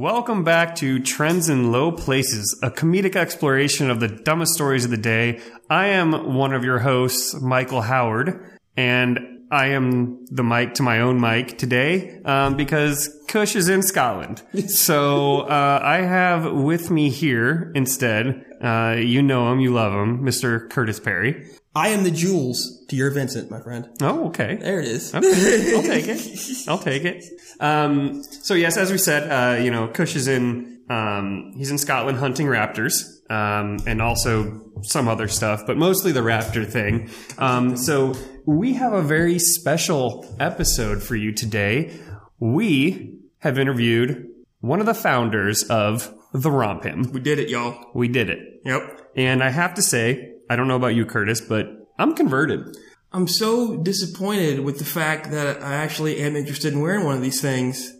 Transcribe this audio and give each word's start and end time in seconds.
Welcome 0.00 0.44
back 0.44 0.76
to 0.76 0.98
Trends 0.98 1.50
in 1.50 1.72
Low 1.72 1.92
Places, 1.92 2.58
a 2.62 2.70
comedic 2.70 3.16
exploration 3.16 3.90
of 3.90 4.00
the 4.00 4.08
dumbest 4.08 4.54
stories 4.54 4.86
of 4.86 4.90
the 4.90 4.96
day. 4.96 5.42
I 5.68 5.88
am 5.88 6.32
one 6.36 6.54
of 6.54 6.64
your 6.64 6.78
hosts, 6.78 7.38
Michael 7.38 7.82
Howard, 7.82 8.58
and 8.78 9.18
I 9.50 9.66
am 9.66 10.24
the 10.30 10.42
mic 10.42 10.72
to 10.76 10.82
my 10.82 11.00
own 11.00 11.20
mic 11.20 11.58
today 11.58 12.18
um, 12.24 12.56
because 12.56 13.14
Kush 13.28 13.54
is 13.54 13.68
in 13.68 13.82
Scotland. 13.82 14.40
so 14.68 15.40
uh, 15.40 15.80
I 15.82 15.98
have 15.98 16.50
with 16.50 16.90
me 16.90 17.10
here 17.10 17.70
instead, 17.74 18.46
uh, 18.62 18.96
you 18.98 19.20
know 19.20 19.52
him, 19.52 19.60
you 19.60 19.74
love 19.74 19.92
him, 19.92 20.22
Mr. 20.22 20.70
Curtis 20.70 20.98
Perry. 20.98 21.46
I 21.74 21.90
am 21.90 22.02
the 22.02 22.10
Jules 22.10 22.84
to 22.88 22.96
your 22.96 23.10
Vincent, 23.10 23.50
my 23.50 23.60
friend. 23.60 23.88
Oh, 24.02 24.28
okay. 24.28 24.56
There 24.56 24.80
it 24.80 24.86
is. 24.86 25.14
Okay, 25.14 25.74
I'll 25.74 25.82
take 25.82 26.08
it. 26.08 26.64
I'll 26.68 26.78
take 26.78 27.04
it. 27.04 27.24
Um, 27.60 28.24
so 28.24 28.54
yes, 28.54 28.76
as 28.76 28.90
we 28.90 28.98
said, 28.98 29.30
uh, 29.30 29.62
you 29.62 29.70
know, 29.70 29.86
Kush 29.86 30.16
is 30.16 30.26
in, 30.26 30.82
um, 30.90 31.52
he's 31.56 31.70
in 31.70 31.78
Scotland 31.78 32.18
hunting 32.18 32.46
raptors, 32.46 33.04
um, 33.30 33.78
and 33.86 34.02
also 34.02 34.72
some 34.82 35.06
other 35.06 35.28
stuff, 35.28 35.62
but 35.64 35.76
mostly 35.76 36.10
the 36.10 36.20
raptor 36.20 36.66
thing. 36.66 37.08
Um, 37.38 37.76
so 37.76 38.14
we 38.46 38.74
have 38.74 38.92
a 38.92 39.02
very 39.02 39.38
special 39.38 40.26
episode 40.40 41.02
for 41.04 41.14
you 41.14 41.32
today. 41.32 41.96
We 42.40 43.16
have 43.38 43.58
interviewed 43.60 44.26
one 44.60 44.80
of 44.80 44.86
the 44.86 44.94
founders 44.94 45.62
of 45.64 46.12
the 46.32 46.50
Romp 46.50 46.82
Him. 46.82 47.12
We 47.12 47.20
did 47.20 47.38
it, 47.38 47.48
y'all. 47.48 47.90
We 47.94 48.08
did 48.08 48.28
it. 48.28 48.40
Yep. 48.64 49.12
And 49.16 49.42
I 49.42 49.50
have 49.50 49.74
to 49.74 49.82
say, 49.82 50.34
I 50.50 50.56
don't 50.56 50.68
know 50.68 50.76
about 50.76 50.94
you, 50.94 51.06
Curtis, 51.06 51.40
but 51.40 51.88
I'm 51.98 52.14
converted. 52.14 52.76
I'm 53.12 53.26
so 53.28 53.76
disappointed 53.78 54.60
with 54.60 54.78
the 54.78 54.84
fact 54.84 55.30
that 55.30 55.62
I 55.62 55.74
actually 55.74 56.18
am 56.20 56.36
interested 56.36 56.72
in 56.74 56.80
wearing 56.80 57.04
one 57.06 57.14
of 57.14 57.22
these 57.22 57.40
things. 57.40 57.92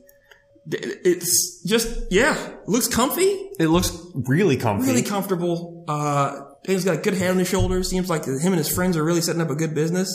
It's 0.71 1.63
just, 1.65 1.89
yeah, 2.11 2.37
looks 2.67 2.87
comfy, 2.87 3.23
It 3.59 3.69
looks 3.69 3.97
really 4.15 4.57
comfy. 4.57 4.87
really 4.87 5.03
comfortable. 5.03 5.85
Uh, 5.89 6.41
he's 6.67 6.85
got 6.85 6.97
a 6.99 7.01
good 7.01 7.15
head 7.15 7.31
on 7.31 7.39
his 7.39 7.49
shoulders. 7.49 7.89
Seems 7.89 8.11
like 8.11 8.25
him 8.27 8.37
and 8.53 8.57
his 8.57 8.69
friends 8.73 8.97
are 8.97 9.03
really 9.05 9.21
setting 9.23 9.41
up 9.41 9.51
a 9.51 9.55
good 9.57 9.75
business. 9.75 10.09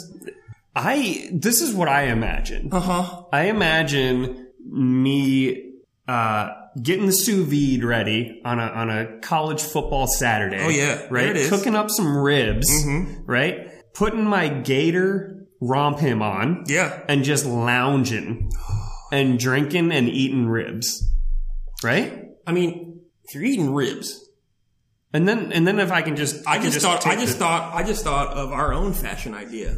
I 0.75 1.29
this 1.31 1.61
is 1.61 1.73
what 1.73 1.87
I 1.87 2.03
imagine. 2.07 2.69
Uh 2.71 2.79
huh. 2.81 3.23
I 3.31 3.45
imagine 3.45 4.47
me 4.65 5.71
uh, 6.07 6.49
getting 6.81 7.05
the 7.05 7.11
sous 7.11 7.45
vide 7.47 7.83
ready 7.83 8.41
on 8.45 8.59
a 8.59 8.63
on 8.63 8.89
a 8.89 9.19
college 9.19 9.61
football 9.61 10.07
Saturday. 10.07 10.59
Oh, 10.61 10.69
yeah. 10.69 10.95
There 10.95 11.07
right. 11.09 11.25
it 11.27 11.37
is. 11.37 11.47
Mm-hmm. 11.47 11.55
Cooking 11.55 11.75
up 11.75 11.89
some 11.89 12.17
ribs, 12.17 12.69
right? 13.25 13.67
Putting 13.93 14.25
my 14.25 14.47
Gator 14.49 15.47
romp 15.61 15.99
him 15.99 16.21
on, 16.21 16.63
Yeah. 16.67 17.01
and 17.07 17.23
just 17.23 17.45
lounging 17.45 18.51
and 19.11 19.39
drinking 19.39 19.91
and 19.91 20.09
eating 20.09 20.47
ribs, 20.47 21.01
right? 21.83 22.25
I 22.45 22.51
mean, 22.51 23.01
if 23.23 23.33
you're 23.33 23.43
eating 23.45 23.73
ribs, 23.73 24.21
And 25.13 25.27
then 25.27 25.53
and 25.53 25.65
then 25.65 25.79
if 25.79 25.91
I 25.93 26.01
can 26.01 26.17
just 26.17 26.45
I 26.45 26.57
can 26.57 26.71
just 26.71 26.81
thought, 26.85 27.07
I 27.07 27.15
just 27.15 27.33
the- 27.33 27.39
thought, 27.39 27.73
I 27.73 27.83
just 27.83 28.03
thought 28.03 28.35
of 28.35 28.51
our 28.51 28.73
own 28.73 28.93
fashion 28.93 29.33
idea. 29.33 29.77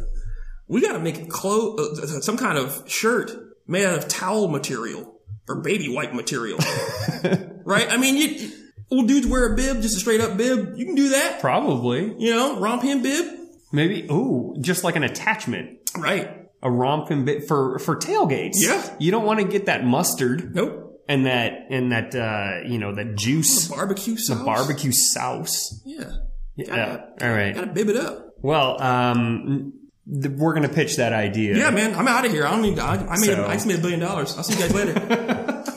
We 0.66 0.80
got 0.82 0.92
to 0.94 0.98
make 0.98 1.30
clo- 1.30 1.76
uh, 1.76 1.94
some 2.20 2.36
kind 2.36 2.58
of 2.58 2.82
shirt 2.86 3.30
made 3.66 3.86
out 3.86 3.96
of 3.98 4.08
towel 4.08 4.48
material 4.48 5.17
or 5.48 5.60
baby 5.62 5.88
wipe 5.88 6.12
material, 6.12 6.58
right? 7.64 7.90
I 7.90 7.96
mean, 7.96 8.16
you, 8.16 8.50
old 8.90 9.08
dudes 9.08 9.26
wear 9.26 9.52
a 9.52 9.56
bib, 9.56 9.82
just 9.82 9.96
a 9.96 10.00
straight 10.00 10.20
up 10.20 10.36
bib. 10.36 10.74
You 10.76 10.84
can 10.86 10.94
do 10.94 11.10
that, 11.10 11.40
probably 11.40 12.14
you 12.18 12.30
know, 12.32 12.58
romp 12.60 12.82
him 12.82 13.02
bib, 13.02 13.26
maybe 13.72 14.06
ooh 14.10 14.54
just 14.60 14.84
like 14.84 14.96
an 14.96 15.04
attachment. 15.04 15.78
right? 15.96 16.34
a 16.60 16.68
romping 16.68 17.24
bit 17.24 17.46
for 17.46 17.78
for 17.78 17.94
tailgates. 17.94 18.54
Yeah. 18.56 18.82
you 18.98 19.12
don't 19.12 19.24
want 19.24 19.38
to 19.38 19.46
get 19.46 19.66
that 19.66 19.84
mustard 19.84 20.56
Nope. 20.56 21.04
and 21.08 21.26
that 21.26 21.52
and 21.70 21.92
that 21.92 22.12
uh, 22.16 22.68
you 22.68 22.78
know 22.78 22.92
that 22.96 23.14
juice, 23.14 23.68
Barbecue 23.68 24.16
sauce. 24.16 24.36
the 24.38 24.44
barbecue 24.44 24.90
sauce. 24.90 25.80
Yeah. 25.86 26.10
Yeah. 26.56 27.04
All 27.22 27.30
right. 27.30 27.54
Gotta 27.54 27.68
bib 27.68 27.88
it 27.90 27.96
up. 27.96 28.34
Well, 28.42 28.82
um, 28.82 29.72
th- 30.10 30.34
we're 30.36 30.54
gonna 30.54 30.68
pitch 30.68 30.96
that 30.96 31.12
idea. 31.12 31.56
Yeah, 31.56 31.70
man, 31.70 31.94
I'm 31.94 32.08
out 32.08 32.24
of 32.24 32.32
here. 32.32 32.46
I 32.46 32.50
don't 32.50 32.62
need. 32.62 32.78
I, 32.78 32.94
I 32.96 33.16
made. 33.18 33.26
So- 33.26 33.46
I 33.46 33.54
just 33.54 33.66
made 33.66 33.78
a 33.78 33.82
billion 33.82 34.00
dollars. 34.00 34.36
I'll 34.36 34.44
see 34.44 34.54
you 34.54 34.60
guys 34.60 34.74
later. 34.74 35.64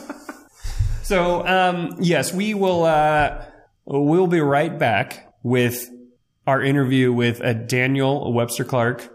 So 1.04 1.46
um, 1.46 1.96
yes, 2.00 2.32
we 2.32 2.54
will. 2.54 2.84
Uh, 2.84 3.44
we'll 3.84 4.28
be 4.28 4.40
right 4.40 4.78
back 4.78 5.34
with 5.42 5.90
our 6.46 6.62
interview 6.62 7.12
with 7.12 7.42
uh, 7.42 7.52
Daniel 7.52 8.32
Webster 8.32 8.64
Clark 8.64 9.10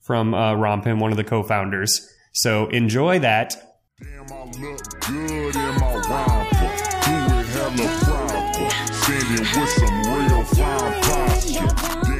from 0.00 0.32
uh, 0.34 0.54
RompHim, 0.54 0.98
one 1.00 1.10
of 1.10 1.16
the 1.16 1.24
co-founders. 1.24 2.08
So 2.32 2.68
enjoy 2.68 3.18
that. 3.18 3.54
Damn, 4.00 4.32
I 4.32 4.44
look 4.44 5.00
good 5.00 5.56
in 5.56 5.74
my 5.74 5.94
romper. 6.08 6.72
Do 7.04 7.38
it 7.38 7.46
hella 7.46 8.00
proper. 8.14 8.70
Standing 8.94 9.60
with 9.60 9.68
some 9.68 10.02
real 10.14 10.44
fine 10.44 11.02
posture. 11.02 12.11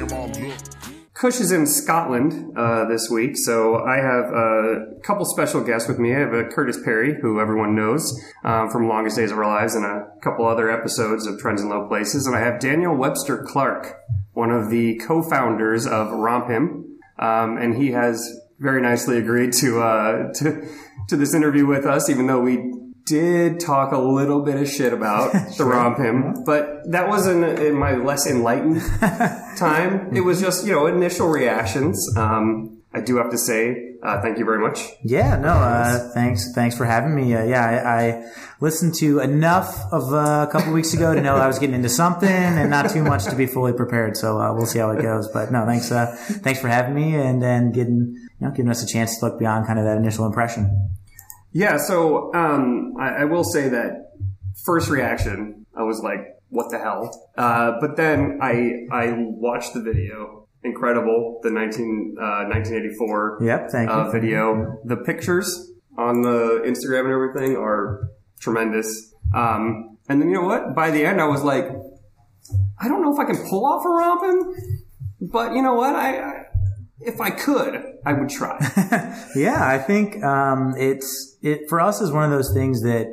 Kush 1.22 1.38
is 1.38 1.52
in 1.52 1.68
Scotland 1.68 2.58
uh, 2.58 2.84
this 2.88 3.08
week, 3.08 3.36
so 3.36 3.76
I 3.76 3.98
have 3.98 4.24
a 4.32 5.00
couple 5.04 5.24
special 5.24 5.62
guests 5.62 5.86
with 5.86 6.00
me. 6.00 6.12
I 6.12 6.18
have 6.18 6.34
uh, 6.34 6.48
Curtis 6.48 6.80
Perry, 6.84 7.14
who 7.22 7.38
everyone 7.38 7.76
knows 7.76 8.12
um, 8.42 8.68
from 8.70 8.88
Longest 8.88 9.18
Days 9.18 9.30
of 9.30 9.38
Our 9.38 9.46
Lives 9.46 9.76
and 9.76 9.84
a 9.84 10.08
couple 10.20 10.44
other 10.44 10.68
episodes 10.68 11.28
of 11.28 11.38
Trends 11.38 11.62
in 11.62 11.68
Low 11.68 11.86
Places. 11.86 12.26
And 12.26 12.34
I 12.34 12.40
have 12.40 12.58
Daniel 12.58 12.96
Webster 12.96 13.46
Clark, 13.46 14.00
one 14.32 14.50
of 14.50 14.68
the 14.68 14.98
co-founders 15.06 15.86
of 15.86 16.10
Romp 16.10 16.48
Him, 16.48 16.98
um, 17.20 17.56
and 17.56 17.76
he 17.76 17.92
has 17.92 18.40
very 18.58 18.82
nicely 18.82 19.16
agreed 19.16 19.52
to 19.60 19.80
uh, 19.80 20.32
to 20.34 20.68
to 21.08 21.16
this 21.16 21.34
interview 21.34 21.66
with 21.66 21.86
us, 21.86 22.10
even 22.10 22.26
though 22.26 22.40
we 22.40 22.56
did 23.06 23.60
talk 23.60 23.92
a 23.92 23.98
little 23.98 24.42
bit 24.42 24.60
of 24.60 24.68
shit 24.68 24.92
about 24.92 25.32
the 25.56 25.64
Romp 25.64 25.98
Him, 25.98 26.44
but 26.44 26.90
that 26.90 27.08
wasn't 27.08 27.44
in 27.58 27.74
my 27.74 27.94
less 27.94 28.26
enlightened 28.26 28.80
time. 29.56 30.14
It 30.14 30.20
was 30.20 30.40
just, 30.40 30.66
you 30.66 30.72
know, 30.72 30.86
initial 30.86 31.28
reactions. 31.28 31.98
Um, 32.16 32.82
I 32.94 33.00
do 33.00 33.16
have 33.16 33.30
to 33.30 33.38
say, 33.38 33.94
uh, 34.02 34.20
thank 34.20 34.38
you 34.38 34.44
very 34.44 34.58
much. 34.58 34.90
Yeah, 35.02 35.36
no, 35.36 35.48
uh, 35.48 36.10
thanks, 36.12 36.52
thanks 36.54 36.76
for 36.76 36.84
having 36.84 37.14
me. 37.14 37.34
Uh, 37.34 37.44
yeah, 37.44 37.64
I, 37.64 38.04
I 38.04 38.32
listened 38.60 38.94
to 38.98 39.20
enough 39.20 39.80
of 39.90 40.12
uh, 40.12 40.46
a 40.46 40.52
couple 40.52 40.72
weeks 40.72 40.92
ago 40.92 41.14
to 41.14 41.20
know 41.22 41.36
I 41.36 41.46
was 41.46 41.58
getting 41.58 41.74
into 41.74 41.88
something, 41.88 42.28
and 42.28 42.68
not 42.68 42.90
too 42.90 43.02
much 43.02 43.24
to 43.24 43.34
be 43.34 43.46
fully 43.46 43.72
prepared. 43.72 44.16
So 44.16 44.38
uh, 44.38 44.52
we'll 44.52 44.66
see 44.66 44.78
how 44.78 44.90
it 44.90 45.00
goes. 45.00 45.28
But 45.28 45.52
no, 45.52 45.64
thanks, 45.64 45.90
uh, 45.90 46.14
thanks 46.42 46.60
for 46.60 46.68
having 46.68 46.94
me, 46.94 47.14
and 47.14 47.42
then 47.42 47.72
getting, 47.72 48.14
you 48.40 48.46
know, 48.46 48.50
giving 48.50 48.70
us 48.70 48.82
a 48.82 48.86
chance 48.86 49.18
to 49.18 49.26
look 49.26 49.38
beyond 49.38 49.66
kind 49.66 49.78
of 49.78 49.86
that 49.86 49.96
initial 49.96 50.26
impression. 50.26 50.92
Yeah, 51.52 51.76
so 51.76 52.32
um, 52.34 52.94
I, 52.98 53.22
I 53.22 53.24
will 53.24 53.44
say 53.44 53.68
that 53.68 54.12
first 54.64 54.88
reaction, 54.90 55.66
I 55.76 55.82
was 55.82 56.00
like, 56.02 56.20
"What 56.48 56.70
the 56.70 56.78
hell?" 56.78 57.10
Uh, 57.36 57.72
but 57.80 57.96
then 57.96 58.38
I 58.42 58.86
I 58.90 59.12
watched 59.16 59.74
the 59.74 59.80
video, 59.82 60.48
incredible, 60.64 61.40
the 61.42 61.50
19, 61.50 62.16
uh, 62.18 62.44
1984 62.48 63.38
Yep, 63.42 63.70
thank 63.70 63.90
you. 63.90 63.94
uh, 63.96 64.10
video. 64.10 64.78
The 64.84 64.96
pictures 64.96 65.72
on 65.98 66.22
the 66.22 66.62
Instagram 66.64 67.04
and 67.04 67.12
everything 67.12 67.56
are 67.56 68.08
tremendous. 68.40 69.12
Um, 69.34 69.98
and 70.08 70.20
then 70.20 70.28
you 70.30 70.34
know 70.36 70.46
what? 70.46 70.74
By 70.74 70.90
the 70.90 71.04
end, 71.04 71.20
I 71.20 71.26
was 71.26 71.42
like, 71.42 71.64
I 72.80 72.88
don't 72.88 73.02
know 73.02 73.12
if 73.12 73.18
I 73.18 73.24
can 73.24 73.36
pull 73.48 73.64
off 73.66 73.84
a 73.84 73.88
rompin', 73.88 74.54
but 75.20 75.52
you 75.54 75.62
know 75.62 75.74
what? 75.74 75.94
I, 75.94 76.18
I 76.18 76.44
if 77.04 77.20
I 77.20 77.30
could, 77.30 77.98
I 78.04 78.12
would 78.12 78.28
try. 78.28 78.58
Yeah, 79.36 79.66
I 79.66 79.78
think 79.78 80.22
um, 80.22 80.74
it's 80.76 81.36
it 81.42 81.68
for 81.68 81.80
us 81.80 82.00
is 82.00 82.10
one 82.12 82.24
of 82.24 82.30
those 82.30 82.52
things 82.52 82.82
that 82.82 83.06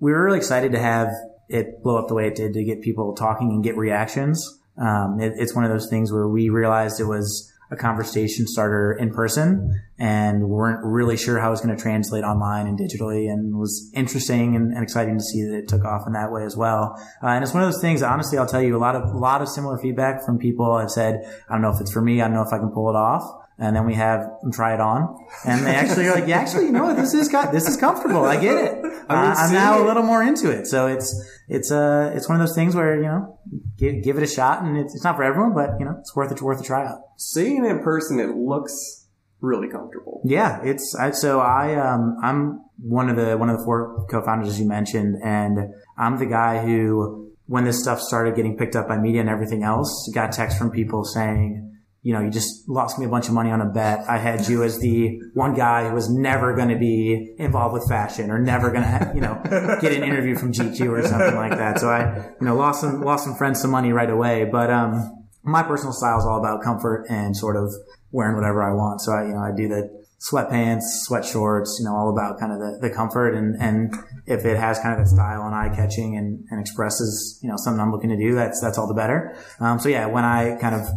we 0.00 0.12
were 0.12 0.24
really 0.24 0.38
excited 0.38 0.72
to 0.72 0.78
have 0.78 1.08
it 1.48 1.82
blow 1.82 1.98
up 1.98 2.08
the 2.08 2.14
way 2.14 2.26
it 2.26 2.34
did 2.34 2.52
to 2.54 2.64
get 2.64 2.82
people 2.82 3.14
talking 3.14 3.50
and 3.50 3.62
get 3.62 3.76
reactions. 3.76 4.58
Um, 4.80 5.18
it, 5.20 5.34
it's 5.36 5.54
one 5.54 5.64
of 5.64 5.70
those 5.70 5.88
things 5.88 6.12
where 6.12 6.28
we 6.28 6.48
realized 6.48 7.00
it 7.00 7.04
was 7.04 7.52
a 7.70 7.76
conversation 7.76 8.46
starter 8.46 8.92
in 8.92 9.12
person 9.12 9.82
and 9.98 10.48
weren't 10.48 10.84
really 10.84 11.16
sure 11.16 11.38
how 11.38 11.48
it 11.48 11.50
was 11.50 11.60
going 11.60 11.76
to 11.76 11.80
translate 11.80 12.24
online 12.24 12.66
and 12.66 12.78
digitally 12.78 13.30
and 13.30 13.56
was 13.56 13.90
interesting 13.94 14.56
and, 14.56 14.72
and 14.72 14.82
exciting 14.82 15.18
to 15.18 15.22
see 15.22 15.42
that 15.44 15.56
it 15.56 15.68
took 15.68 15.84
off 15.84 16.06
in 16.06 16.12
that 16.14 16.32
way 16.32 16.44
as 16.44 16.56
well. 16.56 16.94
Uh, 17.22 17.28
and 17.28 17.44
it's 17.44 17.52
one 17.52 17.62
of 17.62 17.70
those 17.70 17.80
things, 17.80 18.02
honestly, 18.02 18.38
I'll 18.38 18.46
tell 18.46 18.62
you 18.62 18.76
a 18.76 18.78
lot 18.78 18.96
of, 18.96 19.02
a 19.14 19.18
lot 19.18 19.42
of 19.42 19.48
similar 19.48 19.78
feedback 19.78 20.24
from 20.24 20.38
people 20.38 20.78
have 20.78 20.90
said, 20.90 21.16
I 21.48 21.52
don't 21.52 21.62
know 21.62 21.70
if 21.70 21.80
it's 21.80 21.92
for 21.92 22.00
me. 22.00 22.20
I 22.20 22.24
don't 22.24 22.34
know 22.34 22.42
if 22.42 22.52
I 22.52 22.58
can 22.58 22.70
pull 22.70 22.88
it 22.88 22.96
off 22.96 23.47
and 23.58 23.74
then 23.74 23.84
we 23.84 23.94
have 23.94 24.20
them 24.40 24.52
try 24.52 24.74
it 24.74 24.80
on, 24.80 25.16
and 25.44 25.66
they 25.66 25.74
actually 25.74 26.06
are 26.06 26.14
like, 26.14 26.28
"Yeah, 26.28 26.38
actually, 26.38 26.66
you 26.66 26.72
know 26.72 26.84
what? 26.84 26.96
This 26.96 27.12
is 27.12 27.28
this 27.28 27.68
is 27.68 27.76
comfortable. 27.76 28.24
I 28.24 28.40
get 28.40 28.56
it. 28.56 28.82
Mean, 28.82 29.00
I'm 29.08 29.52
now 29.52 29.82
a 29.82 29.84
little 29.84 30.02
more 30.02 30.22
into 30.22 30.50
it. 30.50 30.66
So 30.66 30.86
it's 30.86 31.14
it's 31.48 31.72
uh 31.72 32.12
it's 32.14 32.28
one 32.28 32.40
of 32.40 32.46
those 32.46 32.54
things 32.54 32.74
where 32.74 32.96
you 32.96 33.02
know 33.02 33.38
give, 33.76 34.02
give 34.02 34.16
it 34.16 34.22
a 34.22 34.26
shot, 34.26 34.62
and 34.62 34.76
it's, 34.76 34.94
it's 34.94 35.04
not 35.04 35.16
for 35.16 35.24
everyone, 35.24 35.54
but 35.54 35.78
you 35.78 35.84
know 35.84 35.96
it's 35.98 36.14
worth 36.14 36.30
it 36.30 36.40
worth 36.40 36.60
a 36.60 36.64
tryout. 36.64 36.98
Seeing 37.16 37.64
it 37.64 37.68
in 37.68 37.80
person, 37.82 38.20
it 38.20 38.36
looks 38.36 39.06
really 39.40 39.68
comfortable. 39.68 40.20
Yeah, 40.24 40.60
it's 40.62 40.94
I, 40.94 41.10
so 41.12 41.40
I 41.40 41.74
um 41.76 42.18
I'm 42.22 42.60
one 42.80 43.08
of 43.08 43.16
the 43.16 43.36
one 43.36 43.48
of 43.48 43.58
the 43.58 43.64
four 43.64 44.06
co-founders 44.10 44.48
as 44.48 44.60
you 44.60 44.68
mentioned, 44.68 45.16
and 45.24 45.58
I'm 45.96 46.18
the 46.18 46.26
guy 46.26 46.64
who 46.64 47.32
when 47.46 47.64
this 47.64 47.80
stuff 47.80 48.00
started 48.00 48.36
getting 48.36 48.56
picked 48.56 48.76
up 48.76 48.86
by 48.86 48.98
media 48.98 49.22
and 49.22 49.30
everything 49.30 49.62
else, 49.62 50.10
got 50.14 50.32
texts 50.32 50.58
from 50.58 50.70
people 50.70 51.02
saying 51.02 51.67
you 52.02 52.14
know, 52.14 52.20
you 52.20 52.30
just 52.30 52.68
lost 52.68 52.98
me 52.98 53.04
a 53.04 53.08
bunch 53.08 53.26
of 53.28 53.34
money 53.34 53.50
on 53.50 53.60
a 53.60 53.66
bet. 53.66 54.08
I 54.08 54.18
had 54.18 54.48
you 54.48 54.62
as 54.62 54.78
the 54.78 55.20
one 55.34 55.54
guy 55.54 55.88
who 55.88 55.94
was 55.94 56.08
never 56.08 56.54
going 56.54 56.68
to 56.68 56.78
be 56.78 57.34
involved 57.38 57.74
with 57.74 57.88
fashion 57.88 58.30
or 58.30 58.38
never 58.38 58.70
going 58.70 58.84
to, 58.84 59.12
you 59.14 59.20
know, 59.20 59.40
get 59.80 59.92
an 59.92 60.04
interview 60.04 60.36
from 60.36 60.52
GQ 60.52 60.88
or 60.90 61.06
something 61.06 61.34
like 61.34 61.52
that. 61.52 61.80
So 61.80 61.88
I, 61.88 62.16
you 62.40 62.46
know, 62.46 62.56
lost 62.56 62.80
some, 62.80 63.02
lost 63.02 63.24
some 63.24 63.34
friends 63.34 63.60
some 63.60 63.70
money 63.70 63.92
right 63.92 64.10
away. 64.10 64.44
But, 64.44 64.70
um, 64.70 65.14
my 65.42 65.62
personal 65.62 65.92
style 65.92 66.18
is 66.18 66.24
all 66.24 66.38
about 66.38 66.62
comfort 66.62 67.06
and 67.08 67.36
sort 67.36 67.56
of 67.56 67.72
wearing 68.12 68.36
whatever 68.36 68.62
I 68.62 68.74
want. 68.74 69.00
So 69.00 69.12
I, 69.12 69.26
you 69.26 69.32
know, 69.32 69.40
I 69.40 69.52
do 69.56 69.68
the 69.68 70.04
sweatpants, 70.20 70.82
sweat 71.02 71.24
shorts, 71.24 71.76
you 71.78 71.86
know, 71.86 71.94
all 71.94 72.10
about 72.10 72.38
kind 72.40 72.52
of 72.52 72.58
the, 72.58 72.88
the 72.88 72.94
comfort 72.94 73.34
and, 73.34 73.56
and 73.60 73.94
if 74.26 74.44
it 74.44 74.56
has 74.56 74.78
kind 74.80 74.92
of 74.92 74.98
that 74.98 75.08
style 75.08 75.42
and 75.42 75.54
eye 75.54 75.74
catching 75.74 76.16
and, 76.16 76.44
and 76.50 76.60
expresses, 76.60 77.38
you 77.42 77.48
know, 77.48 77.56
something 77.56 77.80
I'm 77.80 77.92
looking 77.92 78.10
to 78.10 78.16
do, 78.16 78.34
that's, 78.34 78.60
that's 78.60 78.78
all 78.78 78.88
the 78.88 78.94
better. 78.94 79.36
Um, 79.60 79.78
so 79.78 79.88
yeah, 79.88 80.06
when 80.06 80.24
I 80.24 80.56
kind 80.60 80.74
of 80.74 80.88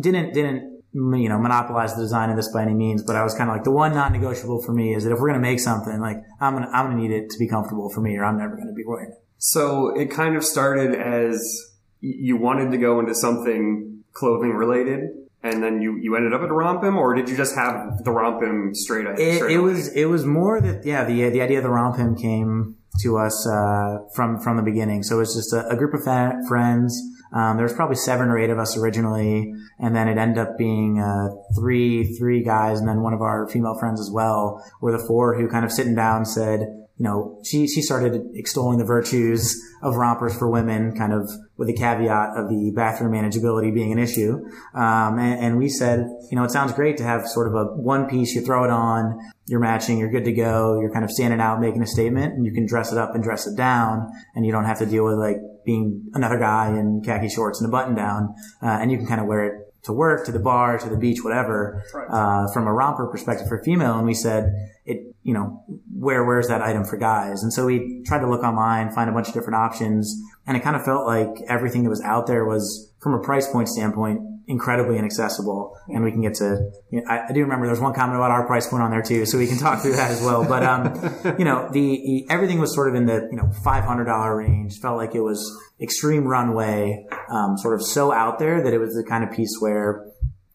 didn't 0.00 0.32
didn't 0.32 0.82
you 0.92 1.28
know 1.28 1.38
monopolize 1.38 1.94
the 1.94 2.02
design 2.02 2.30
of 2.30 2.36
this 2.36 2.50
by 2.52 2.62
any 2.62 2.74
means, 2.74 3.02
but 3.02 3.16
I 3.16 3.22
was 3.22 3.34
kind 3.34 3.50
of 3.50 3.56
like 3.56 3.64
the 3.64 3.70
one 3.70 3.92
non-negotiable 3.94 4.62
for 4.62 4.72
me 4.72 4.94
is 4.94 5.04
that 5.04 5.12
if 5.12 5.18
we're 5.18 5.28
gonna 5.28 5.40
make 5.40 5.60
something, 5.60 6.00
like 6.00 6.18
I'm 6.40 6.54
gonna 6.54 6.70
I'm 6.72 6.86
gonna 6.86 7.00
need 7.00 7.10
it 7.10 7.30
to 7.30 7.38
be 7.38 7.48
comfortable 7.48 7.90
for 7.90 8.00
me, 8.00 8.16
or 8.16 8.24
I'm 8.24 8.38
never 8.38 8.56
gonna 8.56 8.72
be 8.72 8.84
wearing 8.86 9.10
it. 9.10 9.22
So 9.38 9.94
it 9.94 10.10
kind 10.10 10.36
of 10.36 10.44
started 10.44 10.94
as 10.94 11.72
you 12.00 12.36
wanted 12.36 12.70
to 12.70 12.78
go 12.78 13.00
into 13.00 13.14
something 13.14 14.02
clothing 14.12 14.52
related, 14.52 15.00
and 15.42 15.62
then 15.62 15.82
you, 15.82 15.98
you 16.00 16.16
ended 16.16 16.32
up 16.32 16.40
at 16.42 16.48
RompHim, 16.48 16.96
or 16.96 17.14
did 17.14 17.28
you 17.28 17.36
just 17.36 17.54
have 17.54 18.02
the 18.04 18.10
RompHim 18.10 18.74
straight? 18.74 19.06
It, 19.06 19.36
straight 19.36 19.52
it 19.52 19.56
away? 19.56 19.58
was 19.58 19.88
it 19.88 20.06
was 20.06 20.24
more 20.24 20.60
that 20.60 20.84
yeah 20.84 21.04
the 21.04 21.28
the 21.30 21.42
idea 21.42 21.58
of 21.58 21.64
the 21.64 21.70
RompHim 21.70 22.20
came 22.20 22.76
to 23.02 23.18
us 23.18 23.46
uh, 23.46 23.98
from 24.14 24.40
from 24.40 24.56
the 24.56 24.62
beginning. 24.62 25.02
So 25.02 25.16
it 25.16 25.20
was 25.20 25.34
just 25.34 25.52
a, 25.52 25.68
a 25.68 25.76
group 25.76 25.94
of 25.94 26.04
fa- 26.04 26.38
friends. 26.48 26.98
Um, 27.32 27.56
there 27.56 27.64
was 27.64 27.72
probably 27.72 27.96
seven 27.96 28.28
or 28.28 28.38
eight 28.38 28.50
of 28.50 28.58
us 28.58 28.76
originally, 28.76 29.52
and 29.78 29.94
then 29.94 30.08
it 30.08 30.18
ended 30.18 30.38
up 30.38 30.56
being 30.56 31.00
uh, 31.00 31.28
three 31.54 32.16
three 32.16 32.42
guys, 32.42 32.78
and 32.78 32.88
then 32.88 33.02
one 33.02 33.12
of 33.12 33.20
our 33.20 33.48
female 33.48 33.76
friends 33.78 34.00
as 34.00 34.10
well. 34.10 34.64
Were 34.80 34.92
the 34.92 35.04
four 35.06 35.36
who 35.36 35.48
kind 35.48 35.64
of 35.64 35.72
sitting 35.72 35.94
down 35.94 36.24
said, 36.24 36.60
you 36.98 37.04
know, 37.04 37.40
she 37.44 37.66
she 37.66 37.82
started 37.82 38.22
extolling 38.34 38.78
the 38.78 38.84
virtues 38.84 39.60
of 39.82 39.96
rompers 39.96 40.36
for 40.38 40.48
women, 40.48 40.96
kind 40.96 41.12
of 41.12 41.30
with 41.58 41.68
the 41.68 41.74
caveat 41.74 42.36
of 42.36 42.48
the 42.48 42.72
bathroom 42.74 43.12
manageability 43.12 43.72
being 43.74 43.92
an 43.92 43.98
issue. 43.98 44.38
Um, 44.74 45.18
and, 45.18 45.40
and 45.40 45.58
we 45.58 45.68
said, 45.68 46.06
you 46.30 46.36
know, 46.36 46.44
it 46.44 46.50
sounds 46.50 46.72
great 46.72 46.96
to 46.98 47.04
have 47.04 47.26
sort 47.26 47.48
of 47.48 47.54
a 47.54 47.64
one 47.74 48.08
piece. 48.08 48.34
You 48.34 48.40
throw 48.40 48.64
it 48.64 48.70
on, 48.70 49.18
you're 49.46 49.60
matching, 49.60 49.98
you're 49.98 50.10
good 50.10 50.24
to 50.24 50.32
go. 50.32 50.80
You're 50.80 50.92
kind 50.92 51.04
of 51.04 51.10
standing 51.10 51.40
out, 51.40 51.60
making 51.60 51.82
a 51.82 51.86
statement, 51.86 52.34
and 52.34 52.46
you 52.46 52.52
can 52.52 52.66
dress 52.66 52.92
it 52.92 52.98
up 52.98 53.14
and 53.14 53.22
dress 53.22 53.46
it 53.46 53.56
down, 53.56 54.10
and 54.34 54.46
you 54.46 54.52
don't 54.52 54.64
have 54.64 54.78
to 54.78 54.86
deal 54.86 55.04
with 55.04 55.18
like 55.18 55.36
being 55.66 56.08
another 56.14 56.38
guy 56.38 56.68
in 56.68 57.02
khaki 57.04 57.28
shorts 57.28 57.60
and 57.60 57.68
a 57.68 57.70
button 57.70 57.94
down, 57.94 58.34
uh, 58.62 58.78
and 58.80 58.90
you 58.90 58.96
can 58.96 59.06
kind 59.06 59.20
of 59.20 59.26
wear 59.26 59.44
it 59.44 59.62
to 59.82 59.92
work, 59.92 60.24
to 60.26 60.32
the 60.32 60.40
bar, 60.40 60.78
to 60.78 60.88
the 60.88 60.96
beach, 60.96 61.22
whatever, 61.22 61.84
uh, 62.10 62.50
from 62.52 62.66
a 62.66 62.72
romper 62.72 63.06
perspective 63.06 63.46
for 63.46 63.62
female. 63.62 63.96
And 63.98 64.06
we 64.06 64.14
said, 64.14 64.52
it, 64.84 65.14
you 65.22 65.32
know, 65.32 65.62
where, 65.94 66.24
where's 66.24 66.48
that 66.48 66.60
item 66.62 66.84
for 66.84 66.96
guys? 66.96 67.42
And 67.42 67.52
so 67.52 67.66
we 67.66 68.02
tried 68.04 68.20
to 68.20 68.28
look 68.28 68.42
online, 68.42 68.90
find 68.92 69.08
a 69.08 69.12
bunch 69.12 69.28
of 69.28 69.34
different 69.34 69.56
options. 69.56 70.12
And 70.46 70.56
it 70.56 70.62
kind 70.62 70.74
of 70.74 70.84
felt 70.84 71.06
like 71.06 71.28
everything 71.48 71.84
that 71.84 71.90
was 71.90 72.02
out 72.02 72.26
there 72.26 72.44
was, 72.44 72.92
from 73.00 73.14
a 73.14 73.20
price 73.20 73.48
point 73.48 73.68
standpoint, 73.68 74.20
incredibly 74.48 74.98
inaccessible. 74.98 75.76
And 75.88 76.04
we 76.04 76.12
can 76.12 76.22
get 76.22 76.34
to, 76.34 76.70
you 76.90 77.00
know, 77.00 77.08
I, 77.08 77.28
I 77.28 77.32
do 77.32 77.40
remember 77.40 77.66
there's 77.66 77.80
one 77.80 77.94
comment 77.94 78.16
about 78.16 78.30
our 78.30 78.46
price 78.46 78.68
point 78.68 78.82
on 78.82 78.90
there 78.90 79.02
too, 79.02 79.26
so 79.26 79.38
we 79.38 79.46
can 79.46 79.58
talk 79.58 79.82
through 79.82 79.96
that 79.96 80.10
as 80.10 80.22
well. 80.22 80.44
But, 80.44 80.62
um, 80.62 81.36
you 81.38 81.44
know, 81.44 81.68
the, 81.72 82.26
everything 82.30 82.58
was 82.58 82.74
sort 82.74 82.88
of 82.88 82.94
in 82.94 83.06
the, 83.06 83.28
you 83.30 83.36
know, 83.36 83.50
$500 83.64 84.36
range. 84.36 84.78
Felt 84.78 84.96
like 84.96 85.14
it 85.14 85.20
was 85.20 85.50
extreme 85.80 86.24
runway, 86.24 87.06
um, 87.28 87.56
sort 87.58 87.74
of 87.74 87.82
so 87.84 88.12
out 88.12 88.38
there 88.38 88.62
that 88.62 88.72
it 88.72 88.78
was 88.78 88.94
the 88.94 89.04
kind 89.04 89.24
of 89.24 89.30
piece 89.30 89.56
where 89.58 90.06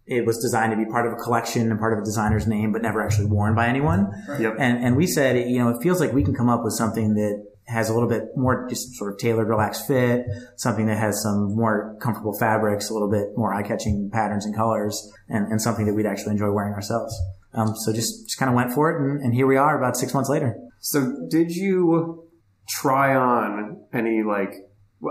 it 0.07 0.25
was 0.25 0.39
designed 0.39 0.71
to 0.71 0.77
be 0.77 0.89
part 0.89 1.05
of 1.05 1.13
a 1.13 1.15
collection 1.15 1.69
and 1.69 1.79
part 1.79 1.93
of 1.93 1.99
a 1.99 2.05
designer's 2.05 2.47
name, 2.47 2.71
but 2.71 2.81
never 2.81 3.01
actually 3.01 3.27
worn 3.27 3.55
by 3.55 3.67
anyone. 3.67 4.11
Yep. 4.39 4.55
And, 4.59 4.83
and 4.83 4.97
we 4.97 5.07
said, 5.07 5.49
you 5.49 5.59
know, 5.59 5.69
it 5.69 5.81
feels 5.81 5.99
like 5.99 6.11
we 6.11 6.23
can 6.23 6.33
come 6.33 6.49
up 6.49 6.63
with 6.63 6.73
something 6.73 7.13
that 7.15 7.50
has 7.65 7.89
a 7.89 7.93
little 7.93 8.09
bit 8.09 8.35
more 8.35 8.67
just 8.67 8.95
sort 8.95 9.13
of 9.13 9.19
tailored, 9.19 9.47
relaxed 9.47 9.87
fit, 9.87 10.25
something 10.57 10.87
that 10.87 10.97
has 10.97 11.21
some 11.23 11.55
more 11.55 11.95
comfortable 12.01 12.37
fabrics, 12.37 12.89
a 12.89 12.93
little 12.93 13.09
bit 13.09 13.29
more 13.37 13.53
eye-catching 13.53 14.09
patterns 14.11 14.45
and 14.45 14.55
colors, 14.55 15.11
and, 15.29 15.47
and 15.47 15.61
something 15.61 15.85
that 15.85 15.93
we'd 15.93 16.05
actually 16.05 16.31
enjoy 16.31 16.51
wearing 16.51 16.73
ourselves. 16.73 17.17
Um, 17.53 17.75
so 17.75 17.93
just, 17.93 18.25
just 18.27 18.37
kind 18.37 18.49
of 18.49 18.55
went 18.55 18.73
for 18.73 18.91
it, 18.91 19.01
and, 19.01 19.21
and 19.21 19.33
here 19.33 19.47
we 19.47 19.57
are 19.57 19.77
about 19.77 19.95
six 19.95 20.13
months 20.13 20.29
later. 20.29 20.57
So 20.79 21.27
did 21.29 21.51
you 21.51 22.27
try 22.67 23.15
on 23.15 23.83
any 23.93 24.23
like 24.23 24.53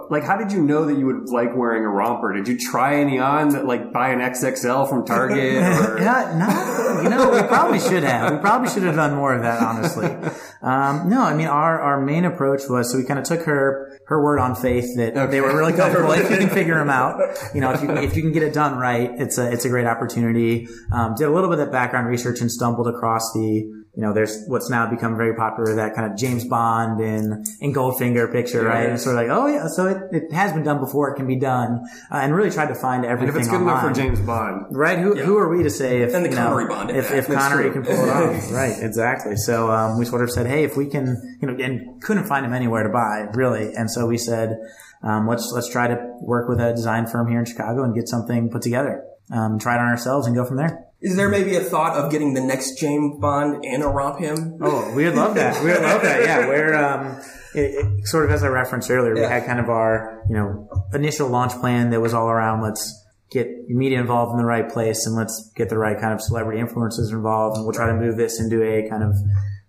like 0.08 0.22
how 0.22 0.36
did 0.36 0.52
you 0.52 0.62
know 0.62 0.84
that 0.86 0.96
you 0.96 1.06
would 1.06 1.30
like 1.30 1.56
wearing 1.56 1.84
a 1.84 1.88
romper? 1.88 2.32
Did 2.32 2.46
you 2.46 2.56
try 2.56 3.00
any 3.00 3.18
on 3.18 3.48
that 3.50 3.66
like 3.66 3.92
buy 3.92 4.10
an 4.10 4.20
XXL 4.20 4.88
from 4.88 5.04
Target 5.04 5.56
or 5.56 5.98
Yeah, 5.98 6.36
no, 6.38 7.02
you 7.02 7.08
know, 7.08 7.30
we 7.30 7.42
probably 7.48 7.80
should 7.80 8.04
have. 8.04 8.32
We 8.32 8.38
probably 8.38 8.68
should 8.68 8.84
have 8.84 8.94
done 8.94 9.16
more 9.16 9.34
of 9.34 9.42
that, 9.42 9.60
honestly. 9.62 10.06
Um, 10.62 11.08
no, 11.08 11.22
I 11.22 11.34
mean, 11.34 11.48
our, 11.48 11.80
our 11.80 12.00
main 12.00 12.24
approach 12.24 12.62
was, 12.68 12.92
so 12.92 12.98
we 12.98 13.04
kind 13.04 13.18
of 13.18 13.24
took 13.24 13.42
her, 13.46 13.98
her 14.06 14.22
word 14.22 14.38
on 14.38 14.54
faith 14.54 14.96
that 14.96 15.30
they 15.30 15.40
were 15.40 15.56
really 15.56 15.72
comfortable. 15.72 16.12
if 16.12 16.30
you 16.30 16.36
can 16.36 16.50
figure 16.54 16.78
them 16.78 16.90
out, 16.90 17.20
you 17.54 17.60
know, 17.60 17.72
if 17.72 17.82
you, 17.82 17.90
if 17.90 18.16
you 18.16 18.22
can 18.22 18.32
get 18.32 18.42
it 18.42 18.54
done 18.54 18.78
right, 18.78 19.10
it's 19.18 19.38
a, 19.38 19.50
it's 19.50 19.64
a 19.64 19.68
great 19.68 19.86
opportunity. 19.86 20.68
Um, 20.92 21.14
did 21.16 21.26
a 21.26 21.30
little 21.30 21.50
bit 21.50 21.58
of 21.58 21.72
background 21.72 22.06
research 22.06 22.40
and 22.40 22.50
stumbled 22.50 22.86
across 22.86 23.32
the, 23.32 23.79
you 24.00 24.06
know, 24.06 24.14
there's 24.14 24.44
what's 24.46 24.70
now 24.70 24.88
become 24.88 25.14
very 25.14 25.34
popular, 25.34 25.74
that 25.74 25.94
kind 25.94 26.10
of 26.10 26.16
James 26.16 26.46
Bond 26.46 27.02
and, 27.02 27.46
and 27.60 27.74
Goldfinger 27.74 28.32
picture, 28.32 28.64
right? 28.64 28.84
And 28.84 28.94
it's 28.94 29.04
sort 29.04 29.14
of 29.14 29.28
like, 29.28 29.30
oh 29.30 29.46
yeah, 29.46 29.66
so 29.68 29.88
it, 29.88 29.98
it 30.10 30.32
has 30.32 30.54
been 30.54 30.62
done 30.62 30.80
before, 30.80 31.10
it 31.10 31.16
can 31.16 31.26
be 31.26 31.36
done. 31.36 31.86
Uh, 32.10 32.14
and 32.14 32.34
really 32.34 32.50
tried 32.50 32.68
to 32.68 32.74
find 32.74 33.04
And 33.04 33.12
everything 33.12 33.36
if 33.36 33.42
it's 33.42 33.50
good 33.50 33.60
enough 33.60 33.82
for. 33.82 33.92
James 33.92 34.18
Bond? 34.20 34.74
Right? 34.74 34.98
Who, 34.98 35.14
who 35.16 35.36
are 35.36 35.54
we 35.54 35.64
to 35.64 35.68
say 35.68 36.00
if 36.00 36.14
And 36.14 36.24
the 36.24 36.30
you 36.30 36.34
know, 36.34 36.48
Connery 36.48 36.66
Bond 36.66 36.90
if, 36.92 37.10
if 37.10 37.26
Connery 37.26 37.64
true. 37.64 37.72
can 37.74 37.82
pull 37.82 38.02
it 38.02 38.08
off? 38.08 38.50
right? 38.52 38.74
Exactly. 38.80 39.36
So 39.36 39.70
um, 39.70 39.98
we 39.98 40.06
sort 40.06 40.22
of 40.22 40.30
said, 40.30 40.46
hey, 40.46 40.64
if 40.64 40.78
we 40.78 40.86
can, 40.86 41.38
you 41.42 41.48
know, 41.48 41.62
and 41.62 42.00
couldn't 42.00 42.24
find 42.24 42.46
him 42.46 42.54
anywhere 42.54 42.84
to 42.84 42.88
buy 42.88 43.26
really, 43.34 43.74
and 43.74 43.90
so 43.90 44.06
we 44.06 44.16
said, 44.16 44.56
um, 45.02 45.28
let's 45.28 45.52
let's 45.52 45.68
try 45.68 45.88
to 45.88 45.96
work 46.22 46.48
with 46.48 46.58
a 46.58 46.72
design 46.72 47.06
firm 47.06 47.28
here 47.28 47.38
in 47.38 47.44
Chicago 47.44 47.84
and 47.84 47.94
get 47.94 48.08
something 48.08 48.48
put 48.48 48.62
together. 48.62 49.04
Um, 49.30 49.58
try 49.58 49.74
it 49.74 49.80
on 49.80 49.88
ourselves 49.88 50.26
and 50.26 50.34
go 50.34 50.46
from 50.46 50.56
there. 50.56 50.89
Is 51.02 51.16
there 51.16 51.30
maybe 51.30 51.56
a 51.56 51.60
thought 51.60 51.96
of 51.96 52.10
getting 52.10 52.34
the 52.34 52.42
next 52.42 52.78
James 52.78 53.18
Bond 53.18 53.64
in 53.64 53.80
a 53.80 53.88
romp 53.88 54.20
him? 54.20 54.58
Oh, 54.60 54.92
we 54.94 55.04
would 55.04 55.14
love 55.14 55.34
that. 55.34 55.62
We 55.64 55.70
would 55.70 55.82
love 55.82 56.02
that. 56.02 56.22
Yeah, 56.22 56.46
we're 56.46 56.74
um, 56.74 57.20
it, 57.54 57.74
it, 57.74 58.06
sort 58.06 58.26
of 58.26 58.30
as 58.30 58.42
I 58.44 58.48
referenced 58.48 58.90
earlier, 58.90 59.14
we 59.14 59.20
had 59.20 59.46
kind 59.46 59.60
of 59.60 59.70
our 59.70 60.22
you 60.28 60.34
know 60.34 60.68
initial 60.92 61.28
launch 61.28 61.52
plan 61.52 61.90
that 61.90 62.00
was 62.00 62.12
all 62.12 62.28
around 62.28 62.62
let's 62.62 62.96
get 63.30 63.48
media 63.68 63.98
involved 63.98 64.32
in 64.32 64.38
the 64.38 64.44
right 64.44 64.68
place 64.68 65.06
and 65.06 65.16
let's 65.16 65.50
get 65.54 65.68
the 65.68 65.78
right 65.78 65.98
kind 65.98 66.12
of 66.12 66.20
celebrity 66.20 66.60
influencers 66.60 67.12
involved, 67.12 67.56
and 67.56 67.64
we'll 67.64 67.74
try 67.74 67.86
to 67.86 67.94
move 67.94 68.16
this 68.18 68.38
into 68.38 68.62
a 68.62 68.86
kind 68.90 69.02
of 69.02 69.14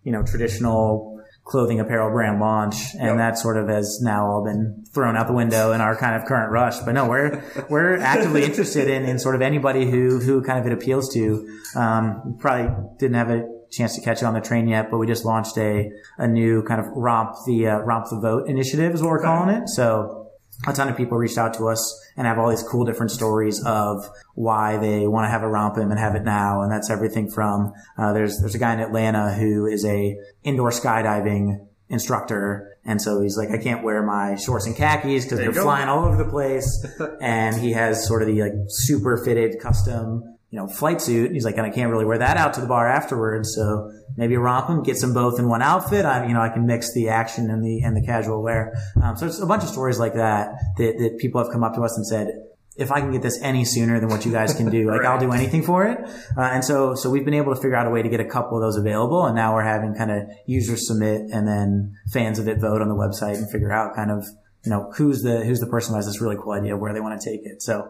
you 0.04 0.12
know 0.12 0.24
traditional 0.24 1.11
clothing 1.52 1.82
apparel 1.82 2.10
brand 2.10 2.40
launch 2.40 2.96
and 2.98 3.20
that 3.20 3.38
sort 3.38 3.58
of 3.58 3.68
has 3.68 4.00
now 4.02 4.26
all 4.26 4.42
been 4.42 4.86
thrown 4.94 5.18
out 5.18 5.28
the 5.28 5.34
window 5.34 5.74
in 5.74 5.82
our 5.82 5.98
kind 5.98 6.16
of 6.16 6.26
current 6.26 6.50
rush. 6.50 6.80
But 6.80 6.94
no 6.94 7.10
we're 7.10 7.44
we're 7.70 7.98
actively 8.14 8.46
interested 8.46 8.90
in 8.90 9.04
in 9.04 9.20
sort 9.20 9.36
of 9.36 9.42
anybody 9.42 9.92
who 9.92 10.20
who 10.20 10.42
kind 10.42 10.58
of 10.58 10.66
it 10.66 10.72
appeals 10.72 11.14
to. 11.14 11.60
Um 11.76 12.38
probably 12.40 12.74
didn't 13.00 13.16
have 13.16 13.30
a 13.30 13.44
chance 13.70 13.96
to 13.96 14.02
catch 14.02 14.22
it 14.22 14.26
on 14.26 14.34
the 14.34 14.42
train 14.42 14.68
yet 14.68 14.92
but 14.92 14.98
we 14.98 15.08
just 15.08 15.24
launched 15.24 15.58
a 15.58 15.92
a 16.18 16.28
new 16.28 16.64
kind 16.64 16.80
of 16.80 16.88
romp 16.96 17.36
the 17.46 17.68
uh, 17.68 17.80
romp 17.80 18.06
the 18.10 18.20
vote 18.20 18.48
initiative 18.48 18.94
is 18.94 19.02
what 19.02 19.10
we're 19.10 19.22
calling 19.22 19.54
it. 19.54 19.68
So 19.68 20.21
a 20.68 20.74
ton 20.74 20.90
of 20.90 20.98
people 20.98 21.18
reached 21.18 21.38
out 21.38 21.54
to 21.56 21.68
us 21.68 22.00
and 22.16 22.28
have 22.28 22.38
all 22.38 22.50
these 22.50 22.64
cool 22.64 22.86
different 22.86 23.12
stories 23.12 23.64
of 23.66 24.08
why 24.36 24.78
they 24.78 25.08
want 25.08 25.26
to 25.26 25.30
have 25.30 25.42
a 25.42 25.48
RompHim 25.48 25.90
and 25.90 26.00
have 26.00 26.16
it 26.16 26.24
now. 26.24 26.62
And 26.62 26.72
that's 26.72 26.90
everything 26.90 27.30
from, 27.32 27.74
uh, 27.98 28.14
there's, 28.14 28.40
there's 28.40 28.56
a 28.56 28.60
guy 28.60 28.74
in 28.74 28.80
Atlanta 28.80 29.34
who 29.34 29.66
is 29.66 29.86
a 29.86 30.18
indoor 30.44 30.70
skydiving 30.72 31.66
instructor. 31.90 32.78
And 32.86 33.02
so 33.02 33.22
he's 33.22 33.38
like, 33.38 33.50
I 33.50 33.58
can't 33.58 33.84
wear 33.84 34.04
my 34.04 34.36
shorts 34.36 34.66
and 34.66 34.76
khakis 34.76 35.26
because 35.26 35.40
they're 35.40 35.54
flying 35.54 35.90
all 35.90 36.06
over 36.06 36.24
the 36.24 36.30
place. 36.30 36.86
and 37.22 37.56
he 37.56 37.74
has 37.74 38.08
sort 38.08 38.22
of 38.22 38.28
the 38.28 38.42
like 38.42 38.54
super 38.68 39.18
fitted 39.18 39.60
custom, 39.60 40.38
you 40.52 40.60
know, 40.60 40.68
flight 40.68 41.02
suit. 41.02 41.32
He's 41.32 41.46
like, 41.46 41.56
and 41.56 41.66
I 41.66 41.70
can't 41.70 41.90
really 41.90 42.04
wear 42.04 42.18
that 42.18 42.36
out 42.36 42.54
to 42.56 42.62
the 42.62 42.68
bar 42.68 42.86
afterwards. 42.88 43.56
So 43.56 43.90
maybe 44.18 44.36
romp 44.36 44.68
them, 44.68 44.84
get 44.84 45.00
them 45.00 45.14
both 45.14 45.40
in 45.40 45.48
one 45.48 45.62
outfit. 45.62 46.06
I, 46.06 46.28
you 46.28 46.34
know, 46.34 46.42
I 46.42 46.50
can 46.50 46.66
mix 46.66 46.94
the 46.94 47.08
action 47.08 47.50
and 47.50 47.64
the, 47.64 47.82
and 47.84 47.96
the 47.96 48.06
casual 48.06 48.44
wear. 48.44 48.74
Um, 49.02 49.16
so 49.16 49.26
it's 49.26 49.40
a 49.40 49.46
bunch 49.46 49.64
of 49.64 49.70
stories 49.70 49.98
like 49.98 50.14
that, 50.14 50.52
that, 50.78 50.98
that 51.00 51.18
people 51.20 51.42
have 51.42 51.54
come 51.54 51.64
up 51.64 51.74
to 51.76 51.82
us 51.82 51.96
and 51.96 52.06
said, 52.06 52.28
if 52.76 52.92
I 52.92 53.00
can 53.00 53.12
get 53.12 53.22
this 53.22 53.40
any 53.42 53.64
sooner 53.64 54.00
than 54.02 54.10
what 54.10 54.26
you 54.26 54.32
guys 54.34 54.54
can 54.54 54.70
do, 54.70 54.88
like 54.92 55.06
I'll 55.06 55.20
do 55.20 55.32
anything 55.32 55.64
for 55.64 55.86
it. 55.86 56.00
Uh, 56.38 56.42
and 56.42 56.66
so, 56.66 56.96
so 56.96 57.10
we've 57.10 57.26
been 57.26 57.34
able 57.34 57.56
to 57.56 57.62
figure 57.62 57.76
out 57.76 57.88
a 57.88 57.90
way 57.90 58.02
to 58.02 58.10
get 58.10 58.20
a 58.20 58.26
couple 58.26 58.58
of 58.58 58.62
those 58.62 58.76
available. 58.76 59.26
And 59.26 59.36
now 59.36 59.54
we're 59.54 59.64
having 59.64 59.96
kind 59.96 60.12
of 60.12 60.24
users 60.48 60.86
submit 60.86 61.32
and 61.32 61.48
then 61.48 61.96
fans 62.12 62.40
of 62.40 62.50
it 62.50 62.60
vote 62.60 62.82
on 62.82 62.90
the 62.90 62.96
website 62.96 63.38
and 63.38 63.50
figure 63.50 63.72
out 63.72 63.96
kind 63.96 64.12
of, 64.12 64.26
you 64.66 64.70
know, 64.70 64.92
who's 64.98 65.22
the, 65.22 65.46
who's 65.46 65.62
the 65.62 65.68
person 65.68 65.94
who 65.94 65.96
has 65.96 66.08
this 66.08 66.20
really 66.20 66.36
cool 66.36 66.52
idea 66.52 66.76
of 66.76 66.82
where 66.82 66.94
they 66.94 67.00
want 67.00 67.20
to 67.20 67.30
take 67.30 67.46
it. 67.46 67.62
So 67.62 67.90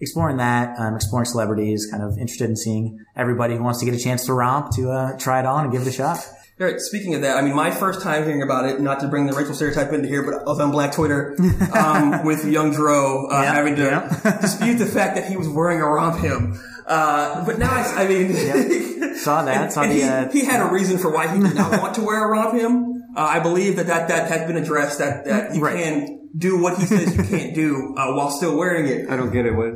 exploring 0.00 0.38
that, 0.38 0.78
um, 0.78 0.94
exploring 0.96 1.26
celebrities, 1.26 1.86
kind 1.90 2.02
of 2.02 2.16
interested 2.18 2.48
in 2.48 2.56
seeing 2.56 2.98
everybody 3.16 3.56
who 3.56 3.62
wants 3.62 3.80
to 3.80 3.84
get 3.84 3.94
a 3.94 3.98
chance 3.98 4.24
to 4.26 4.32
romp 4.32 4.70
to, 4.76 4.90
uh, 4.90 5.16
try 5.18 5.40
it 5.40 5.46
on 5.46 5.64
and 5.64 5.72
give 5.72 5.82
it 5.82 5.88
a 5.88 5.92
shot. 5.92 6.18
All 6.60 6.66
right, 6.66 6.78
speaking 6.78 7.14
of 7.14 7.22
that, 7.22 7.38
I 7.38 7.40
mean, 7.42 7.54
my 7.54 7.70
first 7.70 8.02
time 8.02 8.24
hearing 8.24 8.42
about 8.42 8.66
it, 8.66 8.80
not 8.82 9.00
to 9.00 9.08
bring 9.08 9.26
the 9.26 9.32
racial 9.32 9.54
stereotype 9.54 9.92
into 9.94 10.08
here, 10.08 10.22
but 10.22 10.34
I 10.34 10.44
was 10.44 10.60
on 10.60 10.70
Black 10.70 10.92
Twitter 10.92 11.34
um, 11.74 12.22
with 12.24 12.44
young 12.44 12.70
Dro 12.70 13.28
uh, 13.28 13.40
Yeah, 13.42 13.54
having 13.54 13.76
to 13.76 13.82
yeah. 13.84 14.38
dispute 14.42 14.74
the 14.74 14.84
fact 14.84 15.16
that 15.16 15.26
he 15.26 15.38
was 15.38 15.48
wearing 15.48 15.80
a 15.80 15.86
romp 15.88 16.20
him. 16.20 16.60
Uh, 16.86 17.46
but 17.46 17.58
now, 17.58 17.70
I, 17.70 18.02
I 18.04 18.08
mean, 18.08 18.34
Saw 19.16 19.42
that. 19.44 19.72
Saw 19.72 19.82
and 19.82 19.90
the. 19.90 19.94
he, 19.94 20.02
Uh, 20.02 20.28
he 20.30 20.44
had 20.44 20.60
a 20.60 20.70
reason 20.70 20.98
for 20.98 21.10
why 21.10 21.28
he 21.34 21.40
did 21.42 21.54
not 21.54 21.80
want 21.80 21.94
to 21.94 22.02
wear 22.02 22.24
a 22.24 22.28
romp 22.28 22.54
him. 22.54 23.04
Uh, 23.16 23.20
I 23.20 23.40
believe 23.40 23.76
that, 23.76 23.86
that 23.86 24.08
that 24.08 24.28
has 24.28 24.46
been 24.46 24.56
addressed. 24.56 24.98
That 24.98 25.24
that 25.24 25.54
you 25.54 25.62
Right. 25.62 25.76
can 25.82 26.19
do 26.36 26.60
what 26.62 26.78
he 26.78 26.86
says 26.86 27.16
you 27.16 27.24
can't 27.24 27.54
do 27.54 27.94
uh, 27.96 28.12
while 28.14 28.30
still 28.30 28.56
wearing 28.56 28.86
it. 28.86 29.08
I 29.10 29.16
don't 29.16 29.32
get 29.32 29.46
it. 29.46 29.52
What? 29.54 29.74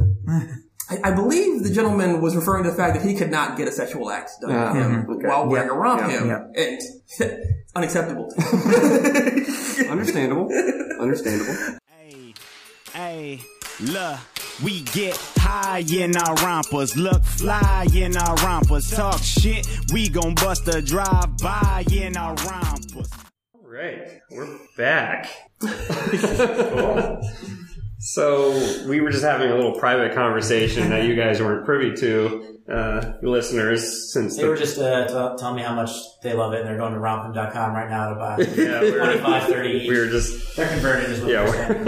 I, 0.90 0.98
I 1.04 1.10
believe 1.12 1.62
the 1.62 1.70
gentleman 1.72 2.20
was 2.20 2.36
referring 2.36 2.64
to 2.64 2.70
the 2.70 2.76
fact 2.76 2.94
that 2.96 3.06
he 3.06 3.14
could 3.16 3.30
not 3.30 3.56
get 3.56 3.66
a 3.68 3.72
sexual 3.72 4.10
act 4.10 4.32
done 4.40 4.52
on 4.54 4.76
him 4.76 5.10
okay. 5.10 5.26
while 5.28 5.46
wearing 5.48 5.68
Yeah. 5.68 5.74
a 5.74 5.78
romp 5.78 6.00
Yeah. 6.02 6.20
him. 6.20 6.28
Yeah. 6.28 6.62
And 6.62 6.80
unacceptable. 7.76 8.32
Understandable. 9.90 10.48
Understandable. 11.00 11.78
Hey, 11.88 12.34
hey, 12.92 13.40
look, 13.80 14.18
we 14.62 14.82
get 14.82 15.16
high 15.38 15.84
in 15.90 16.16
our 16.16 16.34
rompers, 16.36 16.96
look 16.96 17.24
fly 17.24 17.86
in 17.94 18.16
our 18.16 18.34
rompers, 18.36 18.90
talk 18.90 19.20
shit, 19.22 19.66
we 19.92 20.08
gon' 20.08 20.34
bust 20.34 20.68
a 20.68 20.80
drive 20.82 21.36
by 21.38 21.84
in 21.90 22.16
our 22.16 22.34
rompers. 22.34 23.10
Right, 23.74 24.20
we're 24.30 24.56
back. 24.76 25.28
Cool. 25.58 27.20
So 28.06 28.50
we 28.86 29.00
were 29.00 29.10
just 29.10 29.24
having 29.24 29.50
a 29.50 29.54
little 29.54 29.72
private 29.72 30.14
conversation 30.14 30.90
that 30.90 31.04
you 31.04 31.16
guys 31.16 31.40
weren't 31.40 31.64
privy 31.64 31.96
to, 31.96 32.60
uh, 32.70 33.12
listeners, 33.22 34.12
since 34.12 34.36
they 34.36 34.46
were 34.46 34.58
just 34.58 34.78
uh, 34.78 35.06
t- 35.06 35.40
telling 35.40 35.56
me 35.56 35.62
how 35.62 35.74
much 35.74 35.90
they 36.22 36.34
love 36.34 36.52
it, 36.52 36.60
and 36.60 36.68
they're 36.68 36.76
going 36.76 36.92
to 36.92 36.98
romphim.com 36.98 37.72
right 37.72 37.88
now 37.88 38.10
to 38.10 38.14
buy 38.16 38.36
yeah, 38.62 38.82
we 38.82 38.90
were, 38.90 38.98
25, 38.98 39.48
30 39.48 39.68
each. 39.70 39.88
we 39.88 39.98
were 39.98 40.08
just 40.08 40.54
They're 40.54 40.68
converted, 40.68 41.12
is 41.12 41.20
what 41.22 41.30
yeah, 41.30 41.44
they're 41.50 41.84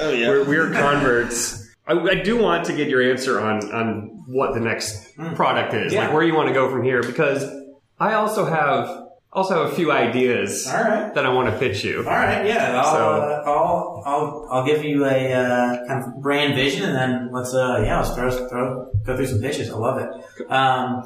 saying. 0.00 0.20
we're, 0.28 0.44
we're, 0.44 0.48
we're 0.48 0.72
converts. 0.72 1.70
I, 1.86 1.92
I 1.92 2.14
do 2.16 2.38
want 2.38 2.64
to 2.64 2.72
get 2.72 2.88
your 2.88 3.08
answer 3.08 3.40
on 3.40 3.72
on 3.72 4.24
what 4.26 4.54
the 4.54 4.60
next 4.60 5.14
product 5.36 5.74
is, 5.74 5.94
like 5.94 6.12
where 6.12 6.24
you 6.24 6.34
want 6.34 6.48
to 6.48 6.54
go 6.54 6.68
from 6.68 6.82
here, 6.82 7.02
because 7.02 7.44
I 8.00 8.14
also 8.14 8.46
have 8.46 9.01
also 9.32 9.62
a 9.62 9.74
few 9.74 9.90
ideas 9.90 10.66
All 10.66 10.82
right. 10.82 11.14
that 11.14 11.24
I 11.24 11.30
want 11.32 11.50
to 11.50 11.58
pitch 11.58 11.84
you. 11.84 11.98
All 11.98 12.04
right, 12.04 12.46
yeah. 12.46 12.80
I'll, 12.80 12.92
So- 12.92 12.98
uh, 12.98 13.42
I'll, 13.46 14.02
I'll, 14.04 14.48
I'll 14.50 14.66
give 14.66 14.84
you 14.84 15.04
a 15.06 15.32
uh, 15.32 15.86
kind 15.86 16.04
of 16.04 16.20
brand 16.22 16.54
vision, 16.54 16.82
and 16.84 16.94
then 16.96 17.30
let's, 17.32 17.54
uh, 17.54 17.82
yeah, 17.84 18.00
let's 18.00 18.14
throw, 18.14 18.48
throw, 18.48 18.92
go 19.04 19.16
through 19.16 19.26
some 19.26 19.40
pitches. 19.40 19.70
I 19.70 19.74
love 19.76 19.98
it. 19.98 20.50
Um, 20.50 21.02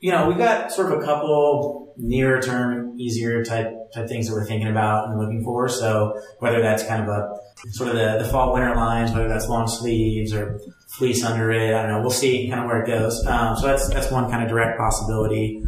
you 0.00 0.10
know, 0.12 0.28
we've 0.28 0.38
got 0.38 0.70
sort 0.72 0.92
of 0.92 1.00
a 1.00 1.04
couple 1.04 1.94
nearer 1.96 2.40
term, 2.42 2.98
easier 2.98 3.44
type 3.44 3.72
type 3.94 4.08
things 4.08 4.28
that 4.28 4.34
we're 4.34 4.44
thinking 4.46 4.68
about 4.68 5.08
and 5.08 5.18
looking 5.18 5.42
for. 5.44 5.68
So 5.68 6.20
whether 6.40 6.60
that's 6.60 6.84
kind 6.84 7.02
of 7.02 7.08
a 7.08 7.30
sort 7.70 7.88
of 7.90 7.96
the, 7.96 8.22
the 8.24 8.28
fall 8.30 8.52
winter 8.52 8.74
lines, 8.74 9.12
whether 9.12 9.28
that's 9.28 9.48
long 9.48 9.66
sleeves 9.68 10.34
or 10.34 10.60
fleece 10.88 11.24
under 11.24 11.50
it, 11.52 11.72
I 11.74 11.82
don't 11.82 11.90
know. 11.92 12.00
We'll 12.00 12.10
see 12.10 12.48
kind 12.48 12.60
of 12.60 12.66
where 12.66 12.82
it 12.82 12.86
goes. 12.86 13.24
Um, 13.26 13.56
so 13.56 13.66
that's 13.68 13.88
that's 13.88 14.10
one 14.10 14.30
kind 14.30 14.42
of 14.42 14.48
direct 14.48 14.78
possibility. 14.78 15.62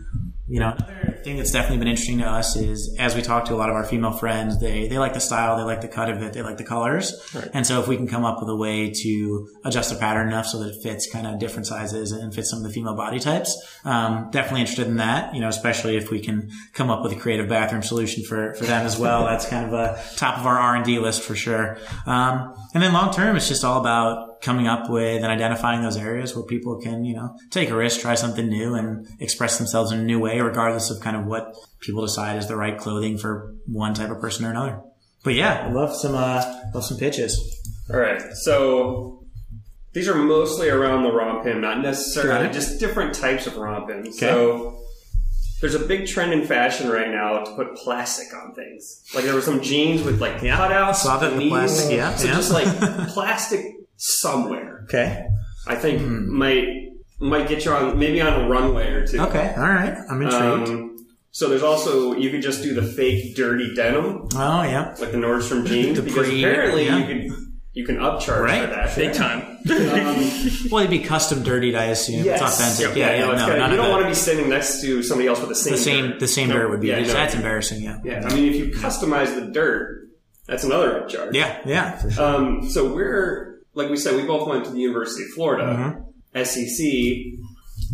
You 0.48 0.60
know, 0.60 0.76
another 0.78 1.15
thing 1.26 1.36
that's 1.38 1.50
definitely 1.50 1.78
been 1.78 1.88
interesting 1.88 2.18
to 2.18 2.24
us 2.24 2.54
is 2.54 2.94
as 3.00 3.16
we 3.16 3.20
talk 3.20 3.46
to 3.46 3.52
a 3.52 3.56
lot 3.56 3.68
of 3.68 3.74
our 3.74 3.82
female 3.82 4.12
friends, 4.12 4.60
they, 4.60 4.86
they 4.86 4.96
like 4.96 5.12
the 5.12 5.20
style, 5.20 5.56
they 5.56 5.64
like 5.64 5.80
the 5.80 5.88
cut 5.88 6.08
of 6.08 6.22
it, 6.22 6.32
they 6.32 6.40
like 6.40 6.56
the 6.56 6.64
colors. 6.64 7.12
And 7.52 7.66
so 7.66 7.80
if 7.80 7.88
we 7.88 7.96
can 7.96 8.06
come 8.06 8.24
up 8.24 8.38
with 8.38 8.48
a 8.48 8.54
way 8.54 8.92
to 8.92 9.48
adjust 9.64 9.90
the 9.90 9.96
pattern 9.96 10.28
enough 10.28 10.46
so 10.46 10.60
that 10.60 10.68
it 10.68 10.80
fits 10.84 11.10
kind 11.10 11.26
of 11.26 11.40
different 11.40 11.66
sizes 11.66 12.12
and 12.12 12.32
fits 12.32 12.50
some 12.50 12.60
of 12.60 12.64
the 12.64 12.70
female 12.70 12.94
body 12.94 13.18
types, 13.18 13.50
um, 13.84 14.30
definitely 14.30 14.60
interested 14.60 14.86
in 14.86 14.98
that, 14.98 15.34
you 15.34 15.40
know, 15.40 15.48
especially 15.48 15.96
if 15.96 16.12
we 16.12 16.20
can 16.20 16.48
come 16.72 16.90
up 16.90 17.02
with 17.02 17.10
a 17.10 17.16
creative 17.16 17.48
bathroom 17.48 17.82
solution 17.82 18.22
for, 18.22 18.54
for 18.54 18.64
them 18.64 18.86
as 18.86 18.96
well. 18.96 19.24
That's 19.26 19.48
kind 19.48 19.66
of 19.66 19.72
a 19.72 20.00
top 20.14 20.38
of 20.38 20.46
our 20.46 20.56
R&D 20.56 21.00
list 21.00 21.22
for 21.22 21.34
sure. 21.34 21.76
Um, 22.06 22.54
and 22.72 22.80
then 22.80 22.92
long 22.92 23.12
term, 23.12 23.34
it's 23.34 23.48
just 23.48 23.64
all 23.64 23.80
about 23.80 24.26
coming 24.42 24.66
up 24.66 24.88
with 24.88 25.22
and 25.22 25.26
identifying 25.26 25.82
those 25.82 25.96
areas 25.96 26.36
where 26.36 26.44
people 26.44 26.80
can, 26.80 27.04
you 27.04 27.14
know, 27.14 27.36
take 27.50 27.70
a 27.70 27.76
risk, 27.76 28.00
try 28.00 28.14
something 28.14 28.48
new 28.48 28.74
and 28.74 29.08
express 29.18 29.58
themselves 29.58 29.92
in 29.92 30.00
a 30.00 30.04
new 30.04 30.20
way, 30.20 30.40
regardless 30.40 30.90
of 30.90 31.00
kind 31.00 31.15
of 31.15 31.15
what 31.24 31.54
people 31.80 32.02
decide 32.02 32.36
is 32.36 32.46
the 32.48 32.56
right 32.56 32.76
clothing 32.76 33.16
for 33.18 33.54
one 33.66 33.94
type 33.94 34.10
of 34.10 34.20
person 34.20 34.44
or 34.44 34.50
another. 34.50 34.80
But 35.24 35.34
yeah, 35.34 35.66
I 35.66 35.72
love 35.72 35.94
some, 35.96 36.14
uh, 36.14 36.44
love 36.74 36.84
some 36.84 36.98
pitches. 36.98 37.38
All 37.92 37.98
right, 37.98 38.20
so 38.32 39.24
these 39.92 40.08
are 40.08 40.14
mostly 40.14 40.68
around 40.68 41.04
the 41.04 41.12
romp 41.12 41.46
him, 41.46 41.60
not 41.60 41.80
necessarily 41.80 42.48
just 42.52 42.78
different 42.80 43.14
types 43.14 43.46
of 43.46 43.56
romp 43.56 43.88
him. 43.88 44.12
So 44.12 44.78
there's 45.60 45.74
a 45.74 45.78
big 45.80 46.06
trend 46.06 46.32
in 46.32 46.46
fashion 46.46 46.90
right 46.90 47.08
now 47.10 47.42
to 47.44 47.54
put 47.56 47.74
plastic 47.76 48.26
on 48.36 48.54
things. 48.54 49.02
Like 49.14 49.24
there 49.24 49.34
were 49.34 49.40
some 49.40 49.62
jeans 49.62 50.02
with 50.02 50.20
like 50.20 50.42
yeah. 50.42 50.58
cutouts, 50.58 50.96
Saw 50.96 51.18
that, 51.18 51.38
the 51.38 51.48
plastic, 51.48 51.96
yeah, 51.96 52.14
So 52.14 52.26
yeah. 52.28 52.34
just 52.34 52.52
like 52.52 52.66
plastic 53.08 53.64
somewhere. 53.96 54.82
Okay. 54.84 55.26
I 55.66 55.74
think 55.76 56.02
Hmm. 56.02 56.36
might 56.36 56.68
might 57.18 57.48
get 57.48 57.64
you 57.64 57.72
on 57.72 57.98
maybe 57.98 58.20
on 58.20 58.44
a 58.44 58.48
runway 58.48 58.90
or 58.90 59.06
two. 59.06 59.18
Okay. 59.20 59.54
All 59.56 59.62
right. 59.62 59.96
I'm 60.10 60.20
intrigued. 60.20 60.68
Um, 60.68 60.95
so 61.36 61.48
there's 61.50 61.62
also 61.62 62.14
you 62.14 62.30
could 62.30 62.40
just 62.42 62.62
do 62.62 62.72
the 62.72 62.82
fake 62.82 63.34
dirty 63.36 63.74
denim 63.74 64.26
oh 64.34 64.62
yeah. 64.62 64.94
like 65.00 65.12
the 65.12 65.18
Nordstrom 65.18 65.66
jeans 65.66 65.96
The 65.98 66.02
because 66.02 66.28
pre- 66.28 66.42
apparently 66.42 66.86
yeah. 66.86 66.96
you 66.98 67.04
can 67.06 67.20
you 67.74 67.84
can 67.84 67.96
upcharge 67.98 68.40
Right. 68.40 68.62
for 68.62 68.74
that. 68.74 68.96
Big 68.96 69.12
time. 69.12 69.40
Um, 69.42 70.30
Well, 70.70 70.78
it'd 70.82 70.90
be 70.90 71.00
custom 71.00 71.42
dirtied, 71.42 71.74
I 71.74 71.86
assume. 71.96 72.24
Yes. 72.24 72.40
It's 72.40 72.50
authentic. 72.50 72.96
Yeah, 72.96 73.12
Yeah. 73.14 73.20
no, 73.26 73.32
Yeah. 73.32 73.38
no, 73.38 73.46
gotta- 73.58 73.70
you 73.72 73.76
don't 73.76 73.90
want 73.90 74.02
to 74.04 74.08
be 74.08 74.14
standing 74.14 74.48
next 74.48 74.80
to 74.80 75.02
somebody 75.02 75.28
else 75.28 75.40
with 75.40 75.50
the 75.50 75.54
same 75.54 75.72
the 75.72 75.78
same 75.78 76.06
dirt. 76.12 76.20
the 76.20 76.26
same 76.28 76.48
No, 76.48 76.54
dirt 76.56 76.70
would 76.70 76.80
be. 76.80 76.86
yeah. 76.88 77.02
That's 77.04 77.34
embarrassing. 77.34 77.82
Yeah. 77.82 77.98
Yeah, 78.02 78.26
I 78.26 78.32
mean, 78.34 78.46
if 78.50 78.56
you 78.56 78.66
customize 78.72 79.34
the 79.38 79.52
dirt, 79.52 80.08
that's 80.46 80.64
another 80.64 81.02
upcharge. 81.02 81.34
Yeah. 81.34 81.58
Yeah. 81.66 81.98
For 81.98 82.10
sure. 82.12 82.24
Um, 82.24 82.66
so 82.70 82.90
we're 82.94 83.58
like 83.74 83.90
we 83.90 83.98
said, 83.98 84.16
we 84.16 84.22
both 84.24 84.48
went 84.48 84.64
to 84.64 84.70
the 84.70 84.78
University 84.80 85.24
of 85.24 85.30
Florida. 85.34 86.00
SEC 86.34 86.80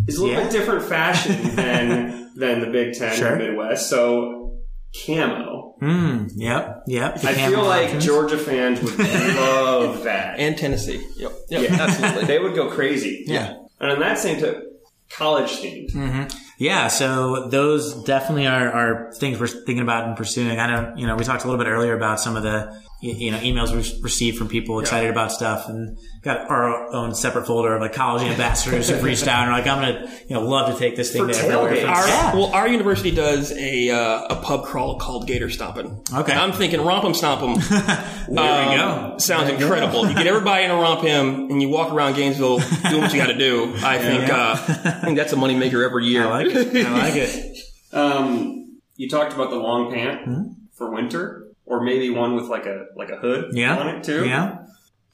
is 0.07 0.17
a 0.17 0.23
little 0.23 0.29
Mm-hmm. 0.29 0.29
Yeah. 0.29 0.43
bit 0.45 0.53
different 0.53 0.85
fashion 0.85 1.57
than 1.57 2.21
than 2.37 2.61
the 2.61 2.67
Big 2.69 2.95
Ten 2.95 3.17
Sure. 3.17 3.33
or 3.35 3.37
Midwest. 3.37 3.89
So 3.91 4.59
camo. 5.07 5.75
Mm, 5.83 6.31
yep. 6.37 6.83
Yep. 6.87 7.25
I 7.25 7.35
camel 7.35 7.59
feel 7.61 7.67
like 7.69 7.85
options. 7.87 8.05
Georgia 8.05 8.39
fans 8.39 8.81
would 8.83 8.99
love 8.99 10.05
that. 10.05 10.39
And 10.39 10.57
Tennessee. 10.57 11.05
Yep. 11.17 11.33
Yep. 11.51 11.63
Yeah. 11.71 11.77
Absolutely. 11.83 12.25
they 12.27 12.39
would 12.39 12.55
go 12.55 12.71
crazy. 12.71 13.25
Yeah. 13.27 13.55
And 13.81 13.91
on 13.91 14.01
that 14.01 14.19
same 14.19 14.39
tip, 14.39 14.63
college 15.11 15.51
themed. 15.61 16.33
Yeah, 16.59 16.87
so 16.87 17.49
those 17.49 18.05
definitely 18.05 18.47
are, 18.47 18.71
are 18.71 19.13
things 19.15 19.41
we're 19.41 19.49
thinking 19.49 19.81
about 19.81 20.07
and 20.07 20.17
pursuing. 20.17 20.61
I 20.61 20.69
know, 20.71 20.93
you 20.97 21.09
know, 21.09 21.17
we 21.17 21.25
talked 21.25 21.43
a 21.43 21.49
little 21.49 21.59
bit 21.63 21.69
earlier 21.69 21.97
about 21.97 22.21
some 22.21 22.37
of 22.37 22.45
the, 22.45 22.69
y- 22.71 22.79
you 23.03 23.33
know, 23.33 23.39
emails 23.39 23.71
we 23.73 24.01
received 24.01 24.39
from 24.39 24.49
people 24.49 24.79
excited 24.79 25.11
about 25.11 25.33
stuff 25.33 25.69
and 25.69 25.99
got 26.23 26.49
our 26.49 26.93
own 26.93 27.15
separate 27.17 27.47
folder 27.49 27.75
of 27.75 27.81
like 27.81 27.93
college 27.93 28.23
ambassadors 28.23 28.89
who've 28.89 29.03
reached 29.03 29.27
out 29.27 29.43
and 29.43 29.51
are 29.51 29.59
like, 29.59 29.67
I'm 29.67 29.83
going 29.83 30.09
to, 30.09 30.25
you 30.29 30.37
know, 30.37 30.43
love 30.47 30.73
to 30.73 30.79
take 30.79 30.95
this 30.95 31.13
thing 31.13 31.27
For 31.27 31.33
to 31.33 31.39
everywhere. 31.41 31.89
Our, 31.89 32.07
Yeah. 32.07 32.35
Well, 32.37 32.47
our 32.53 32.69
university 32.69 33.11
does 33.11 33.51
a 33.51 33.91
uh, 33.91 34.27
a 34.31 34.37
pub 34.37 34.65
crawl 34.67 35.01
called 35.01 35.27
Gator 35.27 35.51
Stomping. 35.51 36.01
Okay. 36.15 36.33
I'm 36.33 36.53
thinking 36.53 36.81
romp 36.81 37.05
'em 37.05 37.15
stomp 37.15 37.43
'em. 37.43 37.55
there 38.35 38.69
we 38.71 38.77
go. 38.77 39.17
Sounds 39.19 39.51
incredible. 39.51 40.09
You 40.09 40.15
get 40.15 40.29
everybody 40.29 40.65
in 40.65 40.71
a 40.71 40.77
romp 40.77 41.01
him, 41.03 41.51
and 41.51 41.61
you 41.61 41.69
walk 41.69 41.93
around 41.93 42.15
Gainesville 42.15 42.59
doing 42.89 43.01
what 43.03 43.13
you 43.13 43.19
got 43.19 43.27
to 43.27 43.37
do. 43.39 43.75
I 43.79 43.99
think 43.99 44.31
uh, 44.31 44.57
I 44.59 45.05
think 45.05 45.17
that's 45.19 45.33
a 45.33 45.37
moneymaker 45.37 45.85
every 45.85 46.07
year. 46.07 46.25
I 46.27 46.31
like 46.31 46.47
it. 46.55 46.87
I 46.87 46.99
like 46.99 47.17
it. 47.17 47.59
Um, 47.95 48.81
you 48.97 49.07
talked 49.09 49.35
about 49.35 49.51
the 49.51 49.57
long 49.57 49.93
pant 49.93 50.57
for 50.79 50.91
winter, 50.95 51.52
or 51.67 51.83
maybe 51.83 52.11
one 52.11 52.35
with 52.35 52.47
like 52.47 52.67
a 52.67 52.87
like 52.97 53.11
a 53.11 53.17
hood 53.17 53.51
Yeah. 53.55 53.77
on 53.77 53.89
it 53.89 54.05
too. 54.05 54.27
Yeah. 54.27 54.59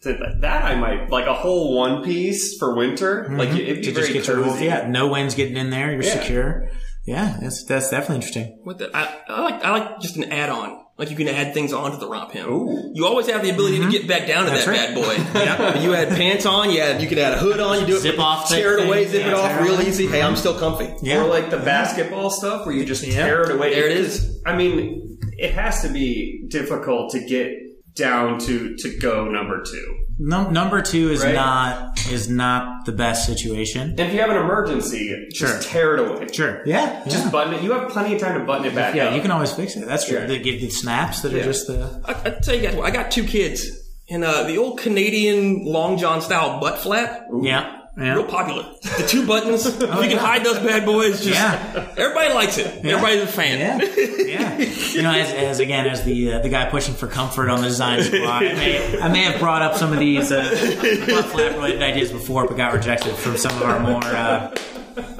So 0.00 0.12
that, 0.12 0.40
that 0.42 0.64
I 0.64 0.76
might 0.76 1.10
like 1.10 1.26
a 1.26 1.34
whole 1.34 1.74
one 1.76 2.04
piece 2.04 2.56
for 2.58 2.76
winter. 2.76 3.28
Like 3.30 3.48
mm-hmm. 3.48 3.58
it'd 3.58 3.76
be 3.76 3.82
To 3.82 3.92
very 3.92 4.12
just 4.12 4.26
get 4.26 4.26
your, 4.28 4.44
cozy. 4.44 4.66
yeah, 4.66 4.86
no 4.88 5.08
wind's 5.08 5.34
getting 5.34 5.56
in 5.56 5.70
there. 5.70 5.90
You're 5.92 6.02
Yeah. 6.04 6.20
secure. 6.20 6.70
Yeah, 7.04 7.38
that's, 7.40 7.64
that's 7.64 7.88
definitely 7.90 8.16
interesting. 8.16 8.60
With 8.64 8.78
the, 8.78 8.94
I, 8.94 9.22
I 9.28 9.40
like 9.40 9.64
I 9.64 9.70
like 9.70 10.00
just 10.00 10.16
an 10.16 10.24
add-on. 10.30 10.84
Like 10.98 11.10
you 11.10 11.16
can 11.16 11.28
add 11.28 11.54
things 11.54 11.72
onto 11.72 11.96
the 11.96 12.08
romp 12.08 12.32
him. 12.32 12.48
Ooh. 12.50 12.90
You 12.92 13.06
always 13.06 13.28
have 13.28 13.42
the 13.42 13.50
ability 13.50 13.76
to 13.78 13.82
mm-hmm. 13.84 13.90
get 13.92 14.08
back 14.08 14.26
down 14.26 14.44
to 14.44 14.50
That's 14.50 14.66
that 14.66 14.70
right. 14.70 14.94
bad 14.94 15.32
boy. 15.32 15.40
yeah. 15.40 15.80
You 15.80 15.92
had 15.92 16.08
pants 16.10 16.44
on. 16.44 16.70
You 16.70 16.80
had 16.80 17.00
you 17.00 17.08
could 17.08 17.18
add 17.18 17.34
a 17.34 17.38
hood 17.38 17.60
on. 17.60 17.80
You 17.80 17.86
do 17.86 17.96
it. 17.96 18.00
Zip 18.00 18.18
off 18.18 18.48
type 18.48 18.58
Tear 18.58 18.78
it 18.78 18.86
away. 18.86 19.04
thing. 19.04 19.12
Zip 19.12 19.26
it 19.26 19.32
off 19.32 19.48
tear 19.48 19.60
it 19.60 19.62
real 19.62 19.74
away. 19.76 19.86
easy. 19.88 20.06
Hey, 20.08 20.20
I'm 20.22 20.34
still 20.36 20.58
comfy. 20.58 20.92
Yeah. 21.02 21.22
Or 21.22 21.28
like 21.28 21.50
the 21.50 21.58
basketball 21.58 22.30
stuff 22.30 22.66
where 22.66 22.74
you 22.74 22.84
just 22.84 23.04
tear 23.04 23.42
it 23.42 23.52
away. 23.52 23.74
There 23.74 23.86
it 23.86 23.96
is. 23.96 24.42
I 24.44 24.56
mean, 24.56 25.17
it 25.38 25.52
has 25.54 25.82
to 25.82 25.88
be 25.88 26.44
difficult 26.48 27.10
to 27.12 27.20
get 27.26 27.52
down 27.94 28.38
to 28.40 28.76
to 28.76 28.98
go 28.98 29.26
number 29.28 29.62
two. 29.64 29.96
Num- 30.20 30.52
number 30.52 30.82
two 30.82 31.10
is 31.10 31.22
Right. 31.22 31.34
not, 31.34 31.96
is 32.10 32.28
not 32.28 32.84
the 32.86 32.90
best 32.92 33.24
situation. 33.24 33.94
If 33.98 34.12
you 34.12 34.18
have 34.20 34.30
an 34.30 34.36
emergency, 34.36 35.28
Sure. 35.32 35.46
just 35.48 35.68
tear 35.68 35.96
it 35.96 36.00
away. 36.08 36.26
Sure. 36.32 36.60
Yeah. 36.66 37.02
Just 37.04 37.26
yeah. 37.26 37.30
button 37.30 37.54
it. 37.54 37.62
You 37.62 37.70
have 37.72 37.88
plenty 37.90 38.14
of 38.16 38.20
time 38.20 38.36
to 38.40 38.44
button 38.44 38.66
it 38.66 38.74
back 38.74 38.90
up. 38.90 38.94
Yeah, 38.96 39.04
up. 39.08 39.14
you 39.14 39.20
can 39.20 39.30
always 39.30 39.52
fix 39.52 39.76
it. 39.76 39.86
That's 39.86 40.08
true. 40.08 40.18
Yeah. 40.18 40.26
They 40.26 40.40
give 40.40 40.60
the 40.60 40.70
snaps 40.70 41.22
that 41.22 41.32
are 41.32 41.36
Yeah. 41.38 41.44
just 41.44 41.68
the. 41.68 42.02
I, 42.04 42.12
I 42.12 42.30
tell 42.42 42.56
you 42.56 42.62
guys, 42.62 42.74
what, 42.74 42.86
I 42.86 42.90
got 42.90 43.12
two 43.12 43.22
kids, 43.22 43.64
and 44.10 44.24
uh, 44.24 44.42
the 44.44 44.58
old 44.58 44.80
Canadian 44.80 45.64
long 45.64 45.98
john 45.98 46.20
style 46.20 46.58
butt 46.60 46.78
flap. 46.78 47.26
Yeah. 47.42 47.77
Yeah. 47.98 48.14
real 48.14 48.24
popular. 48.24 48.62
The 48.96 49.04
two 49.08 49.26
buttons, 49.26 49.64
you 49.66 49.72
can 50.08 50.18
hide 50.18 50.44
those 50.44 50.58
bad 50.60 50.84
boys. 50.86 51.20
Just, 51.24 51.34
Yeah. 51.34 51.92
everybody 51.96 52.32
likes 52.32 52.56
it. 52.56 52.66
Everybody's 52.84 53.22
a 53.22 53.26
fan. 53.26 53.58
Yeah, 53.58 54.58
yeah. 54.58 54.58
You 54.92 55.02
know, 55.02 55.10
as, 55.12 55.32
as 55.32 55.58
again 55.60 55.86
as 55.86 56.04
the 56.04 56.34
uh, 56.34 56.38
the 56.40 56.48
guy 56.48 56.70
pushing 56.70 56.94
for 56.94 57.08
comfort 57.08 57.48
on 57.50 57.60
the 57.60 57.66
design 57.68 58.02
squad, 58.02 58.20
I 58.22 58.40
may, 58.54 59.00
I 59.00 59.08
may 59.08 59.22
have 59.24 59.40
brought 59.40 59.62
up 59.62 59.74
some 59.76 59.92
of 59.92 59.98
these 59.98 60.30
uh, 60.30 60.42
butt 61.08 61.24
flap 61.26 61.54
related 61.56 61.82
ideas 61.82 62.12
before, 62.12 62.46
but 62.46 62.56
got 62.56 62.72
rejected 62.72 63.14
from 63.16 63.36
some 63.36 63.56
of 63.56 63.62
our 63.62 63.80
more 63.80 64.04
uh, 64.04 64.50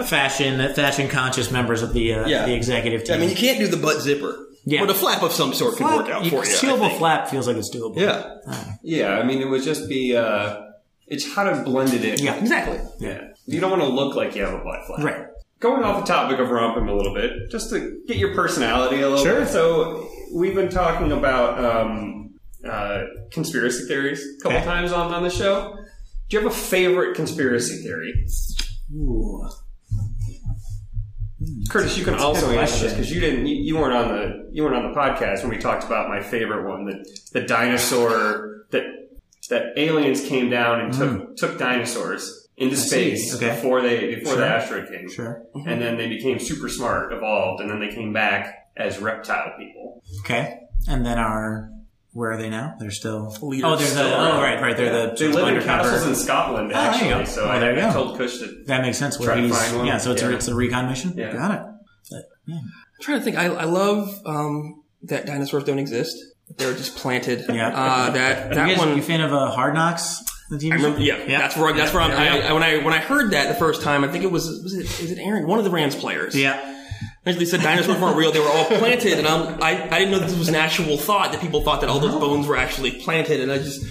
fashion 0.04 0.72
fashion 0.74 1.08
conscious 1.08 1.50
members 1.50 1.82
of 1.82 1.92
the 1.92 2.14
uh, 2.14 2.26
Yeah. 2.28 2.46
the 2.46 2.54
executive 2.54 3.04
team. 3.04 3.16
I 3.16 3.18
mean, 3.18 3.30
you 3.30 3.36
can't 3.36 3.58
do 3.58 3.66
the 3.66 3.76
butt 3.76 4.00
zipper. 4.00 4.44
Yeah. 4.64 4.80
But 4.80 4.90
a 4.90 4.94
flap 4.94 5.22
of 5.22 5.32
some 5.32 5.54
sort 5.54 5.76
could 5.76 5.86
work 5.86 6.08
out 6.10 6.24
You- 6.24 6.30
for 6.30 6.36
you. 6.36 6.42
I 6.42 6.44
Sealable 6.54 6.98
flap 6.98 7.28
feels 7.28 7.46
like 7.46 7.56
it's 7.56 7.74
doable. 7.74 7.96
Yeah. 7.96 8.34
Yeah, 8.82 9.18
I 9.18 9.22
mean, 9.24 9.40
it 9.40 9.46
would 9.48 9.62
just 9.62 9.88
be, 9.88 10.14
uh, 10.14 10.60
it's 11.10 11.34
how 11.34 11.44
to 11.44 11.62
blend 11.62 11.92
it 11.94 12.04
in. 12.04 12.24
Yeah. 12.24 12.34
Exactly. 12.36 12.78
Yeah. 13.00 13.28
You 13.46 13.60
don't 13.60 13.70
want 13.70 13.82
to 13.82 13.88
look 13.88 14.14
like 14.14 14.34
you 14.34 14.42
have 14.44 14.54
a 14.54 14.62
butt 14.64 14.86
flap. 14.86 15.00
Right. 15.04 15.26
Going 15.60 15.82
off 15.82 16.04
the 16.06 16.12
topic 16.12 16.38
of 16.38 16.50
romping 16.50 16.88
a 16.88 16.94
little 16.94 17.14
bit, 17.14 17.50
just 17.50 17.70
to 17.70 18.00
get 18.06 18.16
your 18.16 18.34
personality 18.34 19.00
a 19.00 19.08
little 19.08 19.24
Sure. 19.24 19.40
bit. 19.40 19.48
So, 19.48 20.08
we've 20.34 20.54
been 20.54 20.68
talking 20.68 21.10
about 21.10 21.58
um, 21.64 22.34
uh, 22.68 23.04
conspiracy 23.32 23.86
theories 23.88 24.20
a 24.22 24.42
couple 24.42 24.58
Okay. 24.58 24.64
times 24.66 24.92
on, 24.92 25.12
on 25.12 25.22
the 25.24 25.30
show. 25.30 25.74
Do 26.28 26.36
you 26.36 26.42
have 26.42 26.52
a 26.52 26.54
favorite 26.54 27.16
conspiracy 27.16 27.82
theory? 27.82 28.26
Ooh. 28.94 29.48
Curtis, 31.70 31.96
you 31.96 32.04
can 32.04 32.14
also 32.14 32.50
answer 32.50 32.84
this 32.84 32.92
because 32.92 33.10
you 33.12 33.20
didn't. 33.20 33.46
You, 33.46 33.56
you 33.56 33.76
weren't 33.76 33.94
on 33.94 34.08
the. 34.08 34.48
You 34.52 34.64
weren't 34.64 34.74
on 34.76 34.92
the 34.92 34.98
podcast 34.98 35.42
when 35.42 35.50
we 35.50 35.58
talked 35.58 35.84
about 35.84 36.08
my 36.08 36.20
favorite 36.20 36.68
one, 36.68 36.84
the 36.86 37.04
the 37.32 37.46
dinosaur 37.46 38.64
that 38.70 38.84
that 39.50 39.72
aliens 39.76 40.20
came 40.22 40.50
down 40.50 40.80
and 40.80 40.92
took 40.92 41.36
took 41.36 41.58
dinosaurs 41.58 42.48
into 42.56 42.76
see. 42.76 43.16
space 43.16 43.36
Okay. 43.36 43.48
before 43.54 43.80
they 43.82 44.14
before 44.16 44.36
the 44.36 44.46
asteroid 44.46 44.88
came, 44.88 45.08
Sure. 45.10 45.42
and 45.66 45.80
then 45.80 45.96
they 45.96 46.08
became 46.08 46.38
super 46.38 46.68
smart, 46.68 47.12
evolved, 47.12 47.60
and 47.60 47.70
then 47.70 47.80
they 47.80 47.88
came 47.94 48.12
back 48.12 48.68
as 48.76 48.98
reptile 49.00 49.52
people. 49.58 50.02
Okay. 50.20 50.60
And 50.88 51.04
then 51.04 51.18
our 51.18 51.70
where 52.14 52.32
are 52.32 52.36
they 52.36 52.48
now? 52.50 52.74
They're 52.80 52.90
still. 52.90 53.36
Leaders. 53.42 53.64
Oh, 53.70 53.76
they're 53.76 53.94
the. 53.94 54.16
Oh, 54.16 54.40
right, 54.40 54.60
right. 54.60 54.76
They're 54.76 55.08
the. 55.10 55.14
They 55.14 55.28
live 55.28 55.56
in 55.56 55.62
castles 55.62 56.06
in 56.06 56.14
Scotland, 56.16 56.72
Oh, 56.72 56.74
there 56.74 56.90
actually. 56.90 57.10
go. 57.10 57.24
So 57.24 57.44
Oh, 57.44 57.48
I, 57.48 57.58
there 57.58 57.74
you 57.76 57.82
I 57.82 57.86
go. 57.88 57.92
told 57.92 58.18
Kush 58.18 58.38
to 58.38 58.64
That 58.66 58.82
makes 58.82 58.98
sense. 58.98 59.18
Where 59.18 59.26
Try 59.28 59.36
to 59.36 59.42
he's, 59.42 59.56
find 59.56 59.76
one. 59.76 59.86
yeah, 59.86 59.98
so 59.98 60.12
it's 60.12 60.22
a 60.22 60.34
it's 60.34 60.48
a 60.48 60.54
recon 60.54 60.88
mission. 60.88 61.12
Yeah. 61.16 61.32
Got 61.32 61.50
it. 61.54 61.60
But, 62.10 62.22
yeah. 62.46 62.56
I'm 62.56 62.70
trying 63.02 63.18
to 63.18 63.24
think. 63.24 63.36
I, 63.36 63.46
I 63.46 63.64
love 63.64 64.08
um, 64.24 64.82
that 65.02 65.26
dinosaurs 65.26 65.64
don't 65.64 65.78
exist. 65.78 66.16
They're 66.56 66.74
just 66.74 66.96
planted. 66.96 67.44
Yeah. 67.48 67.68
Uh, 67.68 68.10
that 68.10 68.54
that 68.54 68.68
you 68.68 68.76
guys, 68.76 68.78
one. 68.78 68.96
you 68.96 69.02
fan 69.02 69.20
of 69.20 69.32
uh, 69.32 69.50
Hard 69.50 69.74
Knocks? 69.74 70.24
The 70.50 70.56
TV 70.56 70.72
I 70.72 70.76
remember, 70.76 70.98
show? 70.98 71.04
yeah, 71.04 71.38
that's 71.38 71.56
where 71.56 71.72
that's 71.74 71.92
where 71.92 72.02
I'm. 72.02 72.10
I, 72.12 72.48
I, 72.48 72.52
when 72.52 72.62
I 72.62 72.78
when 72.82 72.94
I 72.94 72.98
heard 72.98 73.32
that 73.32 73.48
the 73.48 73.54
first 73.54 73.82
time, 73.82 74.02
I 74.02 74.08
think 74.08 74.24
it 74.24 74.32
was 74.32 74.46
was 74.62 74.72
it 74.74 74.86
is 75.00 75.12
it 75.12 75.18
Aaron, 75.18 75.46
one 75.46 75.58
of 75.58 75.64
the 75.64 75.70
Rams 75.70 75.94
players. 75.94 76.34
Yeah. 76.34 76.76
They 77.24 77.44
said 77.44 77.60
dinosaurs 77.60 78.00
weren't 78.00 78.16
real; 78.16 78.32
they 78.32 78.40
were 78.40 78.48
all 78.48 78.64
planted, 78.64 79.18
and 79.18 79.26
I'm, 79.26 79.62
I 79.62 79.82
I 79.90 79.98
didn't 79.98 80.12
know 80.12 80.18
this 80.18 80.36
was 80.36 80.48
an 80.48 80.54
actual 80.54 80.96
thought 80.96 81.32
that 81.32 81.42
people 81.42 81.60
thought 81.62 81.82
that 81.82 81.90
all 81.90 82.00
those 82.00 82.14
bones 82.14 82.46
were 82.46 82.56
actually 82.56 82.92
planted, 83.02 83.40
and 83.40 83.52
I 83.52 83.58
just 83.58 83.84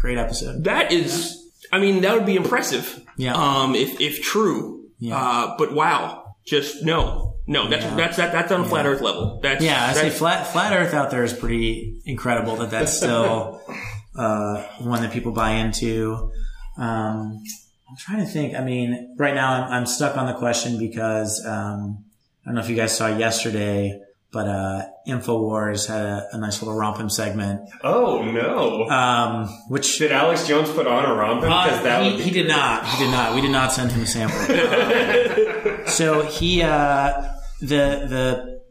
Great 0.00 0.16
episode. 0.16 0.64
that 0.64 0.90
is, 0.90 1.38
I 1.70 1.78
mean, 1.78 2.00
that 2.00 2.14
would 2.14 2.26
be 2.26 2.36
impressive. 2.36 3.04
Yeah. 3.18 3.34
Um, 3.34 3.74
if 3.74 4.00
if 4.00 4.22
true. 4.22 4.86
Yeah. 4.98 5.16
Uh, 5.16 5.56
but 5.58 5.74
wow, 5.74 6.34
just 6.46 6.82
no, 6.82 7.31
no. 7.52 7.68
That's 7.68 7.84
Yeah. 7.84 7.94
that's 7.96 8.16
that, 8.16 8.32
that's 8.32 8.50
on 8.52 8.62
a 8.62 8.68
flat 8.68 8.86
Earth 8.86 9.00
level. 9.00 9.38
That's 9.42 9.62
Yeah, 9.64 9.86
I 9.90 9.92
say 9.92 10.10
flat 10.10 10.46
flat 10.48 10.72
Earth 10.72 10.94
out 10.94 11.10
there 11.10 11.22
is 11.24 11.32
pretty 11.32 12.00
incredible. 12.04 12.56
That 12.56 12.70
that's 12.70 12.96
still 12.96 13.60
uh, 14.16 14.62
one 14.80 15.02
that 15.02 15.12
people 15.12 15.32
buy 15.32 15.50
into. 15.52 16.30
Um, 16.78 17.42
I'm 17.88 17.96
trying 17.98 18.20
to 18.24 18.26
think. 18.26 18.54
I 18.54 18.64
mean, 18.64 19.14
right 19.18 19.34
now 19.34 19.52
I'm, 19.52 19.72
I'm 19.72 19.86
stuck 19.86 20.16
on 20.16 20.26
the 20.26 20.34
question 20.34 20.78
because 20.78 21.44
um, 21.46 22.04
I 22.42 22.46
don't 22.46 22.54
know 22.54 22.60
if 22.62 22.68
you 22.70 22.76
guys 22.76 22.96
saw 22.96 23.06
yesterday, 23.08 24.00
but 24.32 24.48
uh, 24.48 24.82
Infowars 25.06 25.86
had 25.88 26.00
a, 26.06 26.26
a 26.32 26.38
nice 26.38 26.62
little 26.62 26.74
romping 26.78 27.10
segment, 27.10 27.68
Oh 27.84 28.22
no! 28.22 28.88
um, 28.88 29.46
which 29.68 29.98
Did 29.98 30.10
Alex 30.10 30.48
Jones 30.48 30.70
put 30.70 30.86
on 30.86 31.04
a 31.04 31.14
romping? 31.14 31.50
Because 31.50 31.80
Uh, 31.80 31.82
that 31.82 32.02
he, 32.12 32.22
he 32.22 32.30
did 32.30 32.48
not. 32.48 32.86
He 32.86 33.04
did 33.04 33.10
not. 33.10 33.34
We 33.34 33.42
did 33.42 33.50
not 33.50 33.72
send 33.72 33.92
him 33.92 34.00
a 34.02 34.06
sample. 34.06 34.40
Um, 34.40 35.86
so 35.86 36.22
he, 36.22 36.62
uh, 36.62 37.22
the 37.62 38.06
the, 38.08 38.62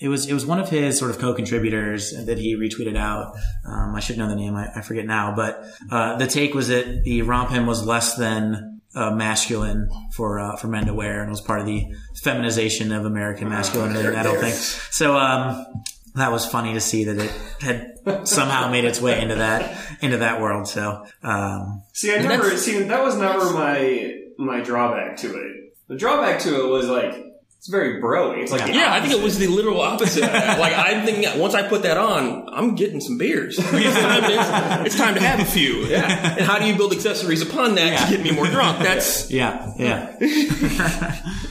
it 0.00 0.08
was 0.08 0.26
it 0.28 0.34
was 0.34 0.46
one 0.46 0.60
of 0.60 0.68
his 0.68 0.98
sort 0.98 1.10
of 1.10 1.18
co-contributors 1.18 2.12
that 2.26 2.38
he 2.38 2.56
retweeted 2.56 2.96
out. 2.96 3.34
Um, 3.66 3.94
I 3.94 4.00
should 4.00 4.18
know 4.18 4.28
the 4.28 4.36
name. 4.36 4.54
I, 4.54 4.68
I 4.76 4.82
forget 4.82 5.06
now, 5.06 5.34
but 5.34 5.64
uh, 5.90 6.16
the 6.16 6.26
take 6.26 6.54
was 6.54 6.68
that 6.68 7.02
the 7.04 7.22
romp 7.22 7.50
him 7.50 7.66
was 7.66 7.84
less 7.84 8.16
than 8.16 8.80
uh, 8.94 9.10
masculine 9.10 9.88
for 10.14 10.38
uh, 10.38 10.56
for 10.56 10.68
men 10.68 10.86
to 10.86 10.94
wear, 10.94 11.20
and 11.22 11.30
was 11.30 11.40
part 11.40 11.60
of 11.60 11.66
the 11.66 11.86
feminization 12.22 12.92
of 12.92 13.04
American 13.04 13.48
masculinity. 13.48 14.16
I 14.16 14.22
don't 14.22 14.38
think 14.38 14.54
so. 14.54 15.16
Um, 15.16 15.66
that 16.14 16.32
was 16.32 16.44
funny 16.46 16.74
to 16.74 16.80
see 16.80 17.04
that 17.04 17.18
it 17.18 17.32
had 17.60 18.28
somehow 18.28 18.70
made 18.70 18.84
its 18.84 19.00
way 19.00 19.20
into 19.20 19.36
that 19.36 19.78
into 20.00 20.18
that 20.18 20.40
world. 20.40 20.68
So 20.68 21.06
um, 21.22 21.82
See, 21.92 22.14
I 22.14 22.22
never 22.22 22.56
see 22.56 22.82
that 22.82 23.02
was 23.02 23.16
never 23.16 23.52
my 23.52 24.14
my 24.38 24.60
drawback 24.60 25.16
to 25.18 25.28
it. 25.28 25.74
The 25.88 25.96
drawback 25.96 26.40
to 26.40 26.64
it 26.64 26.68
was 26.68 26.88
like 26.88 27.27
it's 27.58 27.68
very 27.68 28.00
broy. 28.00 28.38
It's 28.38 28.52
like 28.52 28.66
the 28.66 28.72
Yeah, 28.72 28.92
I 28.92 29.00
think 29.00 29.12
it 29.12 29.22
was 29.22 29.36
the 29.36 29.48
literal 29.48 29.80
opposite. 29.80 30.22
Like 30.22 30.72
I'm 30.76 31.04
thinking, 31.04 31.38
once 31.40 31.54
I 31.54 31.66
put 31.68 31.82
that 31.82 31.96
on, 31.96 32.48
I'm 32.52 32.76
getting 32.76 33.00
some 33.00 33.18
beers. 33.18 33.58
I 33.62 33.72
mean, 33.72 33.82
it's, 33.82 34.86
it's 34.86 34.96
time 34.96 35.14
to 35.14 35.20
have 35.20 35.40
a 35.40 35.44
few. 35.44 35.86
Yeah. 35.86 36.36
And 36.36 36.46
how 36.46 36.60
do 36.60 36.66
you 36.66 36.76
build 36.76 36.92
accessories 36.92 37.42
upon 37.42 37.74
that 37.74 38.08
to 38.08 38.16
get 38.16 38.22
me 38.24 38.30
more 38.30 38.46
drunk? 38.46 38.78
That's 38.78 39.30
yeah, 39.30 39.72
yeah. 39.76 41.20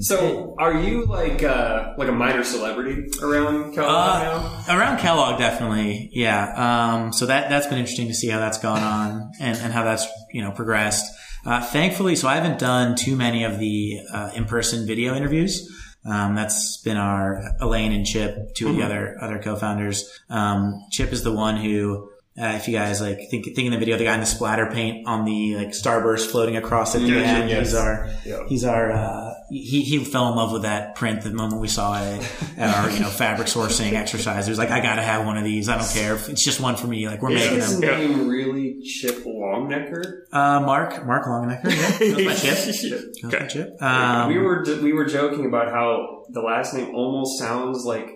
So, 0.00 0.54
are 0.58 0.74
you 0.80 1.06
like 1.06 1.42
uh, 1.44 1.94
like 1.96 2.08
a 2.08 2.12
minor 2.12 2.42
celebrity 2.42 3.08
around 3.22 3.72
Kellogg 3.72 4.22
now? 4.22 4.64
Uh, 4.68 4.76
around 4.76 4.98
Kellogg, 4.98 5.38
definitely, 5.38 6.10
yeah. 6.12 6.94
Um, 6.96 7.12
so 7.12 7.26
that 7.26 7.48
that's 7.48 7.66
been 7.68 7.78
interesting 7.78 8.08
to 8.08 8.14
see 8.14 8.28
how 8.28 8.38
that's 8.40 8.58
gone 8.58 8.82
on 8.82 9.32
and, 9.40 9.56
and 9.58 9.72
how 9.72 9.84
that's 9.84 10.06
you 10.32 10.42
know 10.42 10.50
progressed. 10.50 11.06
Uh, 11.46 11.62
thankfully, 11.62 12.16
so 12.16 12.26
I 12.26 12.34
haven't 12.34 12.58
done 12.58 12.96
too 12.96 13.14
many 13.14 13.44
of 13.44 13.60
the 13.60 14.00
uh, 14.12 14.30
in-person 14.34 14.84
video 14.84 15.14
interviews. 15.14 15.70
Um, 16.04 16.34
that's 16.34 16.78
been 16.78 16.96
our 16.96 17.40
Elaine 17.60 17.92
and 17.92 18.04
Chip, 18.04 18.54
2 18.56 18.68
of 18.68 18.76
the 18.76 18.82
other 18.82 19.16
other 19.20 19.38
co-founders. 19.38 20.10
Um, 20.28 20.82
Chip 20.90 21.12
is 21.12 21.22
the 21.22 21.32
one 21.32 21.56
who, 21.56 22.10
uh, 22.38 22.54
if 22.56 22.68
you 22.68 22.74
guys 22.76 23.00
like 23.00 23.18
think 23.30 23.44
thinking 23.44 23.70
the 23.70 23.78
video, 23.78 23.96
the 23.96 24.04
guy 24.04 24.14
in 24.14 24.20
the 24.20 24.26
splatter 24.26 24.66
paint 24.66 25.06
on 25.06 25.24
the 25.24 25.56
like 25.56 25.68
starburst 25.68 26.26
floating 26.30 26.56
across 26.56 26.94
at 26.94 27.00
the 27.02 27.08
Yes, 27.08 27.28
end. 27.28 27.50
yes. 27.50 27.58
He's 27.68 27.74
our 27.74 28.10
Yeah. 28.24 28.38
he's 28.48 28.64
our 28.64 28.92
uh, 28.92 29.32
he 29.50 29.82
he 29.82 30.04
fell 30.04 30.28
in 30.30 30.36
love 30.36 30.52
with 30.52 30.62
that 30.62 30.96
print 30.96 31.22
the 31.22 31.30
moment 31.30 31.60
we 31.60 31.68
saw 31.68 32.02
it 32.02 32.20
at 32.58 32.74
our 32.76 32.90
you 32.90 33.00
know 33.00 33.08
fabric 33.08 33.48
sourcing 33.48 33.92
exercise. 33.94 34.46
He 34.46 34.50
was 34.50 34.58
like, 34.58 34.70
I 34.70 34.80
gotta 34.80 35.02
have 35.02 35.24
one 35.24 35.36
of 35.38 35.44
these. 35.44 35.68
I 35.68 35.78
don't 35.78 35.90
care 35.90 36.14
if 36.14 36.28
it's 36.28 36.44
just 36.44 36.60
one 36.60 36.76
for 36.76 36.86
me. 36.88 37.08
Like 37.08 37.22
we're 37.22 37.30
Is 37.32 37.40
making 37.40 37.56
his 37.56 37.80
them. 37.80 37.98
name 38.00 38.28
really 38.28 38.80
Chip 38.82 39.24
Longnecker? 39.24 40.22
Uh, 40.32 40.60
Mark 40.60 41.06
Mark 41.06 41.24
Longnecker, 41.26 41.64
yeah, 41.70 42.14
goes 42.16 42.24
by 42.26 42.34
Chip. 42.72 43.22
Goes 43.22 43.32
by 43.32 43.46
Chip. 43.46 43.82
Um, 43.82 44.28
we 44.28 44.38
were 44.38 44.64
we 44.82 44.92
were 44.92 45.06
joking 45.06 45.46
about 45.46 45.70
how 45.72 46.24
the 46.30 46.40
last 46.40 46.74
name 46.74 46.94
almost 46.94 47.38
sounds 47.38 47.84
like. 47.84 48.15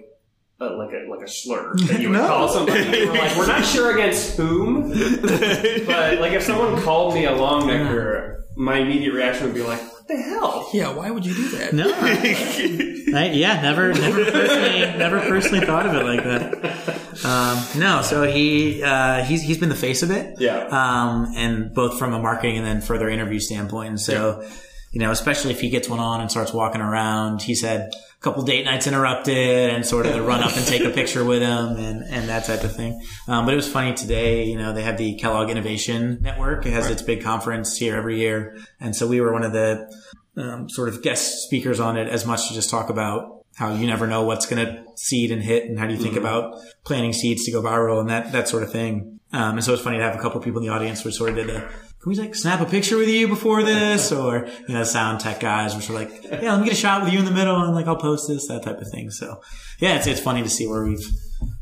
Uh, 0.62 0.76
like 0.76 0.90
a 0.92 1.08
like 1.10 1.22
a 1.22 1.28
slur 1.28 1.72
that 1.86 2.00
you 2.00 2.10
would 2.10 2.18
No. 2.20 2.26
call 2.28 2.48
somebody. 2.48 2.90
We 2.90 3.06
were 3.06 3.14
like, 3.14 3.34
we're 3.36 3.46
not 3.46 3.64
sure 3.64 3.94
against 3.94 4.36
whom, 4.36 4.90
but 5.22 6.20
like 6.20 6.32
if 6.32 6.42
someone 6.42 6.80
called 6.82 7.14
me 7.14 7.24
a 7.24 7.34
long 7.34 7.66
necker, 7.66 8.44
my 8.56 8.76
immediate 8.78 9.14
reaction 9.14 9.46
would 9.46 9.54
be 9.54 9.62
like, 9.62 9.80
"What 9.80 10.06
the 10.06 10.16
hell?" 10.20 10.68
yeah. 10.74 10.92
Why 10.92 11.10
would 11.10 11.24
you 11.24 11.34
do 11.34 11.48
that? 11.56 11.72
No, 11.72 11.90
I, 11.94 13.30
yeah, 13.32 13.60
never, 13.62 13.92
never 13.94 14.24
personally, 14.30 14.80
never 14.98 15.20
personally 15.20 15.64
thought 15.66 15.86
of 15.86 15.94
it 15.94 16.04
like 16.04 16.24
that. 16.24 17.24
Um, 17.24 17.80
no, 17.80 18.02
so 18.02 18.24
he 18.24 18.82
uh, 18.82 19.24
he's 19.24 19.40
he's 19.42 19.56
been 19.58 19.68
the 19.70 19.74
face 19.74 20.02
of 20.02 20.10
it, 20.10 20.34
Yeah. 20.40 20.66
um, 20.66 21.32
and 21.36 21.72
both 21.74 21.98
from 21.98 22.12
a 22.12 22.18
marketing 22.18 22.58
and 22.58 22.66
then 22.66 22.80
further 22.82 23.08
interview 23.08 23.40
standpoint. 23.40 23.88
And 23.88 24.00
so, 24.00 24.46
you 24.90 24.98
know, 24.98 25.10
especially 25.10 25.52
if 25.52 25.60
he 25.60 25.70
gets 25.70 25.88
one 25.88 26.00
on 26.00 26.20
and 26.20 26.30
starts 26.30 26.52
walking 26.52 26.80
around, 26.80 27.42
he's 27.42 27.62
had 27.62 27.80
a 27.80 28.20
couple 28.20 28.42
date 28.42 28.64
nights 28.64 28.86
interrupted 28.86 29.70
and 29.70 29.86
sort 29.86 30.04
of 30.04 30.12
the 30.12 30.22
run 30.22 30.42
up 30.42 30.56
and 30.56 30.66
take 30.66 30.82
a 30.82 30.90
picture 30.90 31.24
with 31.24 31.42
him 31.42 31.76
and 31.76 32.02
and 32.02 32.28
that 32.28 32.44
type 32.44 32.64
of 32.64 32.74
thing. 32.74 33.00
Um, 33.28 33.44
but 33.44 33.52
it 33.52 33.56
was 33.56 33.68
funny 33.68 33.94
today. 33.94 34.44
You 34.44 34.58
know, 34.58 34.72
they 34.72 34.82
have 34.82 34.98
the 34.98 35.14
Kellogg 35.14 35.48
Innovation 35.48 36.18
Network. 36.20 36.66
It 36.66 36.72
has 36.72 36.90
its 36.90 37.02
big 37.02 37.22
conference 37.22 37.76
here 37.76 37.96
every 37.96 38.18
year, 38.18 38.56
and 38.80 38.96
so 38.96 39.06
we 39.06 39.20
were 39.20 39.32
one 39.32 39.44
of 39.44 39.52
the 39.52 39.92
um, 40.36 40.68
sort 40.68 40.88
of 40.88 41.02
guest 41.02 41.44
speakers 41.44 41.80
on 41.80 41.96
it 41.96 42.08
as 42.08 42.26
much 42.26 42.48
to 42.48 42.54
just 42.54 42.70
talk 42.70 42.90
about 42.90 43.44
how 43.56 43.74
you 43.74 43.86
never 43.86 44.06
know 44.06 44.24
what's 44.24 44.46
going 44.46 44.64
to 44.64 44.84
seed 44.96 45.30
and 45.30 45.42
hit 45.42 45.64
and 45.64 45.78
how 45.78 45.86
do 45.86 45.92
you 45.92 46.00
think 46.00 46.16
about 46.16 46.58
planting 46.84 47.12
seeds 47.12 47.44
to 47.44 47.52
go 47.52 47.60
viral 47.60 48.00
and 48.00 48.08
that, 48.08 48.32
that 48.32 48.48
sort 48.48 48.62
of 48.62 48.72
thing. 48.72 49.20
Um, 49.32 49.56
and 49.56 49.64
so 49.64 49.74
it's 49.74 49.82
funny 49.82 49.98
to 49.98 50.02
have 50.02 50.16
a 50.16 50.18
couple 50.18 50.40
people 50.40 50.60
in 50.60 50.66
the 50.66 50.72
audience 50.72 51.02
who 51.02 51.10
sort 51.10 51.30
of 51.30 51.36
did 51.36 51.50
a, 51.50 51.68
can 52.00 52.10
we 52.10 52.16
like 52.16 52.34
snap 52.34 52.60
a 52.60 52.64
picture 52.64 52.96
with 52.96 53.08
you 53.08 53.28
before 53.28 53.62
this? 53.62 54.10
Or, 54.20 54.46
you 54.68 54.74
know, 54.74 54.84
sound 54.84 55.20
tech 55.20 55.40
guys 55.40 55.74
which 55.74 55.88
are 55.90 55.92
like, 55.92 56.10
yeah, 56.24 56.52
let 56.52 56.60
me 56.60 56.64
get 56.64 56.74
a 56.74 56.76
shot 56.76 57.02
with 57.02 57.12
you 57.12 57.18
in 57.18 57.24
the 57.24 57.30
middle 57.30 57.56
and 57.62 57.74
like 57.74 57.86
I'll 57.86 57.96
post 57.96 58.28
this, 58.28 58.48
that 58.48 58.62
type 58.62 58.78
of 58.80 58.88
thing. 58.88 59.10
So 59.10 59.40
yeah, 59.78 59.96
it's, 59.96 60.06
it's 60.06 60.20
funny 60.20 60.42
to 60.42 60.48
see 60.48 60.66
where 60.66 60.84
we've 60.84 61.06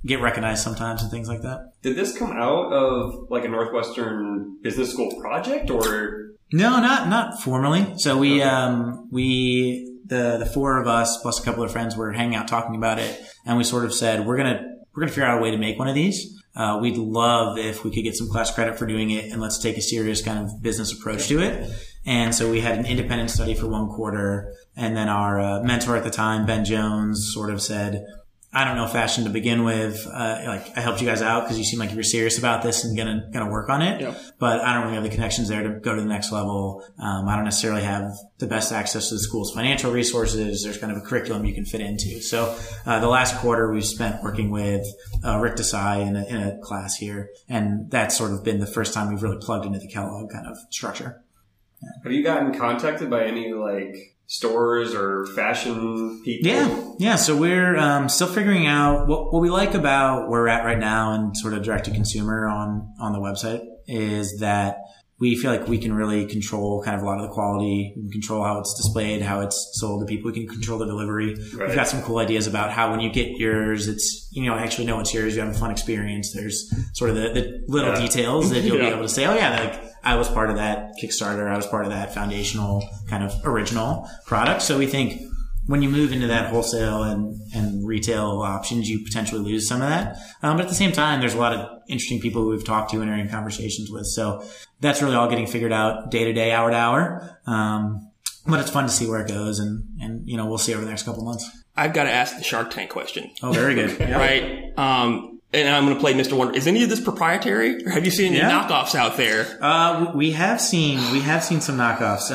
get 0.04 0.20
recognized 0.20 0.62
sometimes 0.62 1.02
and 1.02 1.10
things 1.10 1.28
like 1.28 1.42
that. 1.42 1.72
Did 1.82 1.96
this 1.96 2.16
come 2.16 2.32
out 2.32 2.72
of 2.72 3.30
like 3.30 3.44
a 3.44 3.48
Northwestern 3.48 4.58
business 4.62 4.92
school 4.92 5.20
project, 5.20 5.70
or 5.70 6.30
No, 6.52 6.80
not 6.80 7.08
not 7.08 7.40
formally. 7.42 7.94
So 7.98 8.18
we 8.18 8.42
um 8.42 9.08
we 9.12 9.94
the 10.04 10.36
the 10.38 10.46
four 10.46 10.80
of 10.80 10.86
us 10.86 11.18
plus 11.22 11.38
a 11.40 11.42
couple 11.42 11.62
of 11.62 11.70
friends 11.70 11.96
were 11.96 12.12
hanging 12.12 12.34
out 12.36 12.48
talking 12.48 12.76
about 12.76 12.98
it, 12.98 13.20
and 13.44 13.56
we 13.56 13.64
sort 13.64 13.84
of 13.84 13.92
said 13.94 14.26
we're 14.26 14.36
gonna 14.36 14.62
we're 14.94 15.02
gonna 15.02 15.12
figure 15.12 15.26
out 15.26 15.38
a 15.38 15.42
way 15.42 15.50
to 15.50 15.58
make 15.58 15.78
one 15.78 15.88
of 15.88 15.94
these. 15.94 16.37
Uh, 16.58 16.78
we'd 16.82 16.96
love 16.96 17.56
if 17.56 17.84
we 17.84 17.90
could 17.92 18.02
get 18.02 18.16
some 18.16 18.28
class 18.28 18.52
credit 18.52 18.76
for 18.76 18.84
doing 18.84 19.10
it, 19.10 19.30
and 19.30 19.40
let's 19.40 19.62
take 19.62 19.76
a 19.76 19.80
serious 19.80 20.20
kind 20.20 20.44
of 20.44 20.60
business 20.60 20.92
approach 20.92 21.28
to 21.28 21.38
it. 21.38 21.70
And 22.04 22.34
so 22.34 22.50
we 22.50 22.60
had 22.60 22.78
an 22.78 22.84
independent 22.84 23.30
study 23.30 23.54
for 23.54 23.68
one 23.68 23.88
quarter, 23.88 24.52
and 24.76 24.96
then 24.96 25.08
our 25.08 25.40
uh, 25.40 25.62
mentor 25.62 25.96
at 25.96 26.02
the 26.02 26.10
time, 26.10 26.46
Ben 26.46 26.64
Jones, 26.64 27.30
sort 27.32 27.50
of 27.50 27.62
said, 27.62 28.04
I 28.50 28.64
don't 28.64 28.76
know 28.76 28.86
fashion 28.86 29.24
to 29.24 29.30
begin 29.30 29.62
with. 29.62 30.06
Uh, 30.06 30.42
like 30.46 30.76
I 30.76 30.80
helped 30.80 31.02
you 31.02 31.06
guys 31.06 31.20
out 31.20 31.44
because 31.44 31.58
you 31.58 31.64
seem 31.64 31.78
like 31.78 31.90
you 31.90 31.96
were 31.96 32.02
serious 32.02 32.38
about 32.38 32.62
this 32.62 32.82
and 32.82 32.96
gonna 32.96 33.28
gonna 33.30 33.50
work 33.50 33.68
on 33.68 33.82
it. 33.82 34.00
Yep. 34.00 34.20
But 34.38 34.60
I 34.60 34.72
don't 34.72 34.84
really 34.84 34.94
have 34.94 35.02
the 35.02 35.10
connections 35.10 35.48
there 35.48 35.62
to 35.62 35.80
go 35.80 35.94
to 35.94 36.00
the 36.00 36.06
next 36.06 36.32
level. 36.32 36.82
Um, 36.98 37.28
I 37.28 37.36
don't 37.36 37.44
necessarily 37.44 37.82
have 37.82 38.10
the 38.38 38.46
best 38.46 38.72
access 38.72 39.10
to 39.10 39.16
the 39.16 39.20
school's 39.20 39.52
financial 39.52 39.92
resources. 39.92 40.62
There's 40.62 40.78
kind 40.78 40.90
of 40.90 40.98
a 40.98 41.02
curriculum 41.02 41.44
you 41.44 41.52
can 41.52 41.66
fit 41.66 41.82
into. 41.82 42.22
So 42.22 42.56
uh, 42.86 43.00
the 43.00 43.08
last 43.08 43.36
quarter 43.36 43.70
we've 43.70 43.84
spent 43.84 44.22
working 44.22 44.50
with 44.50 44.86
uh, 45.22 45.38
Rick 45.38 45.56
Desai 45.56 46.06
in 46.06 46.16
a, 46.16 46.24
in 46.24 46.36
a 46.36 46.58
class 46.62 46.96
here, 46.96 47.28
and 47.50 47.90
that's 47.90 48.16
sort 48.16 48.32
of 48.32 48.44
been 48.44 48.60
the 48.60 48.66
first 48.66 48.94
time 48.94 49.10
we've 49.10 49.22
really 49.22 49.38
plugged 49.40 49.66
into 49.66 49.78
the 49.78 49.88
Kellogg 49.88 50.30
kind 50.30 50.46
of 50.46 50.56
structure. 50.70 51.22
Have 52.02 52.12
you 52.12 52.24
gotten 52.24 52.58
contacted 52.58 53.10
by 53.10 53.24
any 53.24 53.52
like 53.52 54.16
stores 54.28 54.94
or 54.94 55.26
fashion 55.26 56.22
people? 56.24 56.48
Yeah, 56.48 56.92
yeah. 56.98 57.16
So 57.16 57.36
we're 57.36 57.76
um, 57.76 58.08
still 58.08 58.28
figuring 58.28 58.66
out 58.66 59.08
what, 59.08 59.32
what 59.32 59.42
we 59.42 59.50
like 59.50 59.74
about 59.74 60.28
where 60.28 60.42
we're 60.42 60.48
at 60.48 60.64
right 60.64 60.78
now 60.78 61.14
and 61.14 61.36
sort 61.36 61.54
of 61.54 61.64
direct 61.64 61.86
to 61.86 61.90
consumer 61.90 62.46
on 62.46 62.94
on 63.00 63.12
the 63.12 63.18
website 63.18 63.66
is 63.88 64.38
that 64.38 64.76
we 65.20 65.34
feel 65.34 65.50
like 65.50 65.66
we 65.66 65.78
can 65.78 65.92
really 65.92 66.26
control 66.26 66.80
kind 66.82 66.94
of 66.96 67.02
a 67.02 67.04
lot 67.04 67.16
of 67.18 67.22
the 67.22 67.34
quality. 67.34 67.92
We 67.96 68.02
can 68.02 68.10
control 68.12 68.44
how 68.44 68.60
it's 68.60 68.74
displayed, 68.74 69.20
how 69.20 69.40
it's 69.40 69.70
sold 69.72 70.00
to 70.02 70.06
people. 70.06 70.30
We 70.30 70.38
can 70.38 70.46
control 70.48 70.78
the 70.78 70.86
delivery. 70.86 71.34
Right. 71.56 71.66
We've 71.66 71.74
got 71.76 71.88
some 71.88 72.02
cool 72.02 72.18
ideas 72.18 72.46
about 72.46 72.70
how 72.70 72.90
when 72.92 73.00
you 73.00 73.10
get 73.10 73.30
yours, 73.36 73.88
it's 73.88 74.28
you 74.30 74.44
know 74.46 74.54
actually 74.54 74.86
know 74.86 75.00
it's 75.00 75.12
yours. 75.12 75.34
You 75.34 75.42
have 75.42 75.54
a 75.54 75.58
fun 75.58 75.70
experience. 75.72 76.32
There's 76.32 76.72
sort 76.96 77.10
of 77.10 77.16
the, 77.16 77.28
the 77.30 77.64
little 77.66 77.94
Yeah. 77.94 78.00
details 78.00 78.50
that 78.50 78.60
you'll 78.60 78.78
be 78.78 78.86
able 78.86 79.02
to 79.02 79.08
say, 79.08 79.26
oh 79.26 79.34
yeah, 79.34 79.58
like 79.58 79.82
I 80.04 80.14
was 80.14 80.28
part 80.28 80.50
of 80.50 80.56
that 80.56 80.92
Kickstarter. 81.02 81.48
I 81.50 81.56
was 81.56 81.66
part 81.66 81.84
of 81.84 81.90
that 81.90 82.14
foundational 82.14 82.88
kind 83.08 83.24
of 83.24 83.32
original 83.44 84.08
product. 84.26 84.62
So 84.62 84.78
we 84.78 84.86
think 84.86 85.20
when 85.68 85.82
you 85.82 85.88
move 85.88 86.12
into 86.12 86.26
that 86.26 86.50
wholesale 86.50 87.02
and, 87.04 87.40
and 87.54 87.86
retail 87.86 88.40
options, 88.42 88.88
you 88.88 89.04
potentially 89.04 89.40
lose 89.40 89.68
some 89.68 89.80
of 89.82 89.88
that. 89.88 90.16
Um, 90.42 90.56
but 90.56 90.64
at 90.64 90.68
the 90.68 90.74
same 90.74 90.92
time, 90.92 91.20
there's 91.20 91.34
a 91.34 91.38
lot 91.38 91.52
of 91.54 91.80
interesting 91.88 92.20
people 92.20 92.42
who 92.42 92.48
we've 92.50 92.64
talked 92.64 92.90
to 92.90 93.00
and 93.02 93.10
are 93.10 93.14
in 93.14 93.28
conversations 93.28 93.90
with. 93.90 94.06
So 94.06 94.42
that's 94.80 95.00
really 95.02 95.14
all 95.14 95.28
getting 95.28 95.46
figured 95.46 95.72
out 95.72 96.10
day 96.10 96.24
to 96.24 96.32
day, 96.32 96.52
hour 96.52 96.70
to 96.70 96.76
hour. 96.76 97.38
Um, 97.46 98.10
but 98.46 98.60
it's 98.60 98.70
fun 98.70 98.84
to 98.84 98.90
see 98.90 99.06
where 99.06 99.20
it 99.20 99.28
goes 99.28 99.58
and, 99.58 99.84
and, 100.00 100.26
you 100.26 100.36
know, 100.38 100.46
we'll 100.46 100.58
see 100.58 100.72
over 100.74 100.82
the 100.84 100.90
next 100.90 101.02
couple 101.04 101.22
months. 101.22 101.48
I've 101.76 101.92
got 101.92 102.04
to 102.04 102.10
ask 102.10 102.36
the 102.36 102.42
Shark 102.42 102.70
Tank 102.70 102.90
question, 102.90 103.30
Oh, 103.42 103.52
very 103.52 103.74
good. 103.74 104.00
right? 104.10 104.72
Um, 104.76 105.38
and 105.52 105.68
I'm 105.68 105.84
going 105.84 105.94
to 105.96 106.00
play 106.00 106.14
Mr. 106.14 106.32
Wonder. 106.36 106.54
Is 106.56 106.66
any 106.66 106.82
of 106.82 106.88
this 106.90 107.00
proprietary, 107.00 107.84
or 107.86 107.90
have 107.90 108.04
you 108.04 108.10
seen 108.10 108.28
any 108.32 108.38
Yeah. 108.38 108.50
knockoffs 108.50 108.94
out 108.94 109.16
there? 109.16 109.58
Uh, 109.62 110.12
we 110.14 110.32
have 110.32 110.60
seen 110.60 110.98
we 111.12 111.20
have 111.20 111.42
seen 111.44 111.60
some 111.62 111.76
knockoffs. 111.78 112.30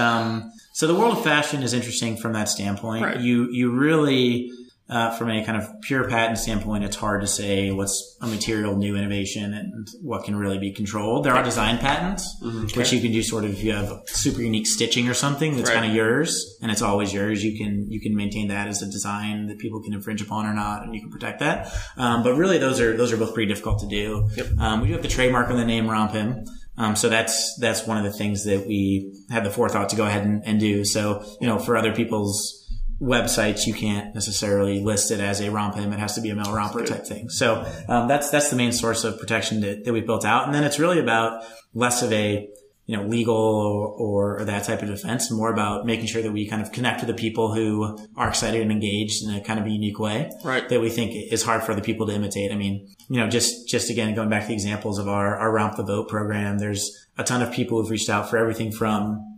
So 0.74 0.88
the 0.88 0.96
world 0.96 1.18
of 1.18 1.24
fashion 1.24 1.62
is 1.64 1.72
interesting 1.74 2.18
from 2.18 2.34
that 2.34 2.50
standpoint. 2.50 3.04
Right. 3.06 3.20
You 3.20 3.48
you 3.52 3.72
really 3.72 4.52
uh, 4.90 5.12
from 5.12 5.30
a 5.32 5.44
kind 5.46 5.58
of 5.62 5.68
pure 5.82 6.08
patent 6.10 6.38
standpoint, 6.38 6.84
it's 6.84 6.98
hard 6.98 7.22
to 7.22 7.28
say 7.28 7.72
what's 7.72 8.18
a 8.22 8.28
material 8.28 8.76
new 8.76 8.96
innovation 8.98 9.54
and 9.54 9.88
what 10.02 10.26
can 10.26 10.36
really 10.36 10.58
be 10.58 10.72
controlled. 10.74 11.24
There 11.26 11.34
are 11.34 11.42
design 11.44 11.78
patents, 11.78 12.28
which 12.76 12.92
you 12.92 13.00
can 13.00 13.12
do 13.14 13.24
sort 13.24 13.46
of 13.46 13.52
if 13.54 13.64
you 13.64 13.72
have 13.72 14.02
super 14.08 14.42
unique 14.42 14.68
stitching 14.68 15.08
or 15.08 15.14
something 15.14 15.56
that's 15.56 15.70
Right. 15.70 15.76
kind 15.80 15.90
of 15.90 15.96
yours 15.96 16.58
and 16.62 16.70
it's 16.70 16.82
always 16.82 17.14
yours. 17.14 17.44
You 17.44 17.58
can 17.58 17.90
you 17.90 18.02
can 18.02 18.14
maintain 18.16 18.48
that 18.50 18.68
as 18.68 18.82
a 18.82 18.88
design 18.88 19.48
that 19.48 19.60
people 19.60 19.80
can 19.82 19.94
infringe 19.94 20.22
upon 20.22 20.46
or 20.48 20.54
not, 20.54 20.84
and 20.84 20.94
you 20.96 21.02
can 21.02 21.12
protect 21.12 21.40
that. 21.40 21.72
Um, 21.98 22.22
but 22.24 22.34
really, 22.36 22.58
those 22.58 22.82
are 22.82 22.98
those 22.98 23.12
are 23.14 23.18
both 23.18 23.34
pretty 23.36 23.48
difficult 23.54 23.80
to 23.82 23.88
do. 23.88 24.28
Um, 24.60 24.82
we 24.82 24.88
do 24.88 24.94
have 24.94 25.02
the 25.04 25.08
trademark 25.08 25.50
on 25.50 25.58
the 25.58 25.66
name 25.66 25.86
RompHim. 25.86 26.46
Um, 26.78 26.96
so 26.96 27.10
that's 27.10 27.56
that's 27.60 27.86
one 27.86 27.98
of 27.98 28.04
the 28.04 28.18
things 28.18 28.46
that 28.46 28.66
we 28.66 29.14
had 29.30 29.44
the 29.44 29.52
forethought 29.52 29.90
to 29.90 29.96
go 29.96 30.06
ahead 30.06 30.26
and, 30.26 30.44
and 30.46 30.60
do. 30.60 30.84
So 30.84 31.24
you 31.40 31.48
know, 31.48 31.60
for 31.60 31.78
other 31.78 31.94
people's 31.94 32.60
websites, 33.02 33.68
you 33.68 33.74
can't 33.74 34.14
necessarily 34.16 34.80
list 34.82 35.12
it 35.12 35.20
as 35.20 35.40
a 35.40 35.50
RompHim. 35.50 35.94
It 35.94 36.00
has 36.00 36.16
to 36.16 36.22
be 36.22 36.30
a 36.30 36.36
male 36.36 36.54
romper 36.54 36.84
type 36.86 37.06
thing. 37.06 37.30
So 37.30 37.66
um, 37.88 38.08
that's 38.08 38.30
that's 38.30 38.50
the 38.50 38.56
main 38.56 38.72
source 38.72 39.04
of 39.04 39.20
protection 39.20 39.62
that, 39.62 39.86
that 39.86 39.94
we've 39.94 40.06
built 40.06 40.26
out. 40.26 40.46
And 40.46 40.56
then 40.56 40.64
it's 40.64 40.80
really 40.80 41.00
about 41.00 41.44
less 41.74 42.02
of 42.02 42.12
a 42.12 42.48
you 42.86 42.98
know 42.98 43.04
legal 43.04 43.36
or, 43.36 44.40
or 44.42 44.46
that 44.46 44.66
type 44.66 44.82
of 44.82 44.90
defense, 44.90 45.32
more 45.32 45.52
about 45.52 45.86
making 45.86 46.06
sure 46.08 46.22
that 46.22 46.32
we 46.32 46.48
kind 46.48 46.62
of 46.62 46.72
connect 46.72 47.00
with 47.02 47.08
the 47.08 47.14
people 47.14 47.54
who 47.54 47.98
are 48.18 48.28
excited 48.30 48.62
and 48.62 48.72
engaged 48.72 49.24
in 49.24 49.34
a 49.34 49.42
kind 49.42 49.60
of 49.60 49.66
a 49.66 49.70
unique 49.70 50.00
way 50.00 50.30
Right. 50.44 50.68
that 50.70 50.82
we 50.82 50.90
think 50.90 51.14
is 51.32 51.44
hard 51.44 51.64
for 51.64 51.72
other 51.72 51.82
people 51.82 52.08
to 52.08 52.14
imitate. 52.14 52.52
I 52.52 52.56
mean, 52.56 52.88
you 53.10 53.20
know, 53.20 53.30
just 53.30 53.68
just 53.70 53.90
again 53.90 54.14
going 54.16 54.30
back 54.30 54.42
to 54.44 54.48
the 54.50 54.54
examples 54.54 55.00
of 55.00 55.08
our 55.08 55.38
our 55.38 55.52
Romp 55.52 55.78
the 55.78 55.84
Vote 55.84 56.10
program, 56.10 56.60
there's 56.60 56.92
a 57.18 57.24
ton 57.24 57.42
of 57.42 57.52
people 57.54 57.80
who've 57.82 57.90
reached 57.92 58.10
out 58.10 58.30
for 58.30 58.38
everything 58.38 58.72
from 58.72 59.30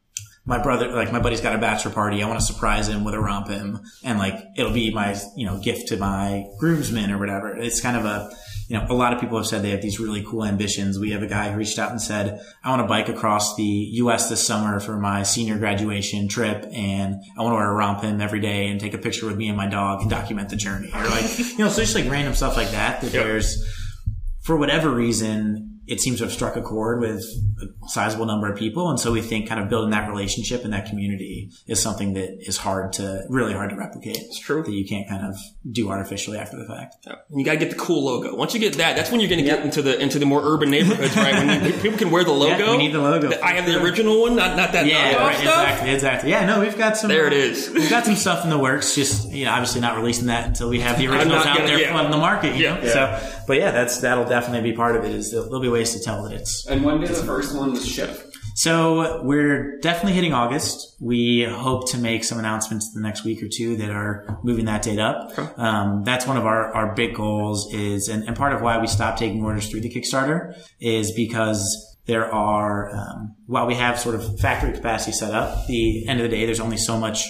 my 0.47 0.61
brother, 0.61 0.89
like 0.91 1.11
my 1.11 1.19
buddy's 1.19 1.41
got 1.41 1.55
a 1.55 1.57
bachelor 1.57 1.91
party. 1.91 2.21
I 2.21 2.27
want 2.27 2.39
to 2.39 2.45
surprise 2.45 2.87
him 2.87 3.03
with 3.03 3.15
a 3.15 3.19
romp 3.19 3.47
him 3.47 3.79
and 4.03 4.19
like 4.19 4.35
it'll 4.55 4.71
be 4.71 4.91
my, 4.91 5.15
you 5.35 5.43
know, 5.45 5.57
gift 5.59 5.87
to 5.87 5.97
my 5.97 6.45
groomsmen 6.59 7.09
or 7.11 7.17
whatever. 7.17 7.57
It's 7.57 7.81
kind 7.81 7.97
of 7.97 8.05
a, 8.05 8.29
you 8.67 8.77
know, 8.77 8.85
a 8.89 8.93
lot 8.93 9.13
of 9.13 9.19
people 9.19 9.37
have 9.37 9.45
said 9.45 9.61
they 9.61 9.69
have 9.69 9.81
these 9.81 9.99
really 9.99 10.23
cool 10.23 10.43
ambitions. 10.43 10.97
We 10.97 11.11
have 11.11 11.21
a 11.21 11.27
guy 11.27 11.51
who 11.51 11.57
reached 11.57 11.77
out 11.77 11.91
and 11.91 12.01
said, 12.01 12.41
I 12.63 12.69
want 12.69 12.81
to 12.81 12.87
bike 12.87 13.09
across 13.09 13.55
the 13.55 13.63
U.S. 13.63 14.27
this 14.29 14.45
summer 14.45 14.79
for 14.79 14.97
my 14.97 15.21
senior 15.23 15.57
graduation 15.59 16.27
trip 16.27 16.65
and 16.73 17.15
I 17.37 17.41
want 17.43 17.53
to 17.53 17.57
wear 17.57 17.69
a 17.69 17.73
romp 17.73 18.01
him 18.01 18.21
every 18.21 18.39
day 18.39 18.67
and 18.67 18.79
take 18.79 18.95
a 18.95 18.97
picture 18.97 19.27
with 19.27 19.37
me 19.37 19.49
and 19.49 19.57
my 19.57 19.67
dog 19.67 20.01
and 20.01 20.09
document 20.09 20.49
the 20.49 20.55
journey. 20.55 20.89
Or 20.93 21.05
like, 21.05 21.37
you 21.37 21.59
know, 21.59 21.69
so 21.69 21.81
just 21.81 21.93
like 21.93 22.09
random 22.09 22.33
stuff 22.33 22.57
like 22.57 22.71
that, 22.71 23.01
that 23.01 23.11
there's, 23.11 23.63
for 24.43 24.57
whatever 24.57 24.89
reason, 24.89 25.74
it 25.87 25.99
seems 26.01 26.17
to 26.19 26.23
have 26.25 26.33
struck 26.33 26.55
a 26.55 26.61
chord 26.61 26.99
with 26.99 27.23
a 27.61 27.67
sizable 27.89 28.25
number 28.25 28.51
of 28.51 28.57
people. 28.57 28.89
And 28.89 28.99
so 28.99 29.11
we 29.11 29.21
think 29.21 29.47
kind 29.47 29.61
of 29.61 29.69
building 29.69 29.91
that 29.91 30.09
relationship 30.09 30.63
and 30.63 30.73
that 30.73 30.87
community 30.87 31.51
is 31.67 31.81
something 31.81 32.13
that 32.13 32.37
is 32.47 32.57
hard 32.57 32.93
to, 32.93 33.23
really 33.29 33.53
hard 33.53 33.69
to 33.69 33.75
replicate. 33.75 34.17
It's 34.17 34.39
true. 34.39 34.63
That 34.63 34.71
you 34.71 34.85
can't 34.85 35.07
kind 35.07 35.25
of 35.25 35.35
do 35.71 35.89
artificially 35.89 36.37
after 36.37 36.57
the 36.57 36.65
fact. 36.65 36.95
You 37.35 37.45
got 37.45 37.53
to 37.53 37.57
get 37.57 37.69
the 37.69 37.75
cool 37.75 38.03
logo. 38.05 38.35
Once 38.35 38.53
you 38.53 38.59
get 38.59 38.73
that, 38.75 38.95
that's 38.95 39.11
when 39.11 39.19
you're 39.19 39.29
going 39.29 39.43
to 39.43 39.45
get 39.49 39.63
into 39.63 39.81
the 39.81 39.99
into 39.99 40.17
the 40.19 40.25
more 40.25 40.41
urban 40.43 40.69
neighborhoods, 40.71 41.15
right? 41.15 41.33
When 41.33 41.65
you, 41.65 41.79
people 41.79 41.97
can 41.97 42.11
wear 42.11 42.23
the 42.23 42.31
logo. 42.45 42.71
we 42.71 42.77
need 42.77 42.93
the 42.93 43.01
logo, 43.01 43.31
I 43.41 43.53
have 43.53 43.65
the 43.65 43.81
original 43.83 44.21
one, 44.21 44.35
not 44.35 44.57
not 44.57 44.71
that 44.73 44.85
Yeah, 44.87 45.15
right, 45.17 45.35
stuff. 45.37 45.59
exactly, 45.69 45.91
exactly. 45.91 46.29
Yeah, 46.31 46.45
no, 46.45 46.59
we've 46.61 46.77
got 46.77 46.97
some. 46.97 47.09
There 47.09 47.27
it 47.27 47.33
uh. 47.33 47.73
We've 47.73 47.89
got 47.89 48.05
some 48.05 48.15
stuff 48.15 48.43
in 48.43 48.49
the 48.49 48.57
works. 48.57 48.95
Just 48.95 49.31
you 49.31 49.45
know, 49.45 49.51
obviously 49.51 49.81
not 49.81 49.97
releasing 49.97 50.27
that 50.27 50.47
until 50.47 50.69
we 50.69 50.79
have 50.79 50.97
the 50.97 51.07
originals 51.07 51.45
out 51.45 51.57
gonna- 51.57 51.67
there 51.67 51.79
yeah. 51.79 51.91
flooding 51.91 52.11
the 52.11 52.17
market. 52.17 52.55
You 52.55 52.63
Yeah. 52.63 52.79
know? 52.79 52.87
So, 52.87 53.29
but 53.47 53.57
yeah, 53.57 53.71
that's 53.71 53.99
that'll 54.01 54.25
definitely 54.25 54.69
be 54.71 54.75
part 54.75 54.95
of 54.95 55.03
it. 55.05 55.13
Is 55.13 55.31
there'll 55.31 55.59
be 55.59 55.69
ways 55.75 55.93
to 55.93 55.99
tell 55.99 56.23
that 56.23 56.31
it's 56.31 56.65
And 56.67 56.83
when 56.83 57.01
did 57.01 57.09
the 57.09 57.23
first 57.23 57.55
one 57.55 57.75
ship? 57.81 58.33
So 58.55 59.21
we're 59.23 59.77
definitely 59.81 60.13
hitting 60.13 60.31
August. 60.31 60.95
We 61.01 61.43
hope 61.43 61.91
to 61.91 61.97
make 61.97 62.23
some 62.23 62.39
announcements 62.39 62.93
the 62.93 63.01
next 63.01 63.25
week 63.25 63.43
or 63.43 63.49
two 63.49 63.75
that 63.75 63.89
are 63.89 64.39
moving 64.43 64.65
that 64.65 64.81
date 64.81 64.97
up. 64.97 65.37
Um, 65.59 66.03
that's 66.05 66.25
one 66.25 66.37
of 66.37 66.45
our, 66.45 66.73
our 66.73 66.95
big 66.95 67.15
goals 67.15 67.73
is, 67.73 68.07
and, 68.07 68.23
and 68.23 68.33
part 68.35 68.53
of 68.53 68.61
why 68.61 68.79
we 68.79 68.87
stopped 68.87 69.19
taking 69.19 69.43
orders 69.43 69.69
through 69.69 69.81
the 69.81 69.89
Kickstarter 69.93 70.57
is 70.79 71.11
because 71.11 71.97
there 72.05 72.33
are, 72.33 72.95
um, 72.95 73.35
while 73.45 73.67
we 73.67 73.75
have 73.75 73.99
sort 73.99 74.15
of 74.15 74.39
factory 74.39 74.71
capacity 74.71 75.11
set 75.11 75.33
up, 75.33 75.67
the 75.67 76.07
end 76.07 76.21
of 76.21 76.29
the 76.29 76.33
day, 76.33 76.45
there's 76.45 76.61
only 76.61 76.77
so 76.77 76.97
much 76.97 77.27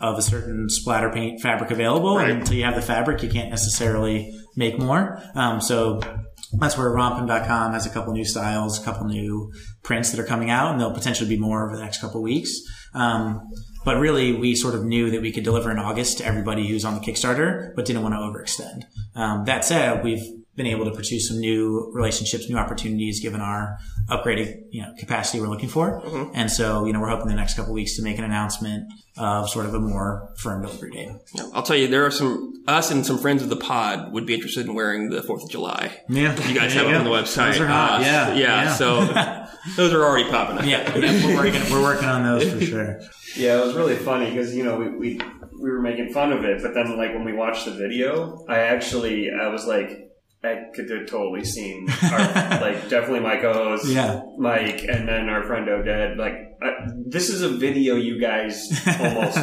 of 0.00 0.16
a 0.16 0.22
certain 0.22 0.68
splatter 0.68 1.10
paint 1.10 1.40
fabric 1.40 1.72
available. 1.72 2.18
And 2.20 2.38
until 2.38 2.56
you 2.56 2.64
have 2.64 2.76
the 2.76 2.82
fabric, 2.82 3.20
you 3.24 3.28
can't 3.28 3.50
necessarily 3.50 4.32
make 4.54 4.78
more. 4.78 5.20
Um, 5.34 5.60
so 5.60 6.00
that's 6.52 6.78
where 6.78 6.90
romphim.com 6.90 7.72
has 7.72 7.86
a 7.86 7.90
couple 7.90 8.12
new 8.12 8.24
styles, 8.24 8.80
a 8.80 8.84
couple 8.84 9.06
new 9.06 9.52
prints 9.82 10.10
that 10.10 10.20
are 10.20 10.26
coming 10.26 10.50
out, 10.50 10.70
and 10.70 10.80
there'll 10.80 10.94
potentially 10.94 11.28
be 11.28 11.38
more 11.38 11.66
over 11.66 11.76
the 11.76 11.82
next 11.82 12.00
couple 12.00 12.22
weeks. 12.22 12.60
Um, 12.94 13.50
but 13.84 13.98
really, 13.98 14.32
we 14.32 14.54
sort 14.54 14.74
of 14.74 14.84
knew 14.84 15.10
that 15.10 15.20
we 15.20 15.32
could 15.32 15.44
deliver 15.44 15.70
in 15.70 15.78
August 15.78 16.18
to 16.18 16.24
everybody 16.24 16.66
who's 16.66 16.84
on 16.84 16.94
the 16.94 17.00
Kickstarter, 17.00 17.74
but 17.74 17.84
didn't 17.84 18.02
want 18.02 18.14
to 18.14 18.18
overextend. 18.18 18.84
Um, 19.14 19.44
that 19.44 19.64
said, 19.64 20.02
we've 20.02 20.24
been 20.58 20.66
able 20.66 20.84
to 20.84 20.90
pursue 20.90 21.20
some 21.20 21.38
new 21.38 21.90
relationships, 21.94 22.50
new 22.50 22.56
opportunities, 22.58 23.20
given 23.20 23.40
our 23.40 23.78
upgraded 24.10 24.60
you 24.70 24.82
know 24.82 24.92
capacity 24.98 25.40
we're 25.40 25.48
looking 25.48 25.68
for. 25.68 26.02
And 26.34 26.50
so, 26.50 26.84
you 26.84 26.92
know, 26.92 27.00
we're 27.00 27.08
hoping 27.08 27.28
the 27.28 27.34
next 27.34 27.54
couple 27.54 27.72
weeks 27.72 27.96
to 27.96 28.02
make 28.02 28.18
an 28.18 28.24
announcement 28.24 28.84
of 29.16 29.48
sort 29.48 29.66
of 29.66 29.74
a 29.74 29.80
more 29.80 30.34
firm 30.36 30.62
delivery 30.62 30.90
date. 30.90 31.10
I'll 31.54 31.62
tell 31.62 31.76
you, 31.76 31.86
there 31.88 32.04
are 32.04 32.10
some 32.10 32.54
us 32.66 32.90
and 32.90 33.06
some 33.06 33.18
friends 33.18 33.42
of 33.42 33.48
the 33.48 33.56
pod 33.56 34.12
would 34.12 34.26
be 34.26 34.34
interested 34.34 34.66
in 34.66 34.74
wearing 34.74 35.08
the 35.10 35.22
Fourth 35.22 35.44
of 35.44 35.50
July. 35.50 35.96
Yeah, 36.08 36.34
You 36.48 36.54
guys 36.54 36.74
have 36.74 36.86
it 36.88 36.94
on 36.94 37.04
the 37.04 37.10
website. 37.10 37.52
Those 37.52 37.60
are 37.60 37.66
hot. 37.68 38.00
Uh, 38.00 38.04
yeah, 38.04 38.34
yeah, 38.34 38.74
So 38.74 39.04
those 39.76 39.92
are 39.94 40.04
already 40.04 40.28
popping 40.28 40.58
up. 40.58 40.64
yeah, 40.66 40.96
yeah, 40.98 41.26
we're 41.26 41.36
working. 41.36 41.62
We're 41.72 41.82
working 41.82 42.08
on 42.08 42.22
those 42.24 42.52
for 42.52 42.60
sure. 42.60 43.00
Yeah, 43.36 43.60
it 43.60 43.66
was 43.66 43.74
really 43.74 43.94
funny 43.96 44.30
because 44.30 44.56
you 44.56 44.64
know 44.64 44.78
we, 44.78 44.88
we 44.88 45.20
we 45.60 45.70
were 45.70 45.82
making 45.82 46.12
fun 46.14 46.32
of 46.32 46.44
it, 46.44 46.62
but 46.62 46.72
then 46.74 46.96
like 46.96 47.12
when 47.14 47.24
we 47.24 47.34
watched 47.34 47.66
the 47.66 47.72
video, 47.72 48.42
I 48.48 48.58
actually 48.60 49.30
I 49.30 49.48
was 49.48 49.66
like. 49.66 50.06
I 50.44 50.66
could 50.74 50.88
have 50.90 51.06
totally 51.08 51.44
seen 51.44 51.88
our, 52.12 52.18
like 52.60 52.88
definitely 52.88 53.20
my 53.20 53.36
co-host 53.38 53.86
Yeah. 53.88 54.22
Mike 54.38 54.84
and 54.88 55.08
then 55.08 55.28
our 55.28 55.42
friend 55.44 55.66
Oded 55.66 56.16
like 56.16 56.56
uh, 56.62 56.90
this 57.06 57.28
is 57.28 57.42
a 57.42 57.48
video 57.48 57.96
you 57.96 58.20
guys 58.20 58.68
almost 59.00 59.38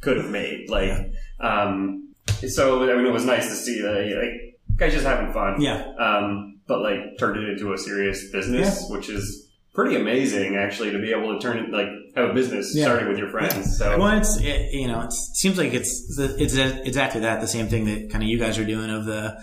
could 0.00 0.16
have 0.16 0.30
made. 0.30 0.68
Like, 0.68 1.12
um, 1.40 2.14
so 2.48 2.82
I 2.90 2.96
mean, 2.96 3.06
it 3.06 3.12
was 3.12 3.24
nice 3.24 3.48
to 3.48 3.54
see 3.54 3.80
that 3.82 3.94
like 4.22 4.58
guys 4.76 4.92
just 4.92 5.04
having 5.06 5.32
fun. 5.32 5.60
Yeah. 5.60 5.84
Um, 5.98 6.58
but 6.66 6.80
like 6.80 7.18
turned 7.18 7.36
it 7.42 7.48
into 7.50 7.72
a 7.72 7.78
serious 7.78 8.30
business, 8.30 8.86
which 8.90 9.08
is 9.08 9.48
pretty 9.74 9.94
amazing 9.96 10.56
actually 10.56 10.90
to 10.90 10.98
be 10.98 11.12
able 11.12 11.32
to 11.32 11.40
turn 11.40 11.56
it 11.58 11.70
like 11.70 11.86
have 12.16 12.30
a 12.30 12.34
business 12.34 12.72
Yeah. 12.74 12.84
starting 12.86 13.08
with 13.08 13.18
your 13.18 13.30
friends. 13.30 13.78
So 13.78 13.98
Well, 13.98 14.18
it's 14.18 14.36
it, 14.40 14.72
you 14.72 14.88
know, 14.88 15.00
it 15.02 15.12
seems 15.12 15.58
like 15.58 15.74
it's 15.74 16.16
it's 16.18 16.54
exactly 16.56 17.20
that. 17.22 17.40
The 17.40 17.46
same 17.48 17.68
thing 17.68 17.84
that 17.86 18.10
kind 18.10 18.22
of 18.24 18.28
you 18.28 18.38
guys 18.38 18.58
are 18.58 18.64
doing. 18.64 18.90
Of 18.90 19.04
the 19.06 19.36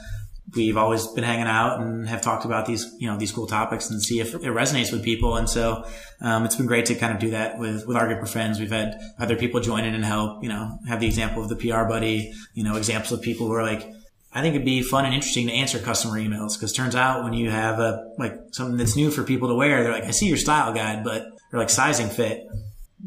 we've 0.58 0.76
always 0.76 1.08
been 1.08 1.24
hanging 1.24 1.48
out 1.48 1.80
and 1.80 2.08
have 2.08 2.22
talked 2.22 2.43
about 2.43 2.65
these 2.65 2.93
you 3.00 3.08
know 3.08 3.17
these 3.17 3.32
cool 3.32 3.48
topics 3.48 3.89
and 3.89 4.02
see 4.02 4.20
if 4.20 4.34
it 4.34 4.41
resonates 4.41 4.91
with 4.91 5.04
people. 5.04 5.38
And 5.38 5.50
so 5.50 5.86
um, 6.20 6.43
it's 6.43 6.56
been 6.56 6.65
great 6.65 6.88
to 6.88 6.96
kind 6.96 7.13
of 7.13 7.20
do 7.20 7.30
that 7.30 7.58
with 7.58 7.88
with 7.88 7.96
our 7.96 8.08
group 8.08 8.22
of 8.22 8.30
friends. 8.30 8.60
We've 8.60 8.72
had 8.72 9.00
other 9.20 9.36
people 9.36 9.62
join 9.62 9.86
in 9.86 9.93
and 9.93 10.04
help. 10.04 10.43
You 10.43 10.50
know, 10.50 10.80
have 10.88 11.00
the 11.00 11.08
example 11.08 11.41
of 11.41 11.50
the 11.50 11.56
PR 11.56 11.84
buddy. 11.84 12.34
You 12.54 12.63
know, 12.63 12.76
examples 12.76 13.13
of 13.13 13.22
people 13.22 13.48
who 13.48 13.54
are 13.54 13.63
like. 13.63 13.89
I 14.34 14.41
think 14.41 14.54
it'd 14.54 14.65
be 14.65 14.84
fun 14.84 15.06
and 15.06 15.15
interesting 15.15 15.48
to 15.48 15.54
answer 15.54 15.80
customer 15.80 16.20
emails 16.20 16.54
because 16.54 16.72
turns 16.72 16.96
out 16.96 17.24
when 17.24 17.34
you 17.34 17.50
have 17.50 17.80
a 17.80 18.12
like 18.20 18.36
something 18.52 18.78
that's 18.78 18.96
new 18.96 19.10
for 19.10 19.24
people 19.24 19.48
to 19.48 19.56
wear, 19.56 19.82
they're 19.82 19.93
like, 19.93 20.04
I 20.04 20.12
see 20.12 20.28
your 20.28 20.38
style 20.38 20.74
guide, 20.74 21.04
but 21.04 21.26
they're 21.50 21.60
like 21.60 21.70
sizing 21.70 22.10
fit 22.10 22.46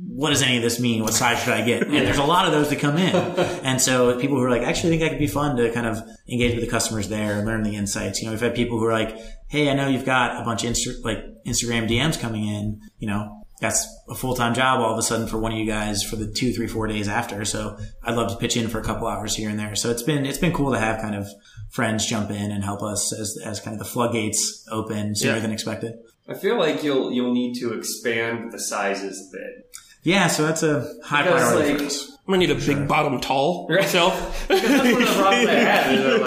what 0.08 0.30
does 0.30 0.42
any 0.42 0.56
of 0.56 0.62
this 0.62 0.78
mean? 0.80 1.02
What 1.02 1.14
size 1.14 1.42
should 1.42 1.52
I 1.52 1.62
get? 1.64 1.82
And 1.82 1.92
there's 1.94 2.18
a 2.18 2.24
lot 2.24 2.46
of 2.46 2.52
those 2.52 2.68
that 2.70 2.78
come 2.78 2.96
in. 2.96 3.14
And 3.64 3.80
so 3.80 4.18
people 4.18 4.36
who 4.38 4.42
are 4.44 4.50
like, 4.50 4.62
actually 4.62 4.90
think 4.90 5.02
that 5.02 5.10
could 5.10 5.18
be 5.18 5.26
fun 5.26 5.56
to 5.56 5.70
kind 5.72 5.86
of 5.86 5.98
engage 6.30 6.54
with 6.54 6.64
the 6.64 6.70
customers 6.70 7.08
there 7.08 7.34
and 7.38 7.46
learn 7.46 7.62
the 7.62 7.76
insights. 7.76 8.20
You 8.20 8.26
know, 8.26 8.32
we've 8.32 8.40
had 8.40 8.54
people 8.54 8.78
who 8.78 8.86
are 8.86 8.92
like, 8.92 9.16
Hey, 9.48 9.68
I 9.70 9.74
know 9.74 9.88
you've 9.88 10.04
got 10.06 10.40
a 10.40 10.44
bunch 10.44 10.64
of 10.64 10.70
Insta- 10.70 11.04
like 11.04 11.18
Instagram 11.46 11.88
DMs 11.88 12.18
coming 12.20 12.46
in, 12.46 12.80
you 12.98 13.06
know, 13.08 13.36
that's 13.60 13.86
a 14.08 14.14
full-time 14.14 14.54
job 14.54 14.80
all 14.80 14.92
of 14.92 14.98
a 14.98 15.02
sudden 15.02 15.26
for 15.26 15.38
one 15.38 15.52
of 15.52 15.58
you 15.58 15.66
guys 15.66 16.02
for 16.02 16.16
the 16.16 16.26
two, 16.26 16.52
three, 16.52 16.66
four 16.66 16.86
days 16.86 17.08
after. 17.08 17.44
So 17.44 17.78
I'd 18.02 18.14
love 18.16 18.30
to 18.30 18.36
pitch 18.38 18.56
in 18.56 18.68
for 18.68 18.78
a 18.78 18.82
couple 18.84 19.06
hours 19.06 19.36
here 19.36 19.50
and 19.50 19.58
there. 19.58 19.74
So 19.76 19.90
it's 19.90 20.02
been, 20.02 20.24
it's 20.24 20.38
been 20.38 20.52
cool 20.54 20.72
to 20.72 20.78
have 20.78 21.00
kind 21.02 21.14
of 21.14 21.28
friends 21.70 22.06
jump 22.06 22.30
in 22.30 22.50
and 22.50 22.64
help 22.64 22.82
us 22.82 23.12
as, 23.12 23.36
as 23.44 23.60
kind 23.60 23.74
of 23.74 23.78
the 23.78 23.84
floodgates 23.84 24.66
open 24.70 25.14
sooner 25.14 25.34
Yeah. 25.34 25.40
than 25.40 25.52
expected. 25.52 25.92
I 26.28 26.34
feel 26.34 26.56
like 26.58 26.84
you'll 26.84 27.12
you'll 27.12 27.32
need 27.34 27.54
to 27.60 27.72
expand 27.72 28.52
the 28.52 28.58
sizes 28.60 29.20
a 29.28 29.36
bit. 29.36 29.69
Yeah. 30.02 30.26
So 30.28 30.46
that's 30.46 30.62
a 30.62 30.92
high 31.04 31.22
Because, 31.24 31.42
priority 31.42 31.70
like- 31.72 31.78
for 31.80 31.86
us. 31.86 32.06
I'm 32.28 32.34
gonna 32.34 32.46
need 32.46 32.50
a 32.50 32.64
big 32.66 32.86
bottom 32.86 33.20
tall 33.20 33.66
myself. 33.70 34.46
Because 34.46 34.62
that's 34.62 34.92
one 34.92 35.02
of 35.02 35.08
the 35.08 35.14
problems 35.16 35.48
I 35.48 35.52
have 35.54 35.92
is 35.92 36.04
that 36.04 36.20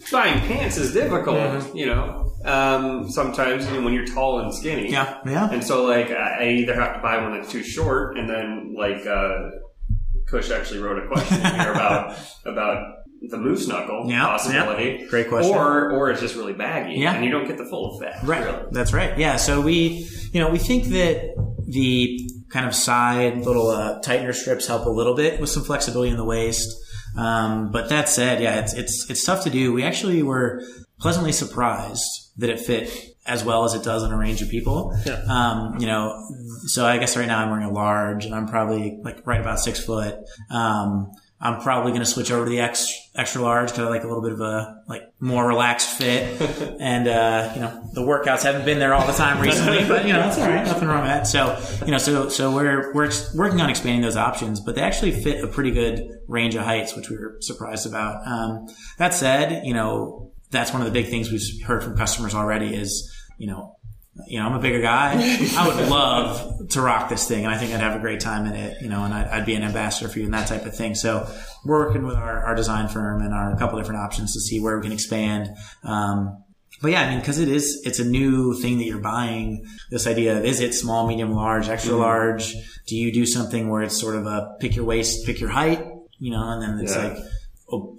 like 0.00 0.10
buying 0.12 0.40
pants 0.46 0.76
is 0.76 0.92
difficult, 0.92 1.74
you 1.74 1.86
know. 1.86 2.32
Um, 2.44 3.10
sometimes 3.10 3.66
you 3.66 3.72
know, 3.78 3.82
when 3.82 3.94
you're 3.94 4.06
tall 4.06 4.38
and 4.38 4.54
skinny, 4.54 4.92
Yeah. 4.92 5.18
Yeah. 5.26 5.50
And 5.50 5.64
so 5.64 5.84
like 5.84 6.10
I 6.12 6.44
I 6.44 6.48
either 6.50 6.74
have 6.74 6.94
to 6.94 7.02
buy 7.02 7.20
one 7.20 7.32
that's 7.34 7.50
too 7.50 7.64
short, 7.64 8.16
and 8.16 8.30
then 8.30 8.76
like 8.78 9.04
uh, 9.06 9.50
Kush 10.28 10.50
actually 10.52 10.80
wrote 10.80 11.02
a 11.04 11.08
question 11.08 11.40
here 11.40 11.72
about 11.72 12.16
about 12.46 12.94
the 13.28 13.38
moose 13.38 13.66
knuckle 13.66 14.04
Yeah, 14.08 14.24
possibility. 14.24 14.98
yeah. 15.00 15.08
Great 15.08 15.28
question. 15.28 15.52
Or 15.52 15.90
or 15.90 16.10
it's 16.12 16.20
just 16.20 16.36
really 16.36 16.52
baggy, 16.52 16.94
Yeah. 17.00 17.14
and 17.14 17.24
you 17.24 17.32
don't 17.32 17.48
get 17.48 17.58
the 17.58 17.64
full 17.64 17.98
effect. 17.98 18.22
Right. 18.24 18.44
Really. 18.44 18.66
That's 18.70 18.92
right. 18.92 19.18
Yeah. 19.18 19.34
So 19.36 19.60
we, 19.60 20.08
you 20.32 20.38
know, 20.40 20.48
we 20.50 20.58
think 20.58 20.84
that 20.84 21.34
the 21.66 22.20
kind 22.50 22.66
of 22.66 22.74
side 22.74 23.38
little 23.38 23.68
uh, 23.68 24.00
tightener 24.00 24.34
strips 24.34 24.66
help 24.66 24.86
a 24.86 24.90
little 24.90 25.14
bit 25.14 25.40
with 25.40 25.50
some 25.50 25.64
flexibility 25.64 26.10
in 26.10 26.16
the 26.16 26.24
waist. 26.24 26.74
Um, 27.16 27.70
but 27.70 27.88
that 27.88 28.08
said, 28.08 28.42
yeah, 28.42 28.60
it's 28.60 28.74
it's 28.74 29.10
it's 29.10 29.24
tough 29.24 29.44
to 29.44 29.50
do. 29.50 29.72
We 29.72 29.84
actually 29.84 30.22
were 30.22 30.62
pleasantly 30.98 31.32
surprised 31.32 32.02
that 32.36 32.50
it 32.50 32.60
fit 32.60 32.90
as 33.26 33.44
well 33.44 33.64
as 33.64 33.74
it 33.74 33.84
does 33.84 34.02
on 34.02 34.12
a 34.12 34.16
range 34.16 34.40
of 34.40 34.48
people. 34.48 34.96
Yeah. 35.04 35.22
Um, 35.28 35.78
you 35.78 35.86
know, 35.86 36.18
so 36.66 36.86
I 36.86 36.96
guess 36.98 37.16
right 37.16 37.26
now 37.26 37.40
I'm 37.40 37.50
wearing 37.50 37.66
a 37.66 37.72
large, 37.72 38.24
and 38.24 38.34
I'm 38.34 38.46
probably 38.46 38.98
like 39.02 39.26
right 39.26 39.40
about 39.40 39.60
six 39.60 39.84
foot. 39.84 40.16
Um, 40.50 41.10
I'm 41.40 41.60
probably 41.60 41.92
going 41.92 42.02
to 42.02 42.06
switch 42.06 42.32
over 42.32 42.44
to 42.44 42.50
the 42.50 42.60
X, 42.60 42.92
extra 43.14 43.40
large 43.40 43.70
because 43.70 43.86
I 43.86 43.88
like 43.88 44.02
a 44.02 44.08
little 44.08 44.22
bit 44.22 44.32
of 44.32 44.40
a 44.40 44.82
like 44.88 45.02
more 45.20 45.46
relaxed 45.46 45.96
fit. 45.96 46.40
and 46.80 47.06
uh, 47.06 47.52
you 47.54 47.60
know, 47.60 47.88
the 47.92 48.00
workouts 48.00 48.42
haven't 48.42 48.64
been 48.64 48.80
there 48.80 48.92
all 48.92 49.06
the 49.06 49.12
time 49.12 49.40
recently, 49.40 49.86
but 49.86 50.04
you 50.04 50.12
know, 50.12 50.20
that's 50.20 50.38
all 50.38 50.48
right. 50.48 50.64
Nothing 50.66 50.88
wrong 50.88 51.02
with 51.02 51.10
that. 51.10 51.28
So 51.28 51.56
you 51.84 51.92
know, 51.92 51.98
so 51.98 52.28
so 52.28 52.54
we're 52.54 52.92
we're 52.92 53.06
ex- 53.06 53.32
working 53.36 53.60
on 53.60 53.70
expanding 53.70 54.02
those 54.02 54.16
options, 54.16 54.58
but 54.58 54.74
they 54.74 54.82
actually 54.82 55.12
fit 55.12 55.44
a 55.44 55.46
pretty 55.46 55.70
good 55.70 56.18
range 56.26 56.56
of 56.56 56.64
heights, 56.64 56.96
which 56.96 57.08
we 57.08 57.16
were 57.16 57.36
surprised 57.40 57.86
about. 57.86 58.26
Um, 58.26 58.66
that 58.98 59.14
said, 59.14 59.64
you 59.64 59.74
know, 59.74 60.32
that's 60.50 60.72
one 60.72 60.82
of 60.82 60.86
the 60.86 60.92
big 60.92 61.08
things 61.08 61.30
we've 61.30 61.62
heard 61.64 61.84
from 61.84 61.96
customers 61.96 62.34
already 62.34 62.74
is 62.74 63.14
you 63.38 63.46
know 63.46 63.76
you 64.26 64.38
know, 64.40 64.46
I'm 64.46 64.54
a 64.54 64.58
bigger 64.58 64.80
guy. 64.80 65.12
I 65.56 65.66
would 65.68 65.88
love 65.88 66.68
to 66.70 66.80
rock 66.80 67.08
this 67.08 67.26
thing, 67.28 67.44
and 67.44 67.54
I 67.54 67.58
think 67.58 67.72
I'd 67.72 67.80
have 67.80 67.96
a 67.96 68.00
great 68.00 68.20
time 68.20 68.46
in 68.46 68.54
it. 68.54 68.82
You 68.82 68.88
know, 68.88 69.04
and 69.04 69.14
I'd, 69.14 69.28
I'd 69.28 69.46
be 69.46 69.54
an 69.54 69.62
ambassador 69.62 70.08
for 70.10 70.18
you 70.18 70.24
and 70.24 70.34
that 70.34 70.48
type 70.48 70.66
of 70.66 70.76
thing. 70.76 70.94
So 70.94 71.28
we're 71.64 71.86
working 71.86 72.04
with 72.06 72.16
our, 72.16 72.44
our 72.44 72.54
design 72.54 72.88
firm 72.88 73.22
and 73.22 73.32
our 73.32 73.56
couple 73.56 73.78
different 73.78 74.00
options 74.00 74.34
to 74.34 74.40
see 74.40 74.60
where 74.60 74.76
we 74.76 74.82
can 74.82 74.92
expand. 74.92 75.50
Um, 75.84 76.42
but 76.80 76.92
yeah, 76.92 77.02
I 77.02 77.10
mean, 77.10 77.18
because 77.20 77.40
it 77.40 77.48
is, 77.48 77.82
it's 77.84 77.98
a 77.98 78.04
new 78.04 78.54
thing 78.54 78.78
that 78.78 78.84
you're 78.84 79.00
buying. 79.00 79.66
This 79.90 80.06
idea 80.06 80.38
of 80.38 80.44
is 80.44 80.60
it 80.60 80.74
small, 80.74 81.06
medium, 81.08 81.32
large, 81.32 81.68
extra 81.68 81.96
large? 81.96 82.54
Do 82.86 82.96
you 82.96 83.12
do 83.12 83.26
something 83.26 83.68
where 83.68 83.82
it's 83.82 83.98
sort 84.00 84.14
of 84.14 84.26
a 84.26 84.56
pick 84.60 84.76
your 84.76 84.84
waist, 84.84 85.26
pick 85.26 85.40
your 85.40 85.50
height? 85.50 85.84
You 86.20 86.30
know, 86.32 86.48
and 86.50 86.62
then 86.62 86.78
it's 86.84 86.94
Yeah. 86.94 87.08
like 87.08 87.18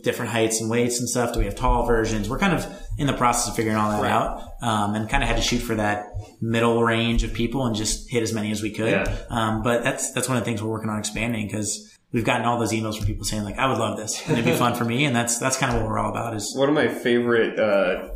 different 0.01 0.31
heights 0.31 0.61
and 0.61 0.69
weights 0.69 0.99
and 0.99 1.07
stuff. 1.07 1.33
Do 1.33 1.39
we 1.39 1.45
have 1.45 1.55
tall 1.55 1.85
versions? 1.85 2.29
We're 2.29 2.39
kind 2.39 2.53
of 2.53 2.65
in 2.97 3.07
the 3.07 3.13
process 3.13 3.49
of 3.49 3.55
figuring 3.55 3.77
all 3.77 3.91
that 3.91 4.11
out, 4.11 4.43
um, 4.61 4.95
and 4.95 5.09
kind 5.09 5.23
of 5.23 5.29
had 5.29 5.37
to 5.37 5.43
shoot 5.43 5.59
for 5.59 5.75
that 5.75 6.05
middle 6.41 6.83
range 6.83 7.23
of 7.23 7.33
people 7.33 7.65
and 7.65 7.75
just 7.75 8.09
hit 8.09 8.23
as 8.23 8.33
many 8.33 8.51
as 8.51 8.61
we 8.61 8.71
could. 8.71 8.91
Yeah. 8.91 9.17
Um, 9.29 9.61
but 9.61 9.83
that's 9.83 10.11
that's 10.13 10.27
one 10.27 10.37
of 10.37 10.43
the 10.43 10.45
things 10.45 10.61
we're 10.61 10.69
working 10.69 10.89
on 10.89 10.97
expanding 10.99 11.45
because 11.47 11.95
we've 12.11 12.25
gotten 12.25 12.45
all 12.45 12.59
those 12.59 12.71
emails 12.71 12.97
from 12.97 13.05
people 13.05 13.23
saying 13.23 13.43
like, 13.43 13.57
I 13.57 13.67
would 13.67 13.77
love 13.77 13.97
this 13.97 14.21
and 14.27 14.33
it'd 14.33 14.45
be 14.45 14.57
fun 14.57 14.73
for 14.75 14.85
me, 14.85 15.05
and 15.05 15.15
that's 15.15 15.37
that's 15.39 15.57
kind 15.57 15.73
of 15.73 15.81
what 15.81 15.89
we're 15.89 15.99
all 15.99 16.09
about. 16.09 16.35
Is 16.35 16.53
One 16.55 16.69
of 16.69 16.75
my 16.75 16.87
favorite 16.87 17.59
uh, 17.59 18.09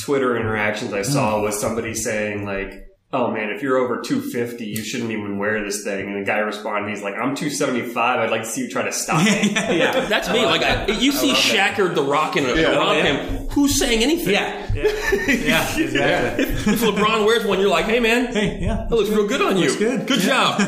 Twitter 0.00 0.36
interactions 0.36 0.92
I 0.92 1.02
saw 1.02 1.42
was 1.42 1.60
somebody 1.60 1.94
saying 1.94 2.44
like, 2.44 2.72
"Oh 3.14 3.30
man, 3.30 3.50
if 3.50 3.62
you're 3.62 3.76
over 3.76 4.00
250, 4.00 4.64
you 4.66 4.82
shouldn't 4.84 5.10
even 5.10 5.38
wear 5.38 5.64
this 5.64 5.84
thing." 5.84 6.08
And 6.08 6.20
the 6.20 6.24
guy 6.26 6.38
responded, 6.38 6.90
"He's 6.90 7.02
like, 7.02 7.14
I'm 7.14 7.34
275. 7.34 8.18
I'd 8.20 8.30
like 8.30 8.42
to 8.42 8.48
see 8.48 8.62
you 8.62 8.68
try 8.68 8.82
to 8.82 8.92
stop 8.92 9.24
me." 9.24 9.52
yeah, 9.54 10.06
That's 10.08 10.28
me. 10.30 10.44
Like 10.44 10.62
I, 10.62 10.86
you 10.86 11.12
see 11.12 11.28
love. 11.28 11.36
Shaq 11.38 11.78
or 11.78 11.88
the 11.94 12.02
Rock 12.02 12.36
and 12.36 12.46
Yeah. 12.46 12.72
around 12.76 12.96
yeah. 12.96 13.02
him. 13.16 13.46
Who's 13.48 13.78
saying 13.78 14.02
anything? 14.02 14.34
yeah, 14.34 14.68
yeah, 14.74 14.82
yeah, 15.28 15.78
exactly. 15.78 16.44
If 16.44 16.80
LeBron 16.80 17.24
wears 17.24 17.44
one, 17.46 17.60
you're 17.60 17.68
like, 17.68 17.84
hey 17.86 18.00
man, 18.00 18.32
Hey, 18.32 18.58
yeah, 18.60 18.86
that 18.88 18.94
looks 18.94 19.10
real 19.10 19.26
good 19.28 19.40
on 19.40 19.56
you. 19.56 19.64
Looks 19.68 19.76
good. 19.76 20.06
Good 20.08 20.20
job. 20.20 20.60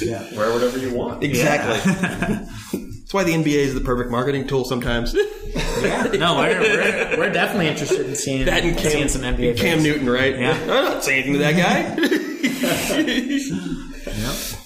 yeah. 0.00 0.34
Wear 0.36 0.52
whatever 0.52 0.78
you 0.78 0.94
want. 0.94 1.22
exactly. 1.22 2.83
That's 3.14 3.26
why 3.28 3.32
the 3.32 3.44
NBA 3.44 3.58
is 3.58 3.74
the 3.74 3.80
perfect 3.80 4.10
marketing 4.10 4.48
tool 4.48 4.64
sometimes. 4.64 5.14
yeah, 5.54 6.02
No, 6.18 6.36
we're, 6.36 6.58
we're, 6.60 7.16
we're 7.16 7.32
definitely 7.32 7.68
interested 7.68 8.06
in 8.06 8.16
seeing 8.16 8.44
that 8.46 8.64
and 8.64 8.76
Cam, 8.76 8.90
seeing 8.90 9.06
some 9.08 9.22
NBA. 9.22 9.56
Cam 9.56 9.78
players. 9.78 9.82
Newton, 9.84 10.10
right? 10.10 10.36
Yeah. 10.36 10.58
I'm 10.62 10.66
not 10.66 11.04
saying 11.04 11.22
anything 11.22 11.34
to 11.34 11.38
that 11.38 11.54
guy. 11.56 11.94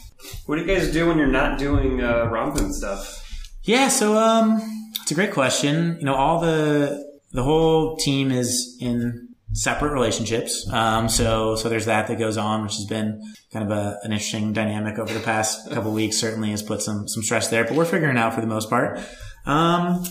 What 0.47 0.57
do 0.57 0.63
you 0.63 0.67
guys 0.67 0.91
do 0.91 1.07
when 1.07 1.19
you're 1.19 1.27
not 1.27 1.59
doing 1.59 2.03
uh, 2.03 2.25
romping 2.25 2.73
stuff? 2.73 3.23
Yeah, 3.65 3.89
so 3.89 4.17
um, 4.17 4.63
it's 5.03 5.11
a 5.11 5.15
great 5.15 5.33
question. 5.33 5.99
You 5.99 6.07
know, 6.07 6.15
all 6.15 6.41
the 6.41 7.05
the 7.33 7.43
whole 7.43 7.99
team 7.99 8.31
is 8.31 8.79
in 8.81 9.28
separate 9.53 9.93
relationships. 9.93 10.69
Um, 10.71 11.09
so 11.09 11.57
so 11.57 11.69
there's 11.69 11.87
that 11.87 12.07
that 12.09 12.19
goes 12.19 12.37
on, 12.37 12.63
which 12.63 12.75
has 12.75 12.85
been 12.85 13.23
kind 13.53 13.71
of 13.71 13.77
a, 13.77 13.99
an 14.03 14.13
interesting 14.13 14.53
dynamic 14.53 14.99
over 14.99 15.13
the 15.13 15.21
past 15.21 15.71
couple 15.71 15.93
weeks. 15.93 16.17
Certainly 16.19 16.51
has 16.51 16.63
put 16.63 16.83
some 16.83 17.09
some 17.09 17.23
stress 17.23 17.49
there, 17.49 17.65
but 17.65 17.75
we're 17.75 17.85
figuring 17.85 18.17
it 18.17 18.21
out 18.21 18.35
for 18.35 18.41
the 18.41 18.47
most 18.47 18.69
part. 18.69 19.01
Um, 19.47 20.05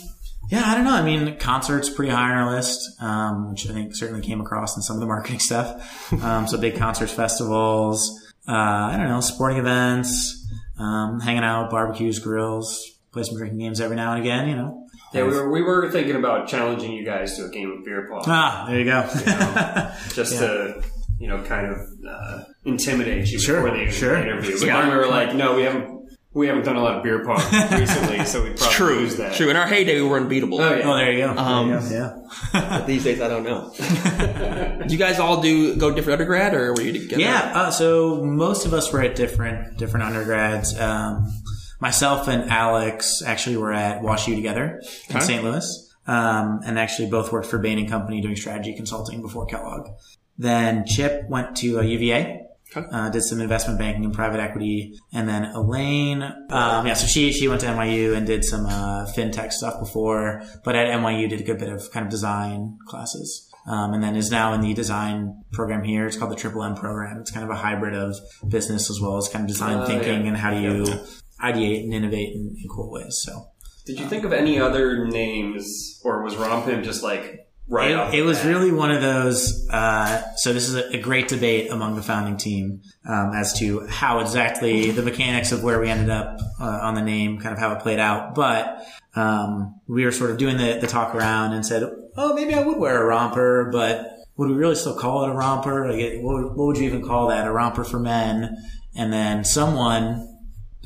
yeah, 0.49 0.63
I 0.65 0.75
don't 0.75 0.85
know. 0.85 0.93
I 0.93 1.03
mean, 1.03 1.37
concerts 1.37 1.89
pretty 1.89 2.11
high 2.11 2.31
on 2.31 2.37
our 2.37 2.55
list, 2.55 3.01
um, 3.01 3.51
which 3.51 3.69
I 3.69 3.73
think 3.73 3.95
certainly 3.95 4.21
came 4.21 4.39
across 4.39 4.77
in 4.77 4.81
some 4.81 4.95
of 4.95 5.01
the 5.01 5.07
marketing 5.07 5.39
stuff. 5.39 6.13
Um, 6.23 6.47
so 6.47 6.57
big 6.57 6.77
concerts, 6.77 7.11
festivals. 7.11 8.23
Uh, 8.47 8.53
I 8.53 8.95
don't 8.95 9.09
know, 9.09 9.19
sporting 9.19 9.57
events, 9.57 10.47
um, 10.79 11.19
hanging 11.19 11.43
out, 11.43 11.69
barbecues, 11.69 12.19
grills, 12.19 12.81
play 13.11 13.23
some 13.23 13.35
drinking 13.35 13.59
games 13.59 13.81
every 13.81 13.97
now 13.97 14.13
and 14.13 14.21
again. 14.21 14.47
You 14.47 14.55
know. 14.55 14.86
Yeah, 15.13 15.23
we 15.23 15.29
were 15.29 15.49
we 15.49 15.61
were 15.61 15.89
thinking 15.91 16.15
about 16.15 16.47
challenging 16.47 16.91
you 16.91 17.05
guys 17.05 17.37
to 17.37 17.45
a 17.45 17.49
game 17.49 17.71
of 17.71 17.85
beer 17.85 18.07
pong, 18.09 18.23
Ah, 18.27 18.65
there 18.67 18.79
you 18.79 18.85
go. 18.85 19.01
just 20.13 20.37
to 20.39 20.83
you 21.19 21.27
know 21.27 21.41
kind 21.43 21.67
of 21.67 21.77
uh, 22.07 22.43
intimidate 22.65 23.27
you 23.31 23.39
Sure, 23.39 23.61
before 23.63 23.77
the 23.77 23.91
sure. 23.91 24.15
interview. 24.15 24.51
But 24.51 24.59
Smart. 24.59 24.83
then 24.85 24.91
we 24.91 24.97
were 24.97 25.07
like, 25.07 25.33
no, 25.33 25.55
we 25.55 25.63
haven't 25.63 25.97
we 26.33 26.45
haven't 26.47 26.65
done 26.65 26.75
a 26.75 26.81
lot 26.83 26.97
of 26.97 27.03
beer 27.03 27.23
pong 27.25 27.37
recently, 27.79 28.23
so 28.25 28.43
we 28.43 28.49
probably 28.49 28.67
True. 28.75 28.95
lose 28.99 29.15
that. 29.15 29.33
True. 29.33 29.49
In 29.49 29.55
our 29.55 29.65
heyday, 29.65 29.99
we 30.01 30.07
were 30.07 30.17
unbeatable. 30.17 30.61
Oh 30.61 30.75
yeah. 30.75 30.83
oh, 30.87 30.95
there 30.95 31.11
you 31.13 31.19
go. 31.19 31.29
Um, 31.35 31.69
there 31.71 31.81
you 31.81 31.89
go. 31.89 32.27
Yeah. 32.53 32.81
These 32.85 33.03
days, 33.05 33.21
I 33.21 33.27
don't 33.29 33.43
know. 33.43 33.73
Did 34.81 34.91
you 34.91 34.97
guys 34.99 35.19
all 35.19 35.41
do 35.41 35.75
go 35.77 35.89
different 35.91 36.19
undergrad, 36.21 36.53
or 36.53 36.73
were 36.73 36.81
you 36.81 36.91
together? 36.93 37.21
Yeah, 37.21 37.51
uh, 37.55 37.71
so 37.71 38.23
most 38.23 38.65
of 38.65 38.73
us 38.73 38.91
were 38.91 39.01
at 39.01 39.15
different 39.15 39.77
different 39.77 40.05
undergrads. 40.05 40.77
Um, 40.79 41.25
myself 41.79 42.27
and 42.27 42.49
Alex 42.49 43.21
actually 43.25 43.57
were 43.57 43.73
at 43.73 44.01
WashU 44.01 44.35
together 44.35 44.81
in 45.09 45.15
Okay. 45.17 45.25
St. 45.25 45.43
Louis, 45.43 45.93
um, 46.07 46.61
and 46.65 46.77
actually 46.79 47.09
both 47.09 47.31
worked 47.31 47.47
for 47.47 47.59
Bain 47.59 47.77
and 47.79 47.89
Company 47.89 48.21
doing 48.21 48.35
strategy 48.35 48.75
consulting 48.75 49.21
before 49.21 49.45
Kellogg. 49.45 49.89
Then 50.37 50.85
Chip 50.85 51.27
went 51.29 51.55
to 51.57 51.79
uh, 51.79 51.81
UVA, 51.81 52.43
Uh, 52.75 53.09
did 53.09 53.21
some 53.23 53.39
investment 53.39 53.79
banking 53.79 54.03
and 54.03 54.13
private 54.13 54.41
equity, 54.41 54.93
and 55.13 55.27
then 55.27 55.45
Elaine, 55.45 56.21
um, 56.49 56.85
yeah, 56.85 56.93
so 56.95 57.07
she 57.07 57.31
she 57.31 57.47
went 57.47 57.61
to 57.61 57.67
NYU 57.67 58.13
and 58.15 58.27
did 58.27 58.43
some 58.43 58.65
uh, 58.65 59.05
fintech 59.15 59.53
stuff 59.53 59.79
before, 59.79 60.43
but 60.65 60.75
at 60.75 60.87
NYU 60.99 61.29
did 61.29 61.39
a 61.39 61.43
good 61.43 61.57
bit 61.59 61.69
of 61.69 61.89
kind 61.93 62.05
of 62.05 62.11
design 62.11 62.77
classes, 62.85 63.49
um, 63.67 63.93
and 63.93 64.03
then 64.03 64.17
is 64.17 64.29
now 64.31 64.51
in 64.53 64.59
the 64.59 64.73
design 64.73 65.33
program 65.53 65.81
here. 65.81 66.05
It's 66.07 66.17
called 66.17 66.29
the 66.31 66.35
Triple 66.35 66.61
M 66.61 66.75
program. 66.75 67.17
It's 67.21 67.31
kind 67.31 67.45
of 67.45 67.49
a 67.49 67.55
hybrid 67.55 67.95
of 67.95 68.15
business 68.47 68.89
as 68.89 68.99
well 68.99 69.15
as 69.15 69.29
kind 69.29 69.43
of 69.45 69.47
design 69.47 69.77
Uh, 69.77 69.85
thinking 69.87 70.21
yeah. 70.23 70.27
and 70.27 70.37
how 70.37 70.51
do 70.51 70.59
you 70.59 70.83
ideate 71.41 71.83
and 71.83 71.93
innovate 71.93 72.33
in, 72.33 72.55
in 72.57 72.67
cool 72.69 72.91
ways. 72.91 73.19
So 73.23 73.49
Did 73.85 73.99
you 73.99 74.07
think 74.07 74.23
of 74.23 74.33
any 74.33 74.59
other 74.59 75.05
names, 75.05 76.01
or 76.03 76.23
was 76.23 76.35
RompHim 76.35 76.83
just 76.83 77.03
like 77.03 77.47
right? 77.67 78.13
it, 78.13 78.19
it 78.19 78.21
was 78.23 78.43
really 78.45 78.71
one 78.71 78.91
of 78.91 79.01
those. 79.01 79.67
Uh, 79.69 80.35
so 80.35 80.53
this 80.53 80.67
is 80.67 80.75
a, 80.75 80.95
a 80.95 80.99
great 80.99 81.27
debate 81.27 81.71
among 81.71 81.95
the 81.95 82.01
founding 82.01 82.37
team 82.37 82.81
um, 83.07 83.31
as 83.35 83.57
to 83.59 83.85
how 83.87 84.19
exactly 84.19 84.91
the 84.91 85.03
mechanics 85.03 85.51
of 85.51 85.63
where 85.63 85.79
we 85.79 85.89
ended 85.89 86.09
up 86.09 86.39
uh, 86.59 86.79
on 86.83 86.95
the 86.95 87.01
name, 87.01 87.39
kind 87.39 87.53
of 87.53 87.59
how 87.59 87.73
it 87.73 87.81
played 87.81 87.99
out. 87.99 88.35
But 88.35 88.85
um, 89.15 89.79
we 89.87 90.05
were 90.05 90.11
sort 90.11 90.31
of 90.31 90.37
doing 90.37 90.57
the, 90.57 90.79
the 90.79 90.87
talk 90.87 91.15
around 91.15 91.53
and 91.53 91.65
said, 91.65 91.83
"Oh, 92.15 92.33
maybe 92.33 92.53
I 92.53 92.63
would 92.63 92.77
wear 92.77 93.01
a 93.01 93.05
romper, 93.05 93.69
but 93.71 94.13
would 94.37 94.49
we 94.49 94.55
really 94.55 94.75
still 94.75 94.95
call 94.95 95.23
it 95.25 95.29
a 95.29 95.33
romper? 95.33 95.89
Like, 95.89 95.99
it, 95.99 96.21
what, 96.21 96.55
what 96.55 96.67
would 96.67 96.77
you 96.77 96.85
even 96.85 97.03
call 97.03 97.27
that? 97.27 97.47
A 97.47 97.51
romper 97.51 97.83
for 97.83 97.99
men?" 97.99 98.55
And 98.95 99.13
then 99.13 99.43
someone 99.43 100.36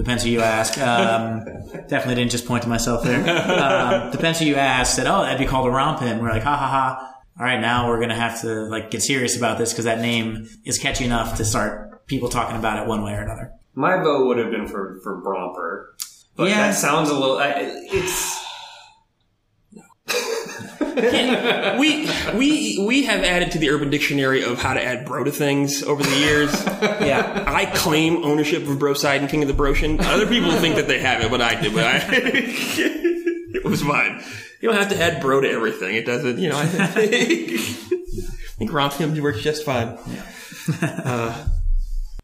Depends 0.01 0.23
who 0.23 0.29
you 0.31 0.41
ask. 0.41 0.79
Um, 0.79 1.43
definitely 1.87 2.15
didn't 2.15 2.31
just 2.31 2.47
point 2.47 2.63
to 2.63 2.69
myself 2.69 3.03
there. 3.03 3.21
Um, 3.61 4.09
depends 4.11 4.39
who 4.39 4.45
you 4.45 4.55
ask. 4.55 4.95
Said, 4.95 5.05
"Oh, 5.05 5.21
that'd 5.21 5.37
be 5.37 5.45
called 5.45 5.67
a 5.67 5.69
RompHim." 5.71 6.19
We're 6.19 6.31
like, 6.31 6.41
"Ha 6.41 6.55
ha 6.57 6.67
ha!" 6.67 7.13
All 7.39 7.45
right, 7.45 7.61
now 7.61 7.87
we're 7.87 7.99
gonna 7.99 8.15
have 8.15 8.41
to 8.41 8.47
like 8.65 8.89
get 8.89 9.03
serious 9.03 9.37
about 9.37 9.59
this 9.59 9.71
because 9.71 9.85
that 9.85 9.99
name 9.99 10.47
is 10.65 10.79
catchy 10.79 11.05
enough 11.05 11.37
to 11.37 11.45
start 11.45 12.07
people 12.07 12.29
talking 12.29 12.55
about 12.57 12.81
it 12.81 12.87
one 12.87 13.03
way 13.03 13.13
or 13.13 13.21
another. 13.21 13.51
My 13.75 13.97
vote 14.01 14.25
would 14.25 14.37
have 14.39 14.49
been 14.49 14.67
for 14.67 14.99
for 15.03 15.21
Bromper, 15.21 15.85
but 16.35 16.49
Yeah. 16.49 16.67
that 16.67 16.75
sounds 16.75 17.09
a 17.11 17.13
little. 17.13 17.37
I, 17.37 17.53
it's 17.57 18.40
we 21.79 22.09
we 22.37 22.85
we 22.85 23.03
have 23.03 23.23
added 23.23 23.51
to 23.51 23.59
the 23.59 23.69
Urban 23.69 23.89
Dictionary 23.89 24.43
of 24.43 24.61
how 24.61 24.73
to 24.73 24.83
add 24.83 25.05
bro 25.05 25.23
to 25.23 25.31
things 25.31 25.83
over 25.83 26.03
the 26.03 26.17
years. 26.17 26.51
Yeah, 27.01 27.45
I 27.47 27.65
claim 27.65 28.23
ownership 28.23 28.67
of 28.67 28.77
Broside 28.77 29.21
and 29.21 29.29
King 29.29 29.41
of 29.41 29.47
the 29.47 29.53
Broshin. 29.55 29.99
Other 30.01 30.27
people 30.27 30.51
think 30.51 30.75
that 30.75 30.87
they 30.87 30.99
have 30.99 31.21
it, 31.21 31.31
but 31.31 31.41
I 31.41 31.59
do. 31.59 31.73
But 31.73 31.83
I, 31.85 32.01
it 32.11 33.63
was 33.63 33.83
mine. 33.83 34.23
You 34.59 34.69
don't 34.69 34.77
have 34.77 34.89
to 34.89 35.01
add 35.01 35.21
bro 35.21 35.41
to 35.41 35.49
everything. 35.49 35.95
It 35.95 36.05
doesn't. 36.05 36.37
You 36.37 36.49
know, 36.49 36.59
I 36.59 36.65
think, 36.65 37.11
I 37.11 38.51
think 38.57 38.71
RompHim 38.71 39.19
works 39.19 39.41
just 39.41 39.65
fine. 39.65 39.97
Uh, 40.81 41.47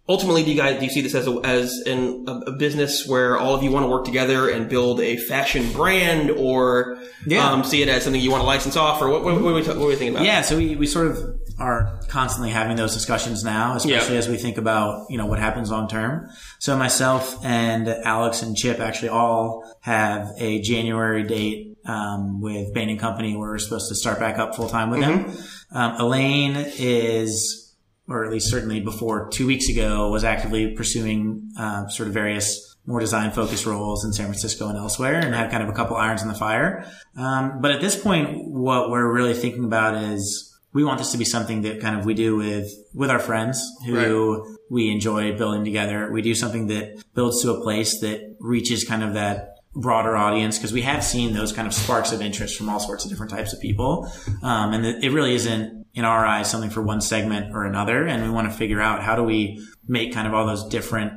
ultimately, 0.10 0.44
do 0.44 0.52
you 0.52 0.58
guys 0.58 0.80
do 0.80 0.86
you 0.86 0.92
see 0.92 1.02
this 1.02 1.16
as 1.16 1.28
a, 1.28 1.32
as 1.44 1.72
an, 1.86 2.26
a, 2.28 2.32
a 2.32 2.52
business 2.54 3.06
where 3.08 3.38
all 3.38 3.54
of 3.56 3.64
you 3.64 3.72
want 3.72 3.84
to 3.86 3.90
work 3.90 4.06
together 4.06 4.50
and 4.50 4.70
build 4.70 5.00
a 5.02 5.18
fashion 5.18 5.72
brand, 5.74 6.32
or 6.32 6.98
Yeah. 7.26 7.50
um, 7.50 7.64
see 7.64 7.82
it 7.82 7.88
as 7.90 8.04
something 8.04 8.22
you 8.22 8.32
want 8.32 8.42
to 8.42 8.48
license 8.48 8.76
off, 8.78 9.02
or 9.02 9.10
what, 9.10 9.24
what, 9.24 9.42
what, 9.42 9.52
are, 9.52 9.56
we 9.56 9.64
ta- 9.64 9.74
what 9.74 9.86
are 9.86 9.88
we 9.88 9.96
thinking 9.96 10.16
about? 10.16 10.26
yeah. 10.26 10.42
So 10.42 10.58
we, 10.58 10.76
we 10.76 10.88
sort 10.88 11.08
of 11.08 11.18
are 11.60 12.00
constantly 12.08 12.52
having 12.52 12.78
those 12.78 12.94
discussions 12.94 13.44
now, 13.44 13.76
especially 13.76 14.14
Yeah. 14.14 14.20
as 14.20 14.30
we 14.30 14.38
think 14.38 14.58
about 14.58 15.08
you 15.10 15.18
know 15.18 15.26
what 15.26 15.40
happens 15.40 15.72
long 15.72 15.88
term. 15.88 16.30
So 16.60 16.78
myself 16.78 17.44
and 17.44 17.88
Alex 17.88 18.44
and 18.44 18.56
Chip 18.56 18.80
actually 18.80 19.10
all 19.10 19.64
have 19.82 20.32
a 20.38 20.62
January 20.62 21.24
date 21.24 21.78
um, 21.86 22.42
with 22.42 22.74
Bain 22.74 22.90
and 22.90 23.00
Company 23.00 23.36
where 23.36 23.50
we're 23.50 23.58
supposed 23.58 23.90
to 23.90 23.96
start 23.96 24.20
back 24.20 24.38
up 24.38 24.56
full 24.56 24.70
time 24.70 24.92
with 24.92 25.00
them. 25.00 25.32
Um, 25.72 25.96
Elaine 26.00 26.56
is, 26.78 27.67
or 28.08 28.26
at 28.26 28.32
least 28.32 28.50
certainly 28.50 28.80
before 28.80 29.30
two 29.30 29.48
weeks 29.48 29.70
ago, 29.70 30.10
was 30.10 30.24
actively 30.24 30.76
pursuing 30.76 31.50
uh, 31.58 31.88
sort 31.88 32.08
of 32.08 32.14
various 32.14 32.76
more 32.86 33.02
design 33.02 33.32
focused 33.32 33.66
roles 33.66 34.06
in 34.06 34.14
San 34.14 34.28
Francisco 34.28 34.70
and 34.70 34.78
elsewhere 34.78 35.16
and 35.16 35.36
had 35.36 35.52
kind 35.52 35.62
of 35.62 35.70
a 35.70 35.74
couple 35.74 35.98
irons 35.98 36.22
in 36.22 36.30
the 36.30 36.34
fire. 36.34 36.90
Um, 37.18 37.60
but 37.62 37.72
at 37.72 37.82
this 37.82 38.02
point, 38.02 38.30
what 38.48 38.90
we're 38.90 39.12
really 39.12 39.34
thinking 39.34 39.66
about 39.66 40.02
is 40.02 40.58
we 40.74 40.86
want 40.86 41.00
this 41.00 41.12
to 41.12 41.18
be 41.18 41.26
something 41.26 41.64
that 41.64 41.82
kind 41.82 42.00
of 42.00 42.06
we 42.06 42.14
do 42.14 42.36
with, 42.38 42.72
with 42.94 43.10
our 43.10 43.20
friends 43.20 43.62
who 43.86 44.58
we 44.70 44.90
enjoy 44.90 45.38
building 45.38 45.66
together. 45.66 46.12
We 46.12 46.22
do 46.22 46.34
something 46.34 46.68
that 46.68 47.04
builds 47.14 47.42
to 47.42 47.52
a 47.52 47.62
place 47.62 48.00
that 48.02 48.36
reaches 48.40 48.86
kind 48.86 49.04
of 49.04 49.14
that 49.16 49.56
broader 49.76 50.16
audience 50.16 50.58
because 50.58 50.74
we 50.74 50.82
have 50.82 51.04
seen 51.04 51.34
those 51.34 51.52
kind 51.52 51.68
of 51.68 51.74
sparks 51.74 52.12
of 52.12 52.22
interest 52.22 52.58
from 52.58 52.70
all 52.70 52.80
sorts 52.80 53.04
of 53.04 53.12
different 53.12 53.32
types 53.32 53.54
of 53.54 53.60
people. 53.60 54.12
Um, 54.42 54.74
and 54.74 54.86
it 55.04 55.12
really 55.12 55.36
isn't 55.36 55.87
in 55.98 56.06
our 56.06 56.26
eyes 56.26 56.50
something 56.50 56.70
for 56.70 56.82
one 56.82 57.02
segment 57.02 57.54
or 57.56 57.66
another. 57.66 58.06
And 58.06 58.24
we 58.24 58.30
want 58.30 58.50
to 58.52 58.56
figure 58.56 58.80
out 58.80 59.02
how 59.02 59.16
do 59.16 59.24
we 59.24 59.66
make 59.88 60.14
kind 60.14 60.28
of 60.28 60.34
all 60.34 60.46
those 60.46 60.68
different 60.70 61.12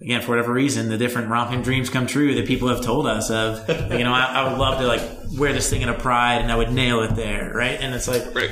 again, 0.00 0.22
for 0.22 0.30
whatever 0.30 0.52
reason, 0.52 0.88
the 0.88 0.98
different 0.98 1.28
romping 1.28 1.62
dreams 1.62 1.90
come 1.90 2.06
true 2.06 2.34
that 2.34 2.46
people 2.46 2.68
have 2.68 2.80
told 2.80 3.06
us 3.06 3.30
of. 3.30 3.68
You 3.68 4.04
know, 4.04 4.12
I, 4.12 4.24
I 4.24 4.48
would 4.48 4.58
love 4.58 4.78
to 4.80 4.86
like 4.86 5.02
wear 5.38 5.52
this 5.52 5.68
thing 5.68 5.82
in 5.82 5.88
a 5.88 5.98
pride 5.98 6.40
and 6.40 6.50
I 6.50 6.56
would 6.56 6.72
nail 6.72 7.02
it 7.02 7.14
there, 7.14 7.52
right? 7.54 7.78
And 7.80 7.94
it's 7.94 8.08
like, 8.08 8.34
Right. 8.34 8.50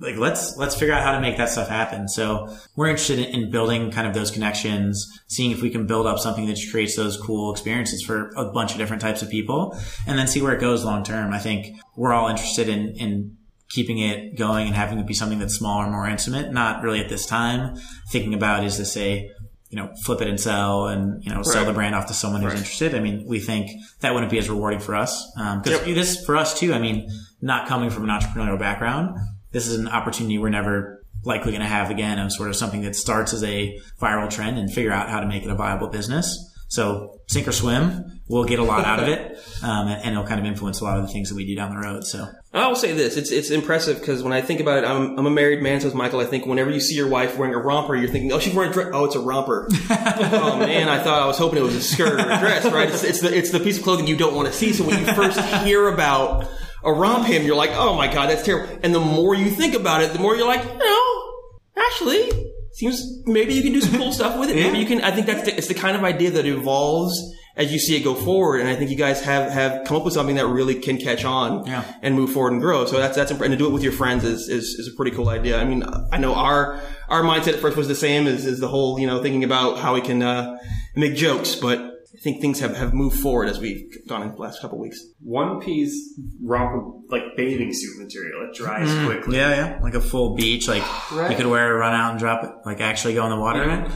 like 0.00 0.16
let's 0.16 0.56
let's 0.56 0.74
figure 0.74 0.94
out 0.94 1.02
how 1.02 1.12
to 1.12 1.20
make 1.20 1.38
that 1.38 1.48
stuff 1.48 1.68
happen. 1.68 2.06
So 2.08 2.54
we're 2.76 2.88
interested 2.88 3.18
in, 3.18 3.44
in 3.44 3.50
building 3.50 3.90
kind 3.90 4.06
of 4.06 4.12
those 4.12 4.30
connections, 4.30 5.06
seeing 5.26 5.52
if 5.52 5.62
we 5.62 5.70
can 5.70 5.86
build 5.86 6.06
up 6.06 6.18
something 6.18 6.46
that 6.48 6.58
creates 6.70 6.96
those 6.96 7.16
cool 7.16 7.50
experiences 7.50 8.02
for 8.02 8.30
a 8.36 8.50
bunch 8.52 8.72
of 8.72 8.78
different 8.78 9.00
types 9.00 9.22
of 9.22 9.30
people, 9.30 9.74
and 10.06 10.18
then 10.18 10.26
see 10.26 10.42
where 10.42 10.54
it 10.54 10.60
goes 10.60 10.84
long 10.84 11.02
term. 11.02 11.32
I 11.32 11.38
think 11.38 11.78
we're 11.96 12.12
all 12.12 12.28
interested 12.28 12.68
in 12.68 12.90
in 12.96 13.37
keeping 13.68 13.98
it 13.98 14.36
going 14.36 14.66
and 14.66 14.74
having 14.76 14.98
it 14.98 15.06
be 15.06 15.14
something 15.14 15.38
that's 15.38 15.54
smaller, 15.56 15.90
more 15.90 16.08
intimate. 16.08 16.52
Not 16.52 16.82
really 16.82 17.00
at 17.00 17.08
this 17.08 17.26
time. 17.26 17.76
Thinking 18.10 18.34
about 18.34 18.64
is 18.64 18.76
to 18.76 18.84
say. 18.84 19.30
You 19.70 19.76
know, 19.76 19.90
flip 20.02 20.22
it 20.22 20.28
and 20.28 20.40
sell, 20.40 20.86
and 20.86 21.22
you 21.22 21.30
know, 21.30 21.42
sell 21.42 21.66
the 21.66 21.74
brand 21.74 21.94
off 21.94 22.06
to 22.06 22.14
someone 22.14 22.40
who's 22.40 22.52
Right. 22.52 22.58
interested. 22.58 22.94
I 22.94 23.00
mean, 23.00 23.26
we 23.26 23.38
think 23.38 23.70
that 24.00 24.14
wouldn't 24.14 24.32
be 24.32 24.38
as 24.38 24.48
rewarding 24.48 24.80
for 24.80 24.94
us 24.94 25.30
um, 25.36 25.60
because 25.60 25.86
Yep. 25.86 25.94
this 25.94 26.24
for 26.24 26.38
us 26.38 26.58
too. 26.58 26.72
I 26.72 26.78
mean, 26.78 27.06
not 27.42 27.68
coming 27.68 27.90
from 27.90 28.08
an 28.08 28.08
entrepreneurial 28.08 28.58
background, 28.58 29.14
this 29.52 29.66
is 29.66 29.78
an 29.78 29.86
opportunity 29.86 30.38
we're 30.38 30.48
never 30.48 31.04
likely 31.22 31.52
going 31.52 31.60
to 31.60 31.68
have 31.68 31.90
again 31.90 32.18
of 32.18 32.32
sort 32.32 32.48
of 32.48 32.56
something 32.56 32.80
that 32.80 32.96
starts 32.96 33.34
as 33.34 33.44
a 33.44 33.78
viral 34.00 34.30
trend 34.30 34.56
and 34.58 34.72
figure 34.72 34.90
out 34.90 35.10
how 35.10 35.20
to 35.20 35.26
make 35.26 35.42
it 35.42 35.50
a 35.50 35.54
viable 35.54 35.88
business. 35.88 36.47
So 36.68 37.20
sink 37.26 37.48
or 37.48 37.52
swim, 37.52 38.20
we'll 38.28 38.44
get 38.44 38.58
a 38.58 38.62
lot 38.62 38.84
out 38.84 39.00
of 39.02 39.08
it, 39.08 39.38
um, 39.62 39.88
and, 39.88 40.02
and 40.02 40.12
it'll 40.12 40.26
kind 40.26 40.38
of 40.38 40.46
influence 40.46 40.80
a 40.80 40.84
lot 40.84 40.98
of 40.98 41.06
the 41.06 41.12
things 41.12 41.30
that 41.30 41.34
we 41.34 41.46
do 41.46 41.56
down 41.56 41.70
the 41.70 41.80
road. 41.80 42.04
So 42.04 42.28
I 42.52 42.66
will 42.68 42.76
say 42.76 42.92
this: 42.92 43.16
it's 43.16 43.30
it's 43.30 43.50
impressive 43.50 43.98
because 43.98 44.22
when 44.22 44.32
I 44.32 44.42
think 44.42 44.60
about 44.60 44.78
it, 44.78 44.86
I'm 44.86 45.18
I'm 45.18 45.26
a 45.26 45.30
married 45.30 45.62
man, 45.62 45.80
so 45.80 45.92
Michael. 45.94 46.20
I 46.20 46.26
think 46.26 46.46
whenever 46.46 46.70
you 46.70 46.80
see 46.80 46.94
your 46.94 47.08
wife 47.08 47.38
wearing 47.38 47.54
a 47.54 47.58
romper, 47.58 47.96
you're 47.96 48.08
thinking, 48.08 48.32
oh, 48.32 48.38
she's 48.38 48.54
wearing 48.54 48.70
a 48.70 48.74
dress. 48.74 48.88
Oh, 48.92 49.06
it's 49.06 49.16
a 49.16 49.20
romper. 49.20 49.68
oh 49.90 50.58
man, 50.58 50.88
I 50.88 51.02
thought 51.02 51.22
I 51.22 51.26
was 51.26 51.38
hoping 51.38 51.58
it 51.58 51.62
was 51.62 51.74
a 51.74 51.82
skirt 51.82 52.20
or 52.20 52.30
a 52.30 52.38
dress. 52.38 52.64
Right? 52.66 52.88
It's, 52.88 53.02
it's 53.02 53.20
the 53.20 53.36
it's 53.36 53.50
the 53.50 53.60
piece 53.60 53.78
of 53.78 53.84
clothing 53.84 54.06
you 54.06 54.16
don't 54.16 54.34
want 54.34 54.48
to 54.48 54.54
see. 54.54 54.72
So 54.72 54.84
when 54.84 54.98
you 54.98 55.12
first 55.14 55.40
hear 55.64 55.88
about 55.88 56.44
a 56.84 56.88
RompHim, 56.88 57.44
you're 57.44 57.56
like, 57.56 57.70
oh 57.72 57.94
my 57.96 58.12
god, 58.12 58.28
that's 58.28 58.44
terrible. 58.44 58.78
And 58.82 58.94
the 58.94 59.00
more 59.00 59.34
you 59.34 59.50
think 59.50 59.74
about 59.74 60.02
it, 60.02 60.12
the 60.12 60.18
more 60.18 60.36
you're 60.36 60.46
like, 60.46 60.64
no, 60.64 61.32
actually, 61.76 62.47
seems 62.78 63.22
maybe 63.26 63.54
you 63.54 63.62
can 63.62 63.72
do 63.72 63.80
some 63.80 63.98
cool 63.98 64.12
stuff 64.12 64.38
with 64.38 64.50
it. 64.50 64.56
Maybe 64.56 64.78
you 64.78 64.86
can. 64.86 65.00
I 65.02 65.10
think 65.10 65.26
that's 65.26 65.44
the, 65.44 65.56
it's 65.56 65.66
the 65.68 65.74
kind 65.74 65.96
of 65.96 66.04
idea 66.04 66.30
that 66.32 66.46
evolves 66.46 67.34
as 67.56 67.72
you 67.72 67.78
see 67.80 67.96
it 67.96 68.04
go 68.04 68.14
forward. 68.14 68.60
And 68.60 68.68
I 68.68 68.76
think 68.76 68.88
you 68.90 68.96
guys 68.96 69.20
have 69.24 69.50
have 69.50 69.84
come 69.86 69.96
up 69.96 70.04
with 70.04 70.14
something 70.14 70.36
that 70.36 70.46
really 70.46 70.76
can 70.76 70.96
catch 70.98 71.24
on 71.24 71.66
Yeah. 71.66 71.82
and 72.02 72.14
move 72.14 72.32
forward 72.32 72.52
and 72.52 72.62
grow. 72.62 72.86
So 72.86 72.98
that's 72.98 73.16
that's 73.16 73.32
and 73.32 73.40
to 73.40 73.56
do 73.56 73.66
it 73.66 73.72
with 73.72 73.82
your 73.82 73.92
friends 73.92 74.22
is 74.24 74.48
is, 74.48 74.64
is 74.78 74.88
a 74.92 74.96
pretty 74.96 75.10
cool 75.16 75.28
idea. 75.28 75.60
I 75.60 75.64
mean, 75.64 75.82
I 76.12 76.18
know 76.18 76.34
our 76.34 76.80
our 77.08 77.22
mindset 77.22 77.54
at 77.54 77.60
first 77.60 77.76
was 77.76 77.88
the 77.88 77.96
same 77.96 78.26
as, 78.28 78.46
as 78.46 78.60
the 78.60 78.68
whole 78.68 78.98
you 79.00 79.06
know 79.08 79.20
thinking 79.22 79.42
about 79.44 79.78
how 79.78 79.94
we 79.94 80.00
can 80.00 80.22
uh, 80.22 80.56
make 80.94 81.16
jokes, 81.16 81.56
but 81.56 81.97
I 82.18 82.20
think 82.20 82.40
things 82.40 82.58
have, 82.58 82.76
have 82.76 82.92
moved 82.94 83.20
forward 83.20 83.48
as 83.48 83.60
we've 83.60 83.86
gone 84.08 84.22
in 84.22 84.32
the 84.32 84.36
last 84.36 84.60
couple 84.60 84.76
weeks. 84.78 85.00
one 85.20 85.60
piece 85.60 86.18
romper 86.42 86.90
like 87.10 87.22
bathing 87.36 87.72
suit 87.72 88.02
material. 88.02 88.48
It 88.48 88.56
dries 88.56 88.88
mm. 88.88 89.06
quickly. 89.06 89.36
yeah, 89.36 89.54
yeah, 89.54 89.80
like 89.80 89.94
a 89.94 90.00
full 90.00 90.34
beach, 90.34 90.66
like 90.66 90.82
you 91.12 91.36
could 91.36 91.46
wear 91.46 91.70
it, 91.70 91.78
run 91.78 91.94
out 91.94 92.10
and 92.10 92.18
drop 92.18 92.42
it, 92.42 92.50
like 92.66 92.80
actually 92.80 93.14
go 93.14 93.24
in 93.24 93.30
the 93.30 93.38
water 93.38 93.62
in 93.62 93.70
it. 93.70 93.92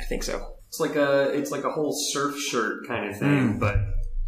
I 0.00 0.04
think 0.04 0.22
so. 0.22 0.54
It's 0.68 0.78
like 0.78 0.94
a 0.94 1.30
it's 1.30 1.50
like 1.50 1.64
a 1.64 1.70
whole 1.70 1.92
surf 1.92 2.38
shirt 2.38 2.86
kind 2.86 3.10
of 3.10 3.18
thing, 3.18 3.54
mm. 3.54 3.58
but 3.60 3.78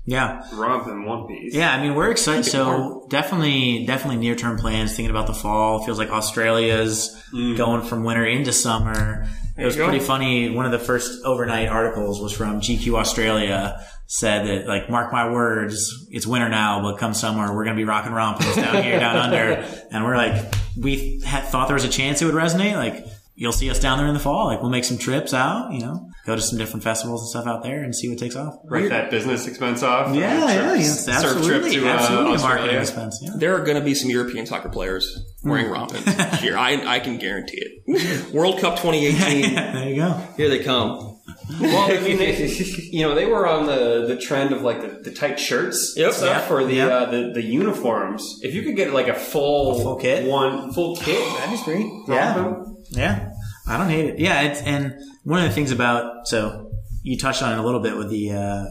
Yeah. 0.05 0.43
romp 0.55 0.89
in 0.89 1.05
one 1.05 1.29
piece. 1.29 1.55
Yeah, 1.55 1.73
I 1.73 1.81
mean 1.81 1.95
we're 1.95 2.11
excited. 2.11 2.45
So 2.45 3.07
definitely, 3.09 3.87
definitely 3.87 4.17
near 4.17 4.35
term 4.35 4.59
plans. 4.59 4.97
Thinking 4.97 5.11
about 5.11 5.29
the 5.29 5.35
fall, 5.35 5.85
feels 5.85 5.99
like 5.99 6.11
Australia's 6.11 7.17
mm. 7.33 7.57
going 7.57 7.83
from 7.83 8.03
winter 8.03 8.27
into 8.27 8.53
summer. 8.53 9.29
It 9.59 9.65
was 9.65 9.77
pretty 9.77 9.99
funny. 9.99 10.51
One 10.51 10.67
of 10.67 10.73
the 10.73 10.79
first 10.79 11.25
overnight 11.25 11.69
articles 11.69 12.21
was 12.21 12.33
from 12.33 12.61
GQ 12.61 12.95
Australia. 12.95 13.85
Said 14.07 14.47
that 14.47 14.67
like, 14.67 14.89
mark 14.89 15.13
my 15.13 15.31
words, 15.31 16.07
it's 16.11 16.27
winter 16.27 16.49
now, 16.49 16.81
but 16.81 16.97
come 16.97 17.13
summer, 17.13 17.55
we're 17.55 17.65
gonna 17.65 17.77
be 17.77 17.85
rocking 17.85 18.13
rompers 18.13 18.55
down 18.57 18.83
here, 18.83 18.99
down 18.99 19.17
under. 19.33 19.65
And 19.91 20.05
we're 20.05 20.17
like, 20.17 20.55
we 20.81 21.21
had 21.27 21.45
thought 21.45 21.67
there 21.69 21.75
was 21.75 21.85
a 21.85 21.91
chance 21.91 22.23
it 22.23 22.25
would 22.25 22.35
resonate. 22.35 22.75
Like, 22.75 23.05
you'll 23.41 23.53
see 23.53 23.71
us 23.71 23.79
down 23.79 23.99
there 23.99 24.07
in 24.09 24.15
the 24.15 24.21
fall. 24.21 24.47
Like 24.47 24.61
we'll 24.61 24.71
make 24.71 24.85
some 24.85 24.99
trips 24.99 25.33
out, 25.33 25.73
you 25.73 25.81
know, 25.81 26.11
go 26.27 26.35
to 26.35 26.43
some 26.43 26.59
different 26.59 26.83
festivals 26.83 27.23
and 27.23 27.29
stuff 27.31 27.47
out 27.47 27.63
there 27.63 27.83
and 27.85 27.95
see 27.95 28.09
what 28.09 28.19
takes 28.19 28.35
off. 28.37 28.55
Write 28.65 28.89
that 28.91 29.11
business 29.11 29.47
expense 29.47 29.83
off. 29.83 30.15
Yeah, 30.15 30.45
Uh, 30.45 30.49
yeah, 30.49 30.49
surf- 30.49 30.79
yes, 30.81 31.05
surf 31.05 31.15
absolutely, 31.15 31.71
trip 31.71 31.83
to 31.83 31.89
uh, 31.89 31.93
absolutely 31.93 32.35
a 32.35 32.39
marketing 32.39 32.77
Australia. 32.77 32.81
expense. 32.81 33.19
Yeah. 33.23 33.31
There 33.37 33.55
are 33.57 33.65
going 33.65 33.79
to 33.79 33.85
be 33.85 33.95
some 33.95 34.11
European 34.11 34.45
soccer 34.47 34.69
players 34.69 35.25
wearing 35.45 35.67
RompHims 35.67 36.39
here. 36.41 36.57
I, 36.69 36.97
I 36.97 36.99
can 37.01 37.19
guarantee 37.19 37.63
it. 37.87 38.35
World 38.35 38.61
Cup 38.61 38.77
2018. 38.81 39.55
there 39.55 39.89
you 39.89 39.97
go. 39.97 40.13
Here 40.37 40.49
they 40.49 40.63
come. 40.65 41.15
Well, 41.61 41.91
I 41.91 42.01
mean, 42.01 42.19
they, 42.19 42.47
you 42.47 43.03
know, 43.03 43.15
they 43.15 43.25
were 43.27 43.47
on 43.47 43.67
the, 43.67 44.07
the 44.07 44.17
trend 44.21 44.53
of 44.53 44.63
like 44.63 44.81
the, 44.83 45.11
the 45.11 45.15
tight 45.15 45.39
shirts 45.41 45.95
Yep. 45.97 46.13
stuff 46.13 46.29
Yeah. 46.29 46.41
for 46.47 46.65
the, 46.65 46.75
Yeah. 46.75 46.87
uh, 46.89 47.11
the 47.11 47.31
the 47.35 47.43
uniforms. 47.43 48.41
If 48.43 48.55
you 48.55 48.63
could 48.63 48.77
get 48.77 48.93
like 48.93 49.09
a 49.09 49.15
full, 49.15 49.81
full 49.81 49.97
kit? 49.97 50.27
one 50.27 50.73
full 50.73 50.97
kit, 50.97 51.23
that'd 51.37 51.51
be 51.51 51.57
sweet. 51.57 51.91
Yeah. 52.09 52.65
Yeah, 52.91 53.28
I 53.69 53.77
don't 53.77 53.89
hate 53.89 54.07
it. 54.07 54.19
Yeah, 54.19 54.43
it's, 54.43 54.63
and 54.63 54.95
one 55.25 55.41
of 55.41 55.49
the 55.49 55.55
things 55.55 55.71
about 55.71 56.27
so 56.27 56.71
you 57.03 57.19
touched 57.19 57.43
on 57.43 57.53
it 57.53 57.59
a 57.59 57.63
little 57.63 57.81
bit 57.81 57.97
with 57.97 58.11
the 58.11 58.33
uh, 58.33 58.65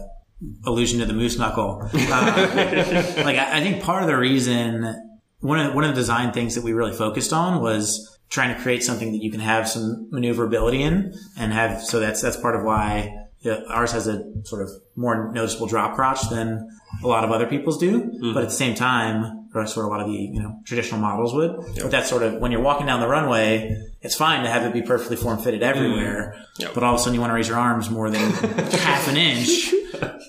allusion 0.64 1.00
to 1.00 1.06
the 1.06 1.12
moose 1.12 1.38
knuckle. 1.38 1.80
Uh, 1.82 1.90
like 3.24 3.36
I, 3.36 3.58
I 3.58 3.60
think 3.60 3.82
part 3.82 4.02
of 4.02 4.08
the 4.08 4.16
reason 4.16 4.94
one 5.40 5.58
of 5.58 5.74
one 5.74 5.84
of 5.84 5.90
the 5.90 5.96
design 5.96 6.32
things 6.32 6.54
that 6.54 6.64
we 6.64 6.72
really 6.72 6.92
focused 6.92 7.32
on 7.32 7.62
was 7.62 8.18
trying 8.28 8.54
to 8.54 8.60
create 8.60 8.82
something 8.82 9.12
that 9.12 9.22
you 9.22 9.30
can 9.30 9.40
have 9.40 9.68
some 9.68 10.08
maneuverability 10.10 10.82
in 10.82 11.14
and 11.38 11.52
have 11.52 11.82
so 11.82 12.00
that's 12.00 12.20
that's 12.20 12.36
part 12.36 12.56
of 12.56 12.64
why 12.64 13.14
uh, 13.46 13.60
ours 13.68 13.92
has 13.92 14.06
a 14.08 14.24
sort 14.44 14.62
of 14.62 14.70
more 14.96 15.32
noticeable 15.32 15.66
drop 15.66 15.94
crotch 15.94 16.28
than 16.30 16.68
a 17.02 17.06
lot 17.06 17.22
of 17.24 17.30
other 17.30 17.46
people's 17.46 17.78
do 17.78 18.10
but 18.34 18.42
at 18.42 18.48
the 18.48 18.54
same 18.54 18.74
time 18.74 19.48
or 19.54 19.66
sort 19.66 19.86
of 19.86 19.92
a 19.92 19.94
lot 19.94 20.00
of 20.00 20.08
the 20.08 20.12
you 20.16 20.40
know 20.42 20.60
traditional 20.64 21.00
models 21.00 21.32
would. 21.34 21.56
But 21.80 21.90
that's 21.90 22.08
sort 22.08 22.22
of 22.22 22.34
when 22.40 22.50
you're 22.52 22.60
walking 22.62 22.86
down 22.86 23.00
the 23.00 23.08
runway 23.08 23.76
it's 24.00 24.14
fine 24.14 24.42
to 24.44 24.50
have 24.50 24.62
it 24.64 24.72
be 24.72 24.82
perfectly 24.82 25.16
form 25.16 25.38
fitted 25.38 25.62
everywhere 25.62 26.36
Yep. 26.58 26.74
but 26.74 26.82
all 26.84 26.94
of 26.94 27.00
a 27.00 27.02
sudden 27.02 27.14
you 27.14 27.20
want 27.20 27.30
to 27.30 27.34
raise 27.34 27.48
your 27.48 27.58
arms 27.58 27.88
more 27.90 28.10
than 28.10 28.30
half 28.88 29.08
an 29.08 29.16
inch 29.16 29.72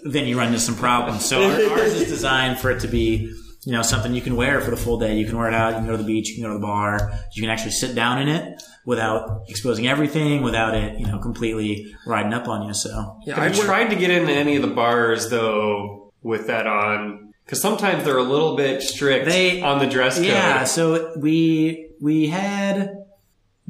then 0.04 0.26
you 0.28 0.38
run 0.38 0.48
into 0.48 0.60
some 0.60 0.76
problems. 0.76 1.26
So 1.26 1.42
ours 1.72 1.94
is 1.94 2.08
designed 2.08 2.60
for 2.60 2.72
it 2.72 2.80
to 2.82 2.88
be 2.88 3.34
you 3.70 3.76
know, 3.76 3.84
something 3.84 4.16
you 4.16 4.22
can 4.22 4.36
wear 4.36 4.62
for 4.62 4.72
the 4.72 4.78
full 4.78 4.98
day. 4.98 5.16
You 5.16 5.28
can 5.28 5.38
wear 5.38 5.48
it 5.48 5.54
out. 5.54 5.70
You 5.74 5.76
can 5.78 5.86
go 5.86 5.92
to 5.92 5.98
the 6.02 6.04
beach. 6.04 6.30
You 6.30 6.36
can 6.38 6.44
go 6.46 6.48
to 6.50 6.54
the 6.56 6.66
bar. 6.66 7.12
You 7.36 7.44
can 7.44 7.52
actually 7.52 7.70
sit 7.72 7.94
down 7.94 8.20
in 8.20 8.28
it 8.28 8.60
without 8.84 9.44
exposing 9.48 9.88
everything, 9.88 10.42
without 10.42 10.74
it, 10.74 11.00
you 11.00 11.06
know, 11.06 11.20
completely 11.20 11.94
riding 12.08 12.34
up 12.34 12.48
on 12.48 12.66
you. 12.68 12.74
So 12.74 13.20
Yeah, 13.28 13.40
I 13.40 13.46
you 13.48 13.54
wear- 13.60 13.66
tried 13.68 13.90
to 13.92 13.96
get 13.96 14.10
into 14.10 14.34
any 14.34 14.56
of 14.56 14.64
the 14.64 14.74
bars 14.74 15.30
though 15.30 16.12
with 16.24 16.48
that 16.48 16.66
on? 16.66 17.32
Because 17.46 17.62
sometimes 17.62 18.04
they're 18.06 18.18
a 18.18 18.24
little 18.24 18.56
bit 18.56 18.82
strict 18.82 19.26
They- 19.26 19.62
on 19.62 19.78
the 19.78 19.86
dress 19.88 20.16
code. 20.18 20.26
yeah, 20.26 20.64
so 20.64 21.14
we 21.18 21.90
we 22.02 22.28
had 22.28 22.99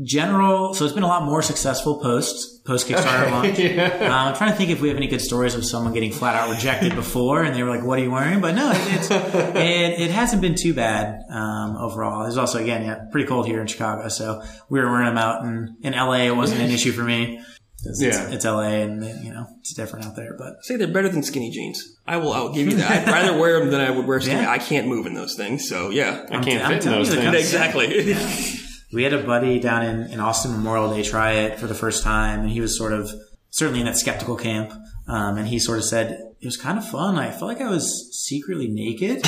general. 0.04 0.74
So 0.74 0.86
it's 0.86 0.94
been 0.94 1.04
a 1.04 1.08
lot 1.08 1.24
more 1.24 1.42
successful 1.42 2.00
post 2.00 2.64
post 2.66 2.88
Kickstarter 2.88 3.32
launch. 3.32 3.60
Uh, 3.60 4.06
I'm 4.06 4.36
trying 4.36 4.52
to 4.52 4.56
think 4.58 4.70
if 4.70 4.82
we 4.82 4.88
have 4.90 4.98
any 4.98 5.08
good 5.08 5.22
stories 5.22 5.56
of 5.56 5.66
someone 5.66 5.94
getting 5.94 6.12
flat 6.12 6.36
out 6.36 6.50
rejected 6.50 6.96
before, 6.96 7.44
and 7.44 7.56
they 7.56 7.64
were 7.64 7.70
like, 7.70 7.84
"What 7.84 8.00
are 8.00 8.04
you 8.04 8.12
wearing?" 8.12 8.42
But 8.42 8.56
no, 8.56 8.72
it, 8.72 8.78
it's 8.94 9.12
it, 9.12 10.00
it 10.08 10.12
hasn't 10.12 10.42
been 10.42 10.56
too 10.56 10.74
bad 10.74 11.20
um, 11.32 11.78
overall. 11.78 12.24
There's 12.24 12.38
also 12.38 12.60
again, 12.62 12.86
yeah, 12.86 13.06
pretty 13.12 13.28
cold 13.28 13.46
here 13.48 13.62
in 13.62 13.68
Chicago, 13.68 14.08
so 14.10 14.42
we 14.70 14.80
were 14.80 14.90
wearing 14.90 15.08
them 15.08 15.18
out 15.18 15.44
in 15.44 15.78
in 15.82 15.94
LA. 15.94 16.24
It 16.28 16.36
wasn't 16.36 16.62
an 16.62 16.70
issue 16.72 16.92
for 16.92 17.04
me. 17.04 17.42
'Cause 17.82 18.02
It's, 18.02 18.18
Yeah. 18.18 18.30
it's 18.34 18.44
LA, 18.44 18.82
and 18.84 19.02
you 19.24 19.34
know 19.34 19.46
it's 19.62 19.74
different 19.74 20.06
out 20.06 20.18
there. 20.18 20.36
But 20.38 20.66
say 20.66 20.76
they're 20.76 20.86
better 20.90 21.08
than 21.08 21.24
skinny 21.24 21.50
jeans. 21.50 21.82
I 22.06 22.18
will. 22.18 22.34
I'll 22.34 22.52
give 22.54 22.68
you 22.68 22.76
that. 22.76 23.08
I'd 23.08 23.12
rather 23.12 23.40
wear 23.40 23.58
them 23.62 23.72
than 23.72 23.80
I 23.80 23.90
would 23.90 24.06
wear 24.06 24.20
skinny. 24.20 24.42
Yeah. 24.42 24.52
I 24.52 24.58
can't 24.58 24.88
move 24.88 25.06
in 25.06 25.14
those 25.14 25.36
things. 25.36 25.70
So 25.70 25.90
yeah, 25.90 26.26
I 26.30 26.40
can't 26.42 26.62
I'm 26.62 26.74
fit 26.74 26.86
in 26.86 26.92
those 26.92 27.08
you, 27.08 27.14
things. 27.22 27.24
company- 27.24 27.40
exactly. 27.42 28.59
We 28.92 29.04
had 29.04 29.14
a 29.14 29.24
buddy 29.24 29.60
down 29.60 29.86
in, 29.86 30.12
in 30.12 30.20
Austin 30.20 30.52
Memorial 30.52 30.94
Day 30.94 31.04
try 31.04 31.34
it 31.34 31.60
for 31.60 31.68
the 31.68 31.76
first 31.76 32.04
time, 32.04 32.42
and 32.42 32.50
he 32.50 32.62
was 32.62 32.78
sort 32.78 32.94
of 32.94 33.12
certainly 33.50 33.80
in 33.80 33.86
that 33.86 33.98
skeptical 33.98 34.36
camp. 34.36 34.72
Um, 35.08 35.38
and 35.38 35.48
he 35.48 35.58
sort 35.60 35.80
of 35.80 35.86
said 35.86 36.34
it 36.40 36.46
was 36.46 36.58
kind 36.58 36.78
of 36.78 36.88
fun. 36.88 37.18
I 37.18 37.32
felt 37.32 37.44
like 37.44 37.62
I 37.62 37.70
was 37.70 38.10
secretly 38.26 38.68
naked, 38.68 39.26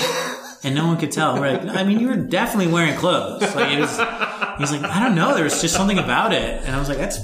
and 0.63 0.75
no 0.75 0.85
one 0.87 0.97
could 0.97 1.11
tell. 1.11 1.39
We're 1.39 1.57
like, 1.57 1.75
I 1.75 1.83
mean, 1.83 1.99
you 1.99 2.07
were 2.07 2.17
definitely 2.17 2.71
wearing 2.71 2.95
clothes. 2.95 3.41
Like 3.55 3.71
it 3.71 3.79
was. 3.79 3.97
He's 4.59 4.71
like, 4.71 4.83
I 4.83 5.03
don't 5.03 5.15
know. 5.15 5.33
There 5.33 5.43
was 5.43 5.61
just 5.61 5.75
something 5.75 5.97
about 5.97 6.33
it, 6.33 6.63
and 6.63 6.75
I 6.75 6.79
was 6.79 6.87
like, 6.87 6.99
that's 6.99 7.19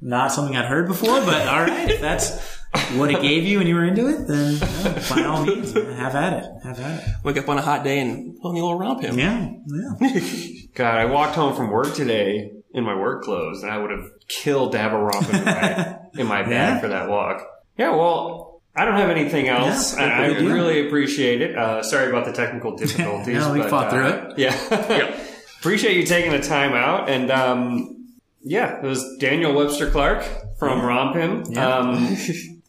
not 0.00 0.32
something 0.32 0.56
I'd 0.56 0.66
heard 0.66 0.88
before. 0.88 1.20
But 1.20 1.46
all 1.48 1.62
right, 1.62 1.98
that's 2.00 2.61
what 2.96 3.10
it 3.10 3.20
gave 3.22 3.44
you 3.44 3.60
and 3.60 3.68
you 3.68 3.74
were 3.74 3.84
into 3.84 4.08
it, 4.08 4.26
then 4.26 4.54
yeah, 4.56 5.02
by 5.10 5.24
all 5.24 5.44
means, 5.44 5.72
have 5.74 6.14
at 6.14 6.32
it. 6.44 6.50
Have 6.64 6.80
at 6.80 7.02
it. 7.02 7.08
Wake 7.24 7.36
up 7.36 7.48
on 7.48 7.58
a 7.58 7.62
hot 7.62 7.84
day 7.84 8.00
and 8.00 8.38
put 8.40 8.48
on 8.48 8.54
the 8.54 8.60
old 8.60 8.80
romp 8.80 9.02
him. 9.02 9.18
Yeah, 9.18 9.50
yeah. 9.66 10.20
God, 10.74 10.96
I 10.98 11.04
walked 11.06 11.34
home 11.34 11.54
from 11.54 11.70
work 11.70 11.94
today 11.94 12.52
in 12.74 12.84
my 12.84 12.94
work 12.94 13.22
clothes, 13.24 13.62
and 13.62 13.70
I 13.70 13.76
would 13.78 13.90
have 13.90 14.06
killed 14.28 14.72
to 14.72 14.78
have 14.78 14.92
a 14.92 14.98
romp 14.98 15.28
in 15.32 15.44
my, 15.44 15.98
in 16.14 16.26
my 16.26 16.42
bag 16.42 16.50
Yeah. 16.50 16.80
for 16.80 16.88
that 16.88 17.08
walk. 17.08 17.46
Yeah, 17.76 17.90
well, 17.90 18.62
I 18.74 18.86
don't 18.86 18.94
have 18.96 19.10
anything 19.10 19.48
else, 19.48 19.94
Yeah, 19.94 20.04
and 20.04 20.12
I 20.12 20.28
good 20.38 20.50
really 20.50 20.86
appreciate 20.86 21.42
it. 21.42 21.56
Uh, 21.56 21.82
sorry 21.82 22.08
about 22.08 22.24
the 22.24 22.32
technical 22.32 22.74
difficulties. 22.76 23.36
No, 23.38 23.52
we 23.52 23.58
but, 23.60 23.70
fought 23.70 23.88
uh, 23.88 23.90
through 23.90 24.06
it. 24.06 24.38
Yeah. 24.38 25.14
appreciate 25.60 25.96
you 25.96 26.04
taking 26.04 26.32
the 26.32 26.40
time 26.40 26.72
out, 26.72 27.10
and 27.10 27.30
um, 27.30 28.06
yeah, 28.42 28.78
it 28.78 28.82
was 28.82 29.18
Daniel 29.18 29.52
Webster 29.54 29.90
Clark 29.90 30.24
from 30.58 30.80
RompHim. 30.80 31.54
Yeah. 31.54 31.76
Um, 31.76 32.16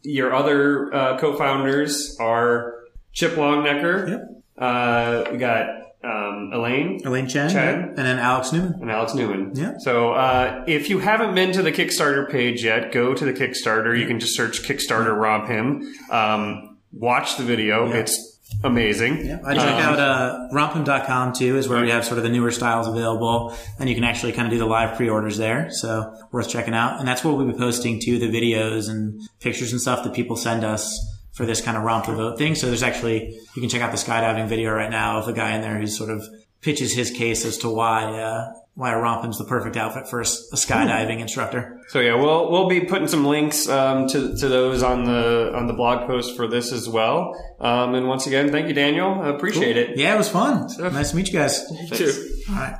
your 0.03 0.33
other 0.33 0.93
uh, 0.93 1.17
co-founders 1.19 2.17
are 2.19 2.75
Chip 3.13 3.33
Longnecker. 3.33 4.09
Yep. 4.09 4.21
Uh, 4.57 5.23
we 5.31 5.37
got 5.37 5.67
um, 6.03 6.51
Elaine 6.53 6.99
Elaine 7.05 7.27
Chen, 7.27 7.49
Chen. 7.49 7.79
and 7.89 7.97
then 7.97 8.19
Alex 8.19 8.51
Newman. 8.51 8.73
and 8.81 8.91
Alex 8.91 9.13
Newman. 9.15 9.51
Yeah. 9.55 9.73
So 9.79 10.13
uh, 10.13 10.63
if 10.67 10.89
you 10.89 10.99
haven't 10.99 11.33
been 11.33 11.51
to 11.53 11.61
the 11.61 11.71
Kickstarter 11.71 12.29
page 12.29 12.63
yet, 12.63 12.91
go 12.91 13.13
to 13.13 13.25
the 13.25 13.33
Kickstarter. 13.33 13.97
You 13.97 14.05
can 14.05 14.19
just 14.19 14.35
search 14.35 14.63
Kickstarter 14.63 15.15
RompHim. 15.15 15.83
Um, 16.11 16.77
watch 16.91 17.37
the 17.37 17.43
video. 17.43 17.89
It's 17.91 18.32
amazing. 18.63 19.25
Yeah, 19.25 19.39
I 19.45 19.53
check 19.55 19.83
out 19.83 19.99
uh, 19.99 20.47
romphim.com 20.51 21.33
too, 21.33 21.57
is 21.57 21.67
where 21.67 21.81
we 21.81 21.89
have 21.89 22.05
sort 22.05 22.17
of 22.17 22.23
the 22.23 22.29
newer 22.29 22.51
styles 22.51 22.87
available, 22.87 23.55
and 23.79 23.89
you 23.89 23.95
can 23.95 24.03
actually 24.03 24.31
kind 24.33 24.47
of 24.47 24.51
do 24.51 24.59
the 24.59 24.65
live 24.65 24.95
pre-orders 24.95 25.37
there. 25.37 25.69
So 25.71 26.15
worth 26.31 26.49
checking 26.49 26.73
out, 26.73 26.99
and 26.99 27.07
that's 27.07 27.23
where 27.23 27.33
we'll 27.33 27.47
be 27.47 27.57
posting 27.57 27.99
to 28.01 28.19
the 28.19 28.27
videos 28.27 28.89
and 28.89 29.21
pictures 29.39 29.71
and 29.71 29.81
stuff 29.81 30.03
that 30.03 30.13
people 30.13 30.35
send 30.35 30.63
us 30.63 30.99
for 31.33 31.45
this 31.45 31.61
kind 31.61 31.77
of 31.77 31.83
romp 31.83 32.05
the 32.05 32.13
vote 32.13 32.37
thing. 32.37 32.55
So 32.55 32.67
there's 32.67 32.83
actually 32.83 33.39
you 33.55 33.61
can 33.61 33.69
check 33.69 33.81
out 33.81 33.91
the 33.91 33.97
skydiving 33.97 34.47
video 34.47 34.71
right 34.71 34.91
now 34.91 35.19
of 35.19 35.27
a 35.27 35.33
guy 35.33 35.55
in 35.55 35.61
there 35.61 35.77
who 35.79 35.87
sort 35.87 36.09
of 36.09 36.23
pitches 36.61 36.93
his 36.93 37.11
case 37.11 37.45
as 37.45 37.57
to 37.59 37.69
why 37.69 38.03
uh, 38.03 38.53
why 38.75 38.91
a 38.91 38.95
RompHim's 38.95 39.37
the 39.37 39.45
perfect 39.45 39.77
outfit 39.77 40.07
for 40.07 40.21
a, 40.21 40.23
skydiving 40.23 41.19
instructor. 41.19 41.79
So 41.89 41.99
yeah, 41.99 42.15
we'll 42.15 42.51
we'll 42.51 42.67
be 42.67 42.81
putting 42.81 43.07
some 43.07 43.25
links 43.25 43.69
um, 43.69 44.07
to 44.09 44.35
to 44.35 44.49
those 44.49 44.81
on 44.81 45.03
the 45.03 45.51
on 45.55 45.67
the 45.67 45.73
blog 45.73 46.07
post 46.07 46.35
for 46.35 46.47
this 46.47 46.71
as 46.71 46.89
well. 46.89 47.33
Um, 47.59 47.93
and 47.93 48.07
once 48.07 48.25
again, 48.25 48.51
thank 48.51 48.67
you, 48.67 48.73
Daniel. 48.73 49.21
I 49.21 49.29
appreciate 49.29 49.77
it. 49.77 49.97
Yeah, 49.97 50.15
it 50.15 50.17
was 50.17 50.29
fun. 50.29 50.67
Nice 50.79 51.11
to 51.11 51.15
meet 51.15 51.27
you 51.27 51.33
guys. 51.33 51.63
You 51.71 51.95
too. 51.95 52.29
All 52.49 52.55
right. 52.55 52.77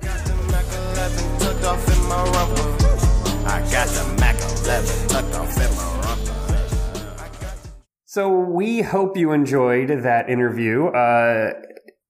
got 0.00 0.24
the 0.24 0.34
Mac 0.50 0.64
11 0.94 1.38
tucked 1.40 1.64
off 1.64 1.88
in 1.88 2.08
my 2.08 2.24
rumper. 2.24 3.46
I 3.46 3.60
got 3.70 3.88
the 3.88 4.16
Mac 4.18 4.36
11 4.64 5.08
tucked 5.08 5.34
off 5.34 5.56
in 5.56 5.76
my 5.76 6.00
rumper. 6.00 6.34
So 8.06 8.30
we 8.30 8.80
hope 8.80 9.16
you 9.16 9.32
enjoyed 9.32 9.88
that 9.88 10.30
interview. 10.30 10.86
Uh, 10.86 11.52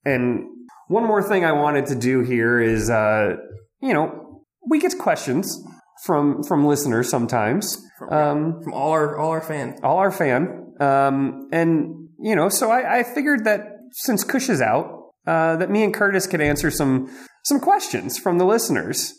and 0.04 0.53
one 0.88 1.04
more 1.04 1.22
thing 1.22 1.44
I 1.44 1.52
wanted 1.52 1.86
to 1.86 1.94
do 1.94 2.20
here 2.20 2.60
is, 2.60 2.90
uh, 2.90 3.36
you 3.80 3.92
know, 3.94 4.42
we 4.68 4.78
get 4.80 4.96
questions 4.98 5.62
from 6.04 6.42
from 6.42 6.64
listeners 6.66 7.08
sometimes. 7.08 7.78
Um, 8.10 8.60
From 8.62 8.72
all 8.74 8.90
our 8.92 9.16
all 9.18 9.30
our 9.30 9.40
fans. 9.40 9.80
all 9.82 9.98
our 9.98 10.10
fan, 10.10 10.74
um, 10.80 11.48
and 11.52 12.08
you 12.18 12.34
know, 12.36 12.48
so 12.48 12.70
I, 12.70 12.98
I 12.98 13.02
figured 13.02 13.44
that 13.44 13.60
since 13.92 14.24
Kush 14.24 14.48
is 14.48 14.60
out, 14.60 15.12
uh, 15.26 15.56
that 15.56 15.70
me 15.70 15.84
and 15.84 15.94
Curtis 15.94 16.26
could 16.26 16.40
answer 16.40 16.70
some 16.70 17.08
some 17.44 17.60
questions 17.60 18.18
from 18.18 18.38
the 18.38 18.44
listeners. 18.44 19.14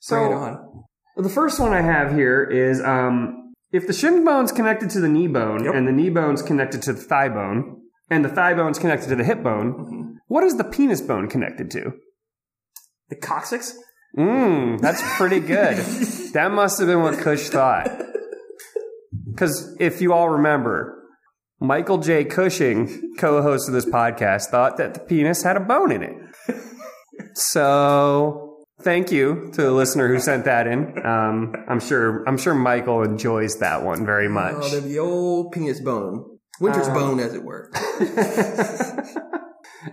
So 0.00 0.16
Bring 0.16 0.32
it 0.32 0.34
on. 0.36 0.84
the 1.16 1.28
first 1.28 1.58
one 1.60 1.72
I 1.72 1.82
have 1.82 2.14
here 2.14 2.44
is 2.44 2.80
um, 2.80 3.52
if 3.72 3.86
the 3.86 3.92
shin 3.92 4.24
bone's 4.24 4.52
connected 4.52 4.88
to 4.90 5.00
the 5.00 5.08
knee 5.08 5.26
bone 5.28 5.66
and 5.66 5.86
the 5.86 5.92
knee 5.92 6.08
bone's 6.10 6.40
connected 6.42 6.80
to 6.82 6.92
the 6.92 7.00
thigh 7.00 7.28
bone 7.28 7.82
and 8.08 8.24
the 8.24 8.28
thigh 8.30 8.54
bone's 8.54 8.78
connected 8.78 9.08
to 9.08 9.16
the 9.16 9.24
hip 9.24 9.42
bone, 9.42 9.99
what 10.30 10.44
is 10.44 10.56
the 10.56 10.62
penis 10.62 11.00
bone 11.00 11.28
connected 11.28 11.72
to? 11.72 11.92
The 13.08 13.16
coccyx. 13.16 13.76
Mmm, 14.16 14.80
that's 14.80 15.02
pretty 15.16 15.40
good. 15.40 15.76
that 16.34 16.52
must 16.52 16.78
have 16.78 16.86
been 16.86 17.02
what 17.02 17.18
Kush 17.18 17.48
thought. 17.48 17.90
Because 19.28 19.76
if 19.80 20.00
you 20.00 20.12
all 20.12 20.28
remember, 20.28 21.02
Michael 21.58 21.98
J. 21.98 22.24
Cushing, 22.24 23.16
co 23.18 23.42
host 23.42 23.66
of 23.66 23.74
this 23.74 23.86
podcast, 23.86 24.50
thought 24.52 24.76
that 24.76 24.94
the 24.94 25.00
penis 25.00 25.42
had 25.42 25.56
a 25.56 25.60
bone 25.60 25.90
in 25.90 26.04
it. 26.04 26.14
So 27.34 28.58
thank 28.82 29.10
you 29.10 29.50
to 29.54 29.62
the 29.62 29.72
listener 29.72 30.06
who 30.06 30.20
sent 30.20 30.44
that 30.44 30.68
in. 30.68 31.04
Um, 31.04 31.56
I'm 31.66 31.80
sure 31.80 32.22
I'm 32.28 32.38
sure 32.38 32.54
Michael 32.54 33.02
enjoys 33.02 33.58
that 33.58 33.82
one 33.82 34.06
very 34.06 34.28
much. 34.28 34.54
Oh, 34.58 34.78
the 34.78 35.00
old 35.00 35.50
penis 35.50 35.80
bone. 35.80 36.38
Winter's 36.60 36.88
bone, 36.88 37.18
as 37.18 37.34
it 37.34 37.42
were. 37.42 37.72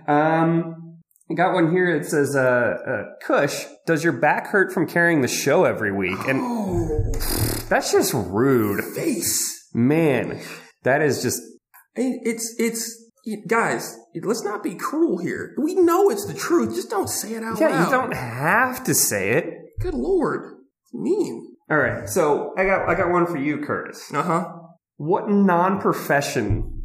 um, 0.06 0.98
I 1.30 1.34
got 1.34 1.52
one 1.54 1.70
here. 1.70 1.94
It 1.94 2.06
says, 2.06 2.34
uh, 2.34 2.74
uh, 2.86 3.02
Kush, 3.22 3.64
does 3.86 4.02
your 4.02 4.14
back 4.14 4.46
hurt 4.48 4.72
from 4.72 4.86
carrying 4.88 5.20
the 5.20 5.28
show 5.28 5.64
every 5.64 5.92
week? 5.92 6.18
And 6.26 6.40
Oh, 6.42 7.12
that's 7.68 7.92
just 7.92 8.14
rude. 8.14 8.82
face. 8.94 9.68
Man, 9.74 10.40
that 10.84 11.02
is 11.02 11.22
just, 11.22 11.40
it's 11.94 12.54
it's 12.58 13.04
guys. 13.46 13.94
Let's 14.22 14.42
not 14.42 14.62
be 14.62 14.74
cruel 14.74 15.18
here. 15.18 15.54
We 15.62 15.74
know 15.74 16.08
it's 16.10 16.24
the 16.24 16.32
truth. 16.34 16.74
Just 16.74 16.88
don't 16.90 17.08
say 17.08 17.34
it 17.34 17.42
out 17.42 17.60
yeah, 17.60 17.68
loud. 17.68 17.84
you 17.84 17.90
don't 17.90 18.14
have 18.14 18.82
to 18.84 18.94
say 18.94 19.32
it. 19.32 19.44
Good 19.80 19.94
lord, 19.94 20.56
it's 20.82 20.94
mean. 20.94 21.54
All 21.70 21.76
right. 21.76 22.08
So 22.08 22.54
I 22.56 22.64
got, 22.64 22.88
I 22.88 22.94
got 22.94 23.10
one 23.10 23.26
for 23.26 23.36
you, 23.36 23.58
Curtis. 23.58 24.10
Uh 24.12 24.22
huh. 24.22 24.52
What 24.96 25.28
non-profession 25.28 26.82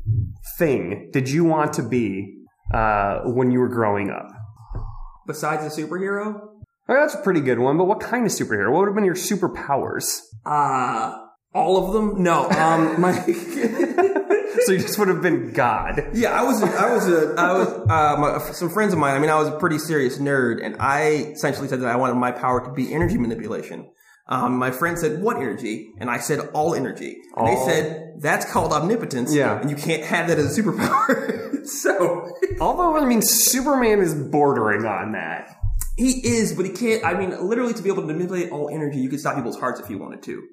thing 0.58 1.10
did 1.14 1.30
you 1.30 1.45
want 1.45 1.74
to 1.74 1.84
be, 1.84 2.43
uh, 2.74 3.21
when 3.26 3.51
you 3.51 3.59
were 3.59 3.69
growing 3.69 4.09
up? 4.09 4.28
Besides 5.28 5.65
a 5.78 5.82
superhero, 5.82 6.49
Oh, 6.89 6.93
that's 6.95 7.15
a 7.15 7.21
pretty 7.21 7.39
good 7.39 7.59
one, 7.59 7.78
but 7.78 7.86
what 7.86 8.01
kind 8.01 8.26
of 8.26 8.32
superhero? 8.34 8.69
What 8.71 8.80
would 8.80 8.88
have 8.89 8.95
been 8.95 9.05
your 9.05 9.15
superpowers? 9.15 10.19
uh 10.45 11.17
all 11.55 11.86
of 11.88 11.93
them. 11.93 12.24
No, 12.24 12.49
um, 12.49 12.99
my. 13.01 13.13
so 14.65 14.71
you 14.71 14.80
just 14.80 14.97
would 14.97 15.07
have 15.07 15.21
been 15.21 15.51
God. 15.53 16.09
Yeah, 16.13 16.32
I 16.32 16.43
was, 16.43 16.61
I 16.63 16.93
was, 16.93 17.07
a, 17.07 17.36
I 17.38 17.53
was, 17.53 17.67
uh, 17.67 18.15
my, 18.19 18.51
some 18.53 18.69
friends 18.69 18.91
of 18.91 18.99
mine. 18.99 19.15
I 19.15 19.19
mean, 19.19 19.30
I 19.30 19.36
was 19.36 19.47
a 19.49 19.57
pretty 19.59 19.78
serious 19.78 20.17
nerd, 20.17 20.63
and 20.65 20.76
I 20.80 21.32
essentially 21.36 21.67
said 21.67 21.82
that 21.82 21.88
I 21.89 21.95
wanted 21.95 22.15
my 22.15 22.32
power 22.32 22.65
to 22.65 22.71
be 22.74 22.91
energy 22.93 23.17
manipulation. 23.19 23.89
Um, 24.28 24.57
my 24.57 24.71
friend 24.71 24.97
said, 24.97 25.21
"What 25.21 25.38
energy?" 25.38 25.91
And 25.99 26.09
I 26.09 26.17
said, 26.17 26.39
"All 26.53 26.74
energy." 26.74 27.17
And 27.36 27.47
All. 27.47 27.65
they 27.67 27.71
said, 27.71 28.13
"That's 28.19 28.51
called 28.51 28.74
omnipotence." 28.74 29.34
Yeah. 29.34 29.59
and 29.59 29.69
you 29.69 29.76
can't 29.76 30.03
have 30.03 30.28
that 30.30 30.39
as 30.39 30.57
a 30.57 30.61
superpower. 30.61 31.51
so 31.82 32.30
Although, 32.59 32.97
I 32.97 33.05
mean, 33.05 33.22
Superman 33.22 33.99
is 33.99 34.14
bordering 34.16 34.86
on 34.86 35.11
that. 35.14 35.55
he 35.97 36.26
is, 36.26 36.53
but 36.53 36.66
he 36.66 36.72
can't. 36.72 37.03
I 37.05 37.14
mean, 37.14 37.32
literally, 37.47 37.74
to 37.74 37.82
be 37.82 37.89
able 37.89 38.01
to 38.01 38.07
manipulate 38.07 38.51
all 38.51 38.70
energy, 38.70 38.99
you 38.99 39.09
could 39.09 39.20
stop 39.20 39.36
people's 39.36 39.59
hearts 39.59 39.80
if 39.80 39.89
you 39.89 39.97
wanted 39.97 40.24
to. 40.24 40.43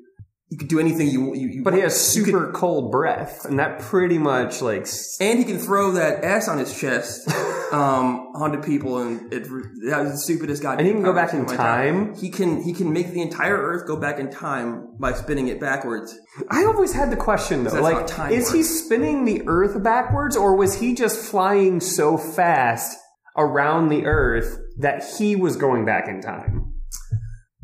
You 0.51 0.59
could 0.59 0.69
do 0.69 0.81
anything 0.81 1.07
you 1.07 1.33
you. 1.35 1.49
you 1.49 1.63
But 1.63 1.75
he 1.75 1.81
has 1.81 2.17
you 2.17 2.25
could- 2.25 2.33
super 2.33 2.53
cold 2.53 2.91
breath, 2.91 3.45
and 3.45 3.61
that 3.61 3.79
pretty 3.79 4.19
much, 4.19 4.61
like, 4.61 4.85
and 5.21 5.39
he 5.39 5.45
can 5.45 5.59
throw 5.59 5.93
that 5.93 6.25
S 6.25 6.49
on 6.49 6.59
his 6.59 6.77
chest 6.77 7.29
um, 7.73 8.33
onto 8.35 8.61
people, 8.61 8.99
and 8.99 9.33
it, 9.33 9.45
that 9.89 10.01
was 10.03 10.11
the 10.13 10.19
stupidest 10.19 10.61
guy. 10.61 10.75
And 10.75 10.85
he 10.85 10.93
can 10.93 11.05
go 11.05 11.13
back 11.13 11.35
in 11.35 11.47
time? 11.47 12.17
He 12.17 12.31
can 12.31 12.63
he 12.65 12.73
can 12.73 12.93
make 12.93 13.13
the 13.13 13.23
entire 13.23 13.57
Earth 13.57 13.87
go 13.87 13.97
back 13.97 14.19
in 14.19 14.29
time 14.29 14.89
by 14.99 15.13
spinning 15.13 15.47
it 15.47 15.61
backwards. 15.61 16.19
I 16.51 16.65
always 16.65 16.93
had 16.93 17.13
the 17.13 17.17
question 17.17 17.63
though, 17.63 17.81
like, 17.81 18.09
time 18.09 18.33
is 18.33 18.53
he 18.53 18.65
spinning 18.65 19.25
the 19.25 19.43
Earth 19.47 19.81
backwards, 19.85 20.37
or 20.37 20.57
was 20.57 20.81
he 20.81 20.95
just 20.97 21.19
flying 21.31 21.79
so 21.79 22.19
fast 22.19 22.99
around 23.37 23.89
the 23.89 24.05
Earth 24.05 24.59
that 24.79 25.05
he 25.17 25.37
was 25.37 25.55
going 25.57 25.85
back 25.85 26.09
in 26.09 26.21
time? 26.21 26.75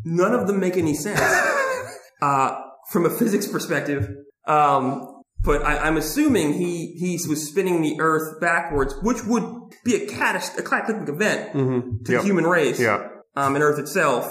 None 0.05 0.33
of 0.33 0.47
them 0.47 0.61
make 0.61 0.77
any 0.77 0.95
sense 0.95 1.19
uh, 2.23 2.56
from 2.97 3.05
a 3.05 3.11
physics 3.11 3.47
perspective. 3.47 4.09
Um, 4.47 5.13
but 5.43 5.63
I, 5.63 5.77
I'm 5.87 5.97
assuming 5.99 6.55
he 6.55 6.95
he 7.03 7.13
was 7.29 7.47
spinning 7.47 7.83
the 7.83 7.97
Earth 8.01 8.41
backwards, 8.41 8.95
which 9.03 9.23
would 9.25 9.45
be 9.85 9.95
a, 9.97 10.07
catas- 10.07 10.57
a 10.59 10.63
cataclysmic 10.63 11.09
event 11.11 11.53
Mm-hmm. 11.53 12.05
to 12.05 12.13
the 12.13 12.23
human 12.23 12.47
race. 12.47 12.81
Yeah. 12.81 13.07
um, 13.37 13.55
and 13.55 13.63
Earth 13.63 13.79
itself. 13.79 14.25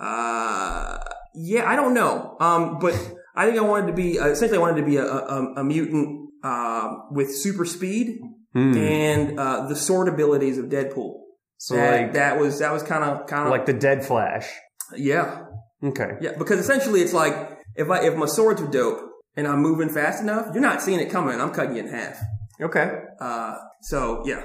Uh, 0.00 0.98
yeah, 1.34 1.68
I 1.70 1.76
don't 1.76 1.94
know. 1.94 2.36
Um, 2.40 2.78
but 2.80 2.94
I 3.36 3.46
think 3.46 3.58
I 3.58 3.62
wanted 3.62 3.86
to 3.88 3.92
be 3.92 4.18
uh, 4.18 4.26
essentially 4.28 4.58
I 4.58 4.60
wanted 4.60 4.80
to 4.80 4.86
be 4.86 4.96
a, 4.96 5.04
a, 5.06 5.54
a 5.58 5.64
mutant 5.64 6.30
uh, 6.42 6.88
with 7.10 7.34
super 7.34 7.64
speed 7.64 8.18
Hmm. 8.52 8.76
and 8.76 9.38
uh, 9.38 9.68
the 9.68 9.76
sword 9.76 10.08
abilities 10.08 10.58
of 10.58 10.64
Deadpool. 10.66 11.20
So, 11.58 11.76
that, 11.76 12.00
like, 12.02 12.12
that 12.14 12.40
was 12.40 12.58
that 12.58 12.72
was 12.72 12.82
kind 12.82 13.04
of 13.04 13.28
kind 13.28 13.44
of 13.44 13.50
like 13.50 13.64
the 13.66 13.72
Dead 13.72 14.04
Flash. 14.04 14.48
yeah 14.96 15.44
Okay. 15.84 16.14
yeah 16.20 16.32
because 16.36 16.58
essentially 16.58 17.00
it's 17.00 17.12
like 17.12 17.34
if 17.76 17.90
I 17.90 18.04
if 18.04 18.16
my 18.16 18.26
swords 18.26 18.60
are 18.60 18.66
dope 18.66 19.00
and 19.36 19.46
I'm 19.46 19.60
moving 19.60 19.88
fast 19.88 20.22
enough, 20.22 20.48
you're 20.52 20.62
not 20.62 20.82
seeing 20.82 21.00
it 21.00 21.10
coming. 21.10 21.40
I'm 21.40 21.52
cutting 21.52 21.76
you 21.76 21.82
in 21.82 21.88
half. 21.88 22.18
Okay. 22.60 23.00
Uh, 23.20 23.56
so 23.82 24.22
yeah, 24.26 24.42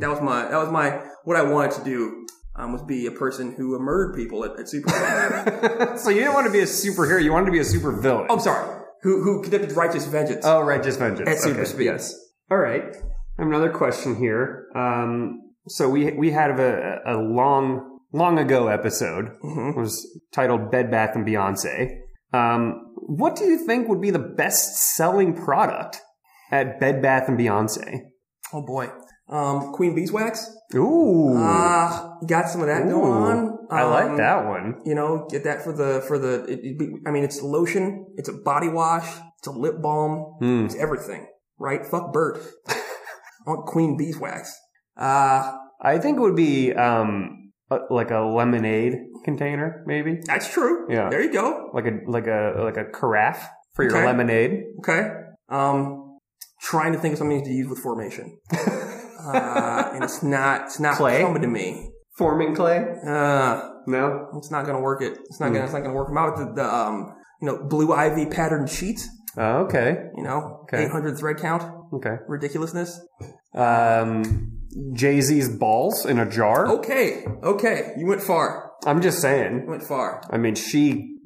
that 0.00 0.08
was 0.08 0.20
my 0.20 0.42
that 0.48 0.56
was 0.56 0.70
my 0.70 1.02
what 1.24 1.36
I 1.36 1.42
wanted 1.42 1.72
to 1.72 1.84
do. 1.84 2.20
Um, 2.56 2.72
was 2.72 2.82
be 2.82 3.06
a 3.06 3.10
person 3.10 3.52
who 3.56 3.76
murdered 3.80 4.14
people 4.14 4.44
at, 4.44 4.60
at 4.60 4.68
Superman. 4.68 5.98
so 5.98 6.10
you 6.10 6.20
didn't 6.20 6.34
want 6.34 6.46
to 6.46 6.52
be 6.52 6.60
a 6.60 6.66
superhero; 6.66 7.20
you 7.20 7.32
wanted 7.32 7.46
to 7.46 7.52
be 7.52 7.58
a 7.58 7.64
super 7.64 7.90
villain. 7.90 8.26
Oh, 8.30 8.34
I'm 8.34 8.40
sorry. 8.40 8.82
Who 9.02 9.22
who 9.24 9.42
conducted 9.42 9.72
righteous 9.72 10.06
vengeance? 10.06 10.44
Oh, 10.46 10.60
righteous 10.60 10.96
vengeance. 10.96 11.28
At 11.28 11.38
super 11.38 11.64
speed. 11.64 11.86
Yes. 11.86 12.14
All 12.50 12.58
right. 12.58 12.82
I 12.84 13.42
have 13.42 13.48
another 13.48 13.72
question 13.72 14.14
here. 14.14 14.68
Um, 14.76 15.40
so 15.66 15.88
we 15.88 16.12
we 16.12 16.30
had 16.30 16.50
a, 16.52 17.00
a 17.04 17.16
long 17.16 17.98
long 18.12 18.38
ago 18.38 18.68
episode 18.68 19.30
Mm-hmm. 19.42 19.70
It 19.70 19.76
was 19.76 20.20
titled 20.32 20.70
Bed 20.70 20.90
Bath 20.90 21.16
and 21.16 21.26
Beyonce. 21.26 22.00
Um, 22.34 22.92
what 22.96 23.36
do 23.36 23.44
you 23.44 23.58
think 23.66 23.88
would 23.88 24.00
be 24.00 24.10
the 24.10 24.18
best 24.18 24.76
selling 24.96 25.34
product 25.34 26.00
at 26.50 26.80
Bed 26.80 27.00
Bath 27.02 27.28
and 27.28 27.38
Beyonce? 27.38 28.00
Oh 28.52 28.62
boy. 28.62 28.88
Um, 29.28 29.72
Queen 29.72 29.94
Beeswax. 29.94 30.50
Ooh, 30.74 31.34
Ah, 31.36 32.16
got 32.28 32.48
some 32.48 32.60
of 32.60 32.66
that 32.66 32.82
Ooh. 32.86 32.90
going 32.90 33.12
on. 33.12 33.58
I 33.70 33.84
like 33.84 34.10
Um, 34.10 34.16
that 34.18 34.46
one. 34.46 34.80
You 34.84 34.94
know, 34.94 35.26
get 35.30 35.44
that 35.44 35.62
for 35.62 35.72
the 35.72 36.02
for 36.06 36.18
the. 36.18 36.44
It, 36.48 36.78
be- 36.78 36.96
I 37.06 37.10
mean, 37.10 37.24
it's 37.24 37.40
lotion. 37.40 38.06
It's 38.16 38.28
a 38.28 38.34
body 38.44 38.68
wash. 38.68 39.08
It's 39.38 39.46
a 39.46 39.52
lip 39.52 39.80
balm. 39.80 40.36
Hmm. 40.40 40.64
It's 40.66 40.74
everything. 40.76 41.26
Right? 41.58 41.86
Fuck 41.86 42.12
Bert. 42.12 42.38
I 42.68 42.76
want 43.46 43.66
Queen 43.66 43.96
Beeswax. 43.96 44.54
Uh, 44.96 45.56
I 45.80 45.98
think 45.98 46.18
it 46.18 46.20
would 46.20 46.36
be 46.36 46.72
um, 46.74 47.52
like 47.90 48.10
a 48.10 48.20
lemonade 48.20 48.94
container, 49.24 49.82
maybe 49.86 50.20
that's 50.24 50.48
true. 50.52 50.86
Yeah. 50.88 51.08
There 51.10 51.22
you 51.22 51.32
go. 51.32 51.70
like 51.74 51.86
a 51.86 51.98
like 52.06 52.26
a 52.26 52.54
like 52.62 52.76
a 52.76 52.84
carafe 52.84 53.42
for 53.74 53.82
your 53.84 53.96
Okay. 53.96 54.06
lemonade. 54.06 54.64
Okay. 54.80 55.10
Um, 55.48 56.18
trying 56.62 56.92
to 56.92 56.98
think 56.98 57.12
of 57.14 57.18
something 57.18 57.42
to 57.44 57.50
use 57.50 57.68
with 57.68 57.78
formation. 57.80 58.38
uh, 58.52 59.90
and 59.94 60.04
it's 60.04 60.22
not. 60.22 60.62
It's 60.66 60.80
not 60.80 60.96
Clay? 60.96 61.22
coming 61.22 61.42
to 61.42 61.48
me. 61.48 61.90
Forming 62.16 62.54
clay? 62.54 62.78
Uh, 63.04 63.70
No. 63.88 64.28
it's 64.36 64.50
not 64.50 64.64
gonna 64.66 64.80
work. 64.80 65.02
It. 65.02 65.18
It's 65.24 65.40
not 65.40 65.48
Hmm. 65.48 65.54
gonna. 65.54 65.64
It's 65.64 65.74
not 65.74 65.82
gonna 65.82 65.94
work. 65.94 66.08
I'm 66.10 66.18
out 66.18 66.38
with 66.38 66.48
the, 66.48 66.62
the 66.62 66.74
um, 66.74 67.12
you 67.40 67.46
know, 67.48 67.64
blue 67.64 67.92
ivy 67.92 68.26
patterned 68.26 68.70
sheets. 68.70 69.08
Oh, 69.36 69.64
okay. 69.64 69.96
You 70.16 70.22
know, 70.22 70.60
Okay. 70.62 70.84
800 70.84 71.18
thread 71.18 71.38
count. 71.38 71.64
Okay. 71.92 72.16
Ridiculousness. 72.28 73.00
Um, 73.52 74.52
Jay 74.92 75.20
Z's 75.20 75.48
balls 75.48 76.06
in 76.06 76.18
a 76.20 76.26
jar. 76.28 76.68
Okay. 76.68 77.24
Okay. 77.42 77.92
You 77.96 78.06
went 78.06 78.22
far. 78.22 78.63
I'm 78.86 79.00
just 79.00 79.20
saying. 79.20 79.66
went 79.66 79.82
far. 79.82 80.22
I 80.30 80.38
mean, 80.38 80.54
she 80.54 81.16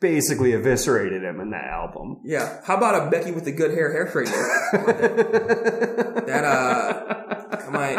basically 0.00 0.52
eviscerated 0.52 1.22
him 1.22 1.40
in 1.40 1.50
that 1.50 1.64
album. 1.64 2.20
Yeah. 2.24 2.60
How 2.64 2.76
about 2.76 3.06
a 3.06 3.10
Becky 3.10 3.32
with 3.32 3.44
the 3.44 3.52
good 3.52 3.72
hair 3.72 3.92
hair 3.92 4.06
straightener? 4.06 4.76
that 6.26 6.44
uh 6.44 7.70
might 7.70 7.96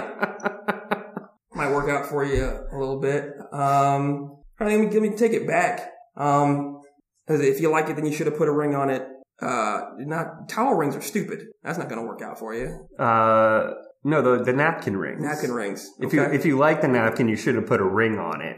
might 1.53 1.71
work 1.71 1.89
out 1.89 2.07
for 2.07 2.23
you 2.23 2.43
a 2.43 2.77
little 2.77 2.99
bit. 2.99 3.33
Um, 3.51 4.37
I 4.59 4.65
mean, 4.65 4.89
let 4.89 5.01
me, 5.01 5.15
take 5.15 5.33
it 5.33 5.47
back. 5.47 5.91
Um, 6.17 6.81
if 7.27 7.61
you 7.61 7.69
like 7.69 7.89
it, 7.89 7.95
then 7.95 8.05
you 8.05 8.13
should 8.13 8.27
have 8.27 8.37
put 8.37 8.47
a 8.47 8.51
ring 8.51 8.75
on 8.75 8.89
it. 8.89 9.05
Uh, 9.41 9.81
not 9.99 10.49
towel 10.49 10.73
rings 10.73 10.95
are 10.95 11.01
stupid. 11.01 11.45
That's 11.63 11.77
not 11.77 11.87
going 11.87 12.01
to 12.01 12.07
work 12.07 12.21
out 12.21 12.39
for 12.39 12.53
you. 12.53 12.87
Uh, 12.97 13.71
no, 14.03 14.21
the 14.21 14.43
the 14.43 14.53
napkin 14.53 14.97
rings. 14.97 15.21
Napkin 15.21 15.51
rings. 15.51 15.89
If 15.99 16.13
you 16.13 16.23
if 16.23 16.45
you 16.45 16.57
like 16.57 16.81
the 16.81 16.87
napkin, 16.87 17.29
you 17.29 17.35
should 17.35 17.55
have 17.55 17.65
put 17.65 17.79
a 17.79 17.85
ring 17.85 18.17
on 18.17 18.41
it. 18.41 18.57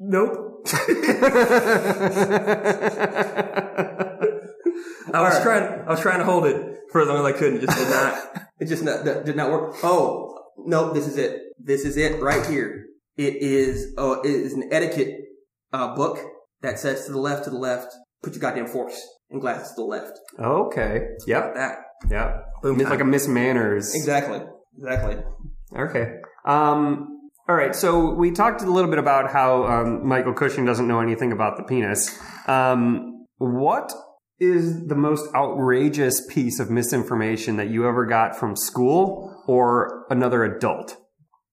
Nope. 0.00 0.46
I 5.12 5.20
was 5.22 5.42
trying. 5.42 5.80
I 5.86 5.90
was 5.90 6.00
trying 6.00 6.18
to 6.18 6.24
hold 6.24 6.46
it 6.46 6.76
for 6.92 7.00
as 7.02 7.08
long 7.08 7.18
as 7.26 7.34
I 7.34 7.38
could. 7.38 7.54
It 7.54 7.60
just 7.62 7.78
did 7.78 7.88
not. 7.90 8.36
It 8.60 8.66
just 8.68 8.84
not, 8.84 9.04
did 9.06 9.36
not 9.36 9.50
work. 9.50 9.74
Oh 9.82 10.38
no! 10.58 10.92
This 10.92 11.06
is 11.06 11.16
it. 11.16 11.40
This 11.58 11.86
is 11.86 11.96
it 11.96 12.20
right 12.20 12.44
here. 12.44 12.84
It 13.16 13.36
is. 13.36 13.94
Oh, 13.96 14.20
it 14.20 14.26
is 14.30 14.52
an 14.52 14.68
etiquette 14.70 15.14
uh, 15.72 15.94
book 15.94 16.18
that 16.60 16.78
says 16.78 17.06
to 17.06 17.12
the 17.12 17.18
left, 17.18 17.44
to 17.44 17.50
the 17.50 17.56
left. 17.56 17.88
Put 18.22 18.34
your 18.34 18.40
goddamn 18.42 18.66
forks 18.66 19.00
and 19.30 19.40
glasses 19.40 19.68
to 19.70 19.76
the 19.76 19.84
left. 19.84 20.12
okay. 20.38 21.06
Yep. 21.26 21.54
That 21.54 21.78
Yep. 22.10 22.44
boom. 22.62 22.80
It's 22.82 22.90
like 22.90 23.00
a 23.00 23.04
Miss 23.04 23.26
Manners. 23.26 23.94
exactly. 23.94 24.42
Exactly. 24.76 25.16
Okay. 25.74 26.16
Um, 26.44 27.19
all 27.50 27.56
right. 27.56 27.74
So 27.74 28.10
we 28.10 28.30
talked 28.30 28.62
a 28.62 28.70
little 28.70 28.88
bit 28.88 29.00
about 29.00 29.32
how 29.32 29.64
um, 29.64 30.06
Michael 30.06 30.32
Cushing 30.32 30.64
doesn't 30.64 30.86
know 30.86 31.00
anything 31.00 31.32
about 31.32 31.56
the 31.56 31.64
penis. 31.64 32.16
Um, 32.46 33.26
what 33.38 33.92
is 34.38 34.86
the 34.86 34.94
most 34.94 35.34
outrageous 35.34 36.24
piece 36.28 36.60
of 36.60 36.70
misinformation 36.70 37.56
that 37.56 37.68
you 37.68 37.88
ever 37.88 38.06
got 38.06 38.38
from 38.38 38.54
school 38.54 39.42
or 39.48 40.06
another 40.10 40.44
adult? 40.44 40.92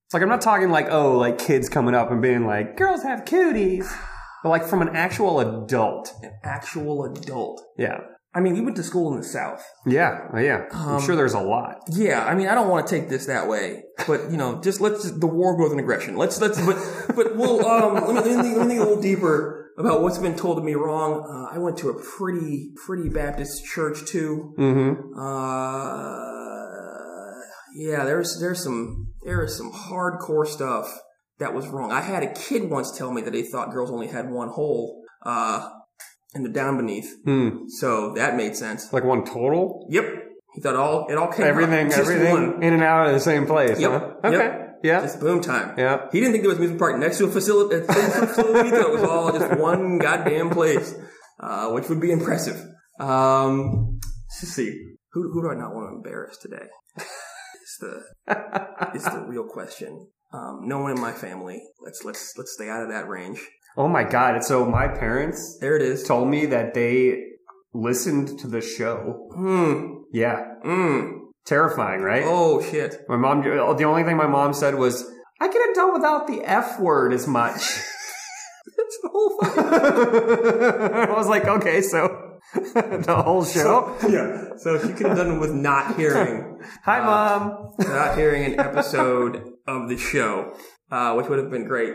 It's 0.05 0.13
like 0.13 0.21
I'm 0.21 0.29
not 0.29 0.41
talking 0.41 0.69
like 0.69 0.87
oh 0.91 1.17
like 1.17 1.39
kids 1.39 1.67
coming 1.67 1.95
up 1.95 2.11
and 2.11 2.21
being 2.21 2.45
like 2.45 2.77
girls 2.77 3.01
have 3.01 3.25
cooties, 3.25 3.91
but 4.43 4.49
like 4.49 4.65
from 4.65 4.83
an 4.83 4.95
actual 4.95 5.39
adult. 5.39 6.13
An 6.21 6.31
actual 6.43 7.05
adult. 7.05 7.59
Yeah. 7.75 8.01
I 8.37 8.39
mean, 8.39 8.53
we 8.53 8.61
went 8.61 8.75
to 8.75 8.83
school 8.83 9.11
in 9.11 9.17
the 9.17 9.25
South. 9.25 9.65
Yeah, 9.87 10.27
uh, 10.31 10.37
yeah. 10.37 10.65
I'm 10.71 11.01
sure 11.01 11.15
there's 11.15 11.33
a 11.33 11.41
lot. 11.41 11.77
Yeah, 11.89 12.23
I 12.23 12.35
mean, 12.35 12.47
I 12.47 12.53
don't 12.53 12.69
want 12.69 12.85
to 12.85 12.99
take 12.99 13.09
this 13.09 13.25
that 13.25 13.47
way, 13.47 13.81
but 14.05 14.29
you 14.29 14.37
know, 14.37 14.61
just 14.61 14.79
let's 14.79 15.01
just, 15.01 15.19
the 15.19 15.25
war 15.25 15.57
growth 15.57 15.71
and 15.71 15.79
aggression. 15.79 16.17
Let's 16.17 16.39
let's 16.39 16.63
but 16.63 16.77
but 17.15 17.35
we'll 17.35 17.65
um 17.65 17.95
let 17.95 18.23
me, 18.23 18.35
let 18.35 18.37
me, 18.37 18.43
think, 18.43 18.57
let 18.57 18.67
me 18.67 18.75
think 18.75 18.79
a 18.79 18.83
little 18.83 19.01
deeper 19.01 19.71
about 19.79 20.03
what's 20.03 20.19
been 20.19 20.35
told 20.35 20.57
to 20.59 20.63
me 20.63 20.75
wrong. 20.75 21.25
Uh, 21.27 21.55
I 21.55 21.57
went 21.57 21.79
to 21.79 21.89
a 21.89 21.99
pretty 21.99 22.73
pretty 22.85 23.09
Baptist 23.09 23.65
church 23.65 24.05
too. 24.05 24.53
Mm-hmm. 24.59 25.19
Uh, 25.19 26.21
yeah, 27.75 28.05
there's 28.05 28.39
there's 28.39 28.63
some 28.63 29.13
there 29.23 29.43
is 29.43 29.57
some 29.57 29.71
hardcore 29.71 30.45
stuff 30.45 30.95
that 31.39 31.55
was 31.55 31.67
wrong. 31.69 31.91
I 31.91 32.01
had 32.01 32.21
a 32.21 32.31
kid 32.31 32.69
once 32.69 32.95
tell 32.95 33.11
me 33.11 33.23
that 33.23 33.31
they 33.31 33.41
thought 33.41 33.71
girls 33.71 33.89
only 33.89 34.09
had 34.09 34.29
one 34.29 34.49
hole 34.49 35.01
uh 35.23 35.71
in 36.37 36.43
the 36.43 36.49
down 36.49 36.77
beneath, 36.77 37.09
Hmm. 37.25 37.67
so 37.67 38.13
that 38.13 38.37
made 38.37 38.55
sense. 38.55 38.91
Like 38.93 39.03
one 39.03 39.25
total. 39.25 39.85
Yep, 39.89 40.05
he 40.53 40.61
thought 40.61 40.75
all 40.75 41.07
it 41.09 41.17
all 41.17 41.27
came 41.31 41.45
Everything, 41.47 41.91
everything 41.91 42.31
one. 42.31 42.63
in 42.63 42.73
and 42.73 42.83
out 42.83 43.07
of 43.07 43.13
the 43.13 43.19
same 43.19 43.45
place. 43.45 43.79
Yep. 43.79 43.91
Huh? 44.23 44.29
Yep. 44.31 44.63
Yeah. 44.83 45.01
Just 45.01 45.19
boom 45.19 45.41
time. 45.41 45.73
Yeah. 45.77 46.05
He 46.11 46.19
didn't 46.19 46.33
think 46.33 46.43
there 46.43 46.49
was 46.49 46.59
a 46.59 46.61
amusement 46.61 46.79
park 46.79 46.97
next 46.99 47.17
to 47.17 47.25
a 47.25 47.29
facility. 47.31 47.75
A 47.77 47.81
facility 48.27 48.69
that 48.69 48.89
was 48.91 49.01
all 49.03 49.31
just 49.37 49.59
one 49.59 49.97
goddamn 49.97 50.51
place, 50.51 50.93
uh, 51.39 51.71
which 51.71 51.89
would 51.89 51.99
be 51.99 52.11
impressive. 52.11 52.63
Um, 52.99 53.99
let's 54.29 54.53
see. 54.53 54.69
Who, 55.13 55.31
who 55.31 55.41
do 55.41 55.49
I 55.49 55.55
not 55.55 55.73
want 55.73 55.89
to 55.89 55.95
embarrass 55.95 56.37
today? 56.37 56.65
It's 56.97 57.77
the 57.79 58.03
it's 58.93 59.03
the 59.05 59.25
real 59.27 59.45
question. 59.45 60.07
Um, 60.31 60.61
no 60.63 60.79
one 60.79 60.91
in 60.91 60.99
my 61.01 61.11
family. 61.11 61.61
Let's 61.83 62.03
let's 62.05 62.33
let's 62.37 62.53
stay 62.53 62.69
out 62.69 62.83
of 62.83 62.89
that 62.89 63.07
range. 63.07 63.39
Oh 63.77 63.87
my 63.87 64.03
god! 64.03 64.43
So 64.43 64.65
my 64.65 64.87
parents 64.87 65.57
There 65.61 65.75
it 65.75 65.81
is. 65.83 66.03
told 66.03 66.27
me 66.29 66.47
that 66.47 66.73
they 66.73 67.23
listened 67.73 68.39
to 68.39 68.47
the 68.47 68.61
show. 68.61 69.29
Hmm. 69.35 70.03
Yeah. 70.11 70.43
Hmm. 70.63 71.11
Terrifying, 71.45 72.01
right? 72.01 72.23
Oh 72.25 72.61
shit. 72.61 72.97
My 73.07 73.15
mom. 73.17 73.41
The 73.43 73.83
only 73.85 74.03
thing 74.03 74.17
my 74.17 74.27
mom 74.27 74.53
said 74.53 74.75
was, 74.75 75.05
"I 75.39 75.47
could 75.47 75.61
have 75.65 75.75
done 75.75 75.93
without 75.93 76.27
the 76.27 76.41
f 76.43 76.79
word 76.79 77.13
as 77.13 77.27
much." 77.27 77.61
That's 78.77 78.99
the 79.01 79.09
whole 79.09 79.37
fucking. 79.39 81.09
I 81.09 81.13
was 81.17 81.27
like, 81.27 81.45
okay, 81.45 81.81
so 81.81 82.37
the 82.53 83.21
whole 83.23 83.45
show. 83.45 83.95
yeah. 84.07 84.55
So 84.57 84.77
she 84.79 84.93
could 84.93 85.07
have 85.07 85.17
done 85.17 85.39
with 85.39 85.51
not 85.53 85.95
hearing. 85.97 86.59
Hi, 86.83 86.99
mom. 86.99 87.73
not 87.79 88.17
hearing 88.17 88.53
an 88.53 88.59
episode 88.59 89.41
of 89.67 89.87
the 89.89 89.97
show, 89.97 90.53
uh, 90.91 91.13
which 91.15 91.27
would 91.27 91.39
have 91.39 91.49
been 91.49 91.65
great. 91.67 91.93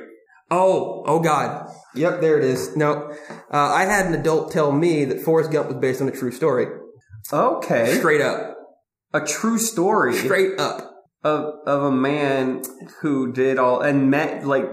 Oh, 0.54 1.02
oh 1.06 1.18
God. 1.20 1.70
Yep, 1.94 2.20
there 2.20 2.38
it 2.38 2.44
is. 2.44 2.76
No, 2.76 3.10
uh, 3.52 3.56
I 3.80 3.84
had 3.84 4.06
an 4.06 4.14
adult 4.14 4.52
tell 4.52 4.70
me 4.70 5.04
that 5.06 5.20
Forrest 5.20 5.50
Gump 5.50 5.68
was 5.68 5.78
based 5.78 6.00
on 6.02 6.08
a 6.08 6.12
true 6.12 6.30
story. 6.30 6.66
Okay, 7.32 7.94
Straight 7.98 8.20
up. 8.20 8.56
a 9.14 9.20
true 9.20 9.58
story 9.58 10.14
Straight 10.14 10.58
up. 10.60 10.90
of 11.24 11.54
of 11.66 11.82
a 11.84 11.90
man 11.92 12.62
who 13.00 13.32
did 13.32 13.58
all 13.58 13.80
and 13.80 14.10
met 14.10 14.46
like 14.46 14.66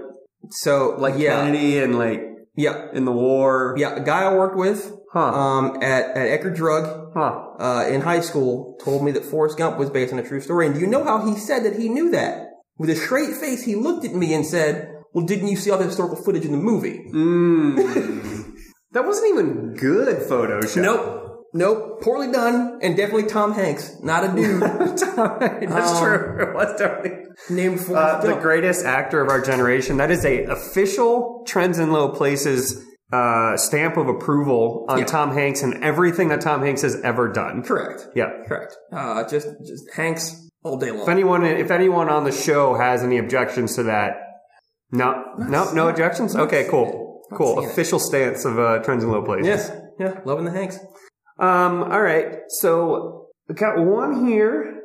So, 0.50 0.96
like 0.98 1.16
yeah. 1.18 1.44
Kennedy 1.44 1.80
and 1.80 1.98
like 1.98 2.22
Yeah. 2.56 2.88
in 2.94 3.06
the 3.06 3.12
war. 3.12 3.76
Yeah, 3.78 3.96
a 3.96 4.04
guy 4.04 4.24
I 4.24 4.34
worked 4.34 4.58
with 4.58 4.92
Huh. 5.14 5.20
um, 5.44 5.66
at, 5.82 6.16
at 6.18 6.26
Eckerd 6.42 6.56
Drug 6.56 6.84
Huh. 7.16 7.34
uh, 7.60 7.86
in 7.90 8.02
high 8.02 8.20
school 8.22 8.78
told 8.84 9.04
me 9.04 9.12
that 9.12 9.26
Forrest 9.26 9.58
Gump 9.58 9.78
was 9.78 9.90
based 9.90 10.12
on 10.14 10.20
a 10.20 10.24
true 10.28 10.42
story. 10.42 10.66
And 10.66 10.76
do 10.76 10.82
you 10.82 10.88
know 10.88 11.04
how 11.04 11.26
he 11.26 11.36
said 11.38 11.64
that 11.64 11.76
he 11.78 11.88
knew 11.90 12.10
that? 12.12 12.48
With 12.78 12.90
a 12.90 12.96
straight 12.96 13.34
face, 13.36 13.64
he 13.64 13.76
looked 13.76 14.06
at 14.06 14.14
me 14.16 14.34
and 14.34 14.46
said, 14.46 14.90
well, 15.14 15.26
didn't 15.26 15.48
you 15.48 15.56
see 15.58 15.72
all 15.72 15.78
the 15.78 15.86
historical 15.86 16.16
footage 16.16 16.46
in 16.46 16.52
the 16.52 16.58
movie? 16.58 17.00
Mm. 17.14 17.76
that 18.92 19.06
wasn't 19.06 19.30
even 19.30 19.74
good 19.76 20.30
Photoshop. 20.30 20.82
Nope. 20.82 21.26
Nope. 21.52 22.02
Poorly 22.02 22.32
done, 22.32 22.80
and 22.84 22.96
definitely 22.96 23.28
Tom 23.30 23.54
Hanks. 23.54 23.96
Not 24.02 24.24
a 24.24 24.28
dude 24.36 24.62
That's 24.62 26.00
true. 26.00 26.38
It 26.42 26.54
was 26.54 26.80
definitely 26.80 27.26
named 27.50 27.80
Forrest 27.82 28.28
uh, 28.28 28.36
the 28.36 28.40
greatest 28.40 28.86
actor 28.86 29.22
of 29.22 29.30
our 29.30 29.42
generation. 29.42 29.98
That 29.98 30.12
is 30.12 30.24
a 30.26 30.44
official 30.44 31.44
Trends 31.48 31.80
and 31.80 31.92
Low 31.92 32.10
Places 32.10 32.86
uh, 33.12 33.58
stamp 33.58 33.98
of 33.98 34.08
approval 34.08 34.86
on 34.90 35.00
Yeah. 35.00 35.06
Tom 35.06 35.34
Hanks 35.34 35.64
and 35.64 35.84
everything 35.84 36.28
that 36.30 36.42
Tom 36.42 36.62
Hanks 36.62 36.84
has 36.84 37.02
ever 37.02 37.28
done. 37.32 37.64
Correct. 37.64 38.08
Yeah. 38.16 38.30
Correct. 38.48 38.78
Uh, 38.92 39.28
just, 39.28 39.48
just 39.66 39.92
Hanks 39.96 40.48
all 40.64 40.78
day 40.78 40.92
long. 40.92 41.02
If 41.02 41.10
anyone, 41.10 41.44
if 41.46 41.72
anyone 41.72 42.10
on 42.10 42.26
the 42.26 42.32
show 42.32 42.76
has 42.76 43.02
any 43.02 43.18
objections 43.18 43.76
to 43.78 43.84
that, 43.84 44.18
no, 44.92 45.24
no, 45.38 45.72
no 45.74 45.88
objections. 45.90 46.36
Okay, 46.36 46.68
cool, 46.70 47.22
cool. 47.34 47.66
Official 47.66 48.00
stance 48.00 48.46
of 48.46 48.58
uh, 48.60 48.80
Trends 48.80 49.04
and 49.04 49.12
Low 49.12 49.24
Places. 49.24 49.48
Yes. 49.48 49.72
Yeah. 50.00 50.20
Loving 50.26 50.46
the 50.46 50.52
Hanks. 50.52 50.80
Um. 51.40 51.84
All 51.84 52.02
right. 52.02 52.40
So 52.48 53.28
we 53.48 53.56
got 53.56 53.78
one 53.84 54.26
here. 54.26 54.82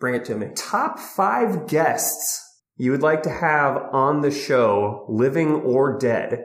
Bring 0.00 0.14
it 0.16 0.24
to 0.26 0.34
me. 0.34 0.48
top 0.56 0.98
five 0.98 1.68
guests 1.68 2.40
you 2.76 2.90
would 2.90 3.02
like 3.02 3.22
to 3.22 3.30
have 3.30 3.76
on 3.92 4.20
the 4.20 4.30
show, 4.32 5.06
living 5.08 5.52
or 5.52 5.96
dead. 5.98 6.44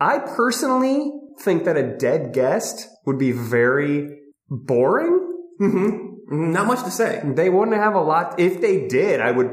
I 0.00 0.18
personally 0.18 1.12
think 1.40 1.64
that 1.64 1.76
a 1.76 1.96
dead 1.96 2.32
guest 2.32 2.88
would 3.04 3.18
be 3.18 3.30
very 3.32 4.18
boring. 4.48 5.20
Mm-hmm. 5.60 6.52
Not 6.52 6.66
much 6.66 6.82
to 6.82 6.90
say. 6.90 7.22
They 7.24 7.48
wouldn't 7.50 7.76
have 7.76 7.94
a 7.94 8.00
lot. 8.00 8.40
If 8.40 8.60
they 8.60 8.88
did, 8.88 9.20
I 9.20 9.30
would 9.30 9.50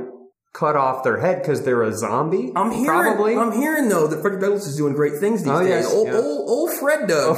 cut 0.54 0.76
off 0.76 1.04
their 1.04 1.18
head 1.20 1.42
because 1.42 1.64
they're 1.64 1.82
a 1.82 1.92
zombie. 1.92 2.52
I'm 2.56 2.70
hearing, 2.72 2.86
probably. 2.86 3.36
I'm 3.36 3.52
hearing 3.52 3.90
though 3.90 4.06
that 4.08 4.22
Frederick 4.22 4.42
Douglass 4.42 4.68
is 4.68 4.78
doing 4.78 4.94
great 4.94 5.20
things 5.20 5.42
these 5.44 5.52
Oh, 5.52 5.60
days. 5.62 5.70
yes, 5.70 5.92
old, 5.94 6.08
yeah. 6.08 6.14
old, 6.16 6.50
old 6.50 6.74
Fred 6.80 7.08
Doug. 7.08 7.38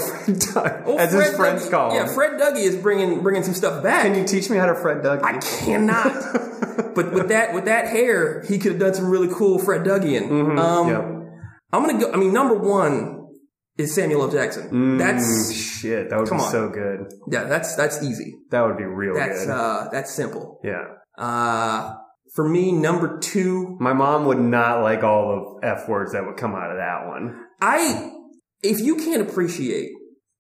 Old 0.86 1.00
As 1.00 1.14
his 1.14 1.36
friends 1.36 1.66
Dougie- 1.66 1.72
call 1.72 1.94
Yeah. 1.96 2.08
Fred 2.14 2.40
Dougie 2.40 2.66
is 2.66 2.76
bringing 2.76 3.24
bringing 3.24 3.44
some 3.44 3.54
stuff 3.54 3.82
back. 3.82 4.04
Can 4.04 4.16
you 4.16 4.26
teach 4.26 4.50
me 4.50 4.58
how 4.58 4.66
to 4.66 4.76
Fred 4.76 5.02
Doug? 5.02 5.22
I 5.24 5.38
cannot. 5.40 6.14
but 6.96 7.14
with 7.14 7.30
that 7.30 7.54
with 7.54 7.66
that 7.66 7.88
hair, 7.88 8.42
he 8.48 8.58
could 8.58 8.74
have 8.74 8.80
done 8.82 8.94
some 8.94 9.10
really 9.10 9.34
cool 9.34 9.60
Fred 9.60 9.84
Dougian. 9.84 10.24
Um, 10.30 10.56
Mm-hmm. 10.58 10.90
Yep. 10.90 11.12
I'm 11.74 11.86
gonna 11.86 12.00
go. 12.00 12.12
I 12.12 12.18
mean, 12.18 12.34
number 12.34 12.56
one 12.56 13.28
is 13.78 13.94
Samuel 13.94 14.24
L. 14.24 14.30
Jackson. 14.32 14.70
Mm, 14.70 14.98
That's 14.98 15.52
shit. 15.54 16.10
That 16.10 16.20
would 16.20 16.30
be 16.30 16.36
on. 16.36 16.52
so 16.52 16.70
good. 16.70 17.12
yeah. 17.30 17.44
That's 17.46 17.76
that's 17.76 18.02
easy. 18.04 18.36
That 18.52 18.62
would 18.66 18.78
be 18.78 18.84
real 18.86 19.14
That's 19.16 19.46
good. 19.46 19.52
uh 19.52 19.88
that's 19.92 20.12
simple. 20.14 20.60
yeah. 20.64 20.84
Uh 21.18 21.96
for 22.36 22.48
me, 22.48 22.72
number 22.72 23.18
two, 23.20 23.78
My 23.80 23.94
mom 23.94 24.26
would 24.26 24.40
not 24.40 24.82
like 24.84 25.04
all 25.04 25.60
the 25.62 25.68
f 25.68 25.88
words 25.88 26.12
that 26.12 26.26
would 26.26 26.36
come 26.36 26.54
out 26.54 26.70
of 26.70 26.78
that 26.78 27.08
one. 27.08 27.40
I 27.62 28.12
if 28.62 28.80
you 28.80 28.98
can't 28.98 29.22
appreciate 29.22 29.92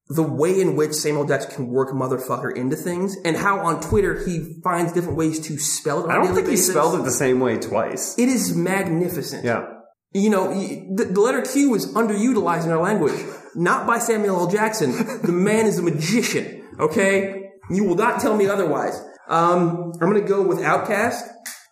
the 0.09 0.23
way 0.23 0.61
in 0.61 0.75
which 0.75 0.93
Samuel 0.93 1.25
Jackson 1.25 1.51
can 1.51 1.67
work 1.67 1.89
motherfucker 1.89 2.55
into 2.55 2.75
things, 2.75 3.15
and 3.25 3.35
how 3.35 3.59
on 3.59 3.81
Twitter 3.81 4.23
he 4.23 4.59
finds 4.63 4.93
different 4.93 5.17
ways 5.17 5.39
to 5.47 5.57
spell 5.57 6.05
it. 6.05 6.11
I 6.11 6.15
don't 6.15 6.35
think 6.35 6.47
he 6.47 6.57
spelled 6.57 6.99
it 6.99 7.03
the 7.03 7.11
same 7.11 7.39
way 7.39 7.57
twice. 7.57 8.17
It 8.19 8.29
is 8.29 8.55
magnificent. 8.55 9.45
Yeah. 9.45 9.65
You 10.13 10.29
know, 10.29 10.53
the, 10.53 11.05
the 11.05 11.19
letter 11.19 11.41
Q 11.41 11.73
is 11.75 11.93
underutilized 11.93 12.65
in 12.65 12.71
our 12.71 12.81
language, 12.81 13.19
not 13.55 13.87
by 13.87 13.99
Samuel 13.99 14.41
L. 14.41 14.47
Jackson. 14.47 14.91
The 15.23 15.31
man 15.31 15.65
is 15.65 15.79
a 15.79 15.81
magician. 15.81 16.63
Okay, 16.79 17.51
you 17.69 17.83
will 17.83 17.95
not 17.95 18.21
tell 18.21 18.35
me 18.35 18.47
otherwise. 18.47 19.01
Um, 19.27 19.91
I'm 19.99 20.07
gonna 20.11 20.21
go 20.21 20.43
with 20.43 20.59
OutKast, 20.59 21.27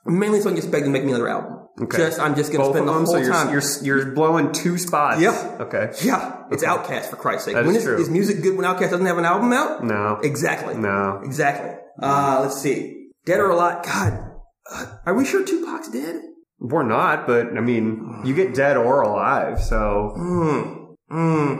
mainly 0.05 0.39
so 0.39 0.49
I 0.49 0.51
can 0.53 0.61
just 0.61 0.71
beg 0.71 0.83
to 0.83 0.89
make 0.89 1.03
me 1.03 1.11
another 1.11 1.29
album. 1.29 1.59
Okay. 1.81 1.97
Just 1.97 2.19
I'm 2.19 2.35
just 2.35 2.51
gonna 2.51 2.65
Both 2.65 2.75
spend 2.75 2.87
the 2.87 2.93
whole 2.93 3.05
so 3.07 3.17
you're, 3.17 3.31
time. 3.31 3.51
you're 3.51 3.63
you're 3.81 4.11
blowing 4.13 4.51
two 4.51 4.77
spots. 4.77 5.19
Yeah. 5.19 5.57
Okay. 5.59 5.91
yeah, 6.03 6.43
it's 6.51 6.63
OutKast 6.63 7.05
for 7.09 7.15
Christ's 7.15 7.45
sake. 7.45 7.55
That 7.55 7.65
when 7.65 7.75
is 7.75 7.81
is, 7.81 7.87
true. 7.87 7.99
is 7.99 8.09
music 8.09 8.43
good 8.43 8.55
when 8.55 8.65
OutKast 8.65 8.91
doesn't 8.91 9.05
have 9.05 9.17
an 9.17 9.25
album 9.25 9.51
out? 9.53 9.83
No. 9.83 10.19
Exactly. 10.23 10.75
No. 10.75 11.21
Exactly. 11.23 11.71
Uh, 11.99 12.41
let's 12.43 12.61
see. 12.61 13.09
Dead 13.25 13.39
or 13.39 13.49
alive? 13.49 13.83
God, 13.83 14.31
uh, 14.71 14.97
are 15.05 15.15
we 15.15 15.25
sure 15.25 15.43
Tupac's 15.43 15.89
dead? 15.89 16.21
We're 16.59 16.83
not, 16.83 17.25
but 17.25 17.57
I 17.57 17.61
mean, 17.61 18.21
you 18.23 18.35
get 18.35 18.53
dead 18.53 18.77
or 18.77 19.01
alive, 19.01 19.59
so. 19.61 20.11
Hmm. 20.15 20.83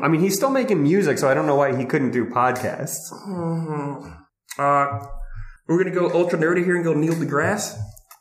I 0.03 0.07
mean, 0.07 0.21
he's 0.21 0.35
still 0.35 0.49
making 0.49 0.81
music, 0.81 1.17
so 1.19 1.29
I 1.29 1.33
don't 1.33 1.45
know 1.45 1.55
why 1.55 1.75
he 1.77 1.85
couldn't 1.85 2.11
do 2.11 2.25
podcasts. 2.25 2.97
Uh, 4.57 5.05
we're 5.67 5.83
gonna 5.83 5.95
go 5.95 6.09
ultra 6.11 6.39
nerdy 6.39 6.63
here 6.63 6.75
and 6.75 6.83
go 6.83 6.93
Neil 6.93 7.13
deGrasse. 7.13 7.77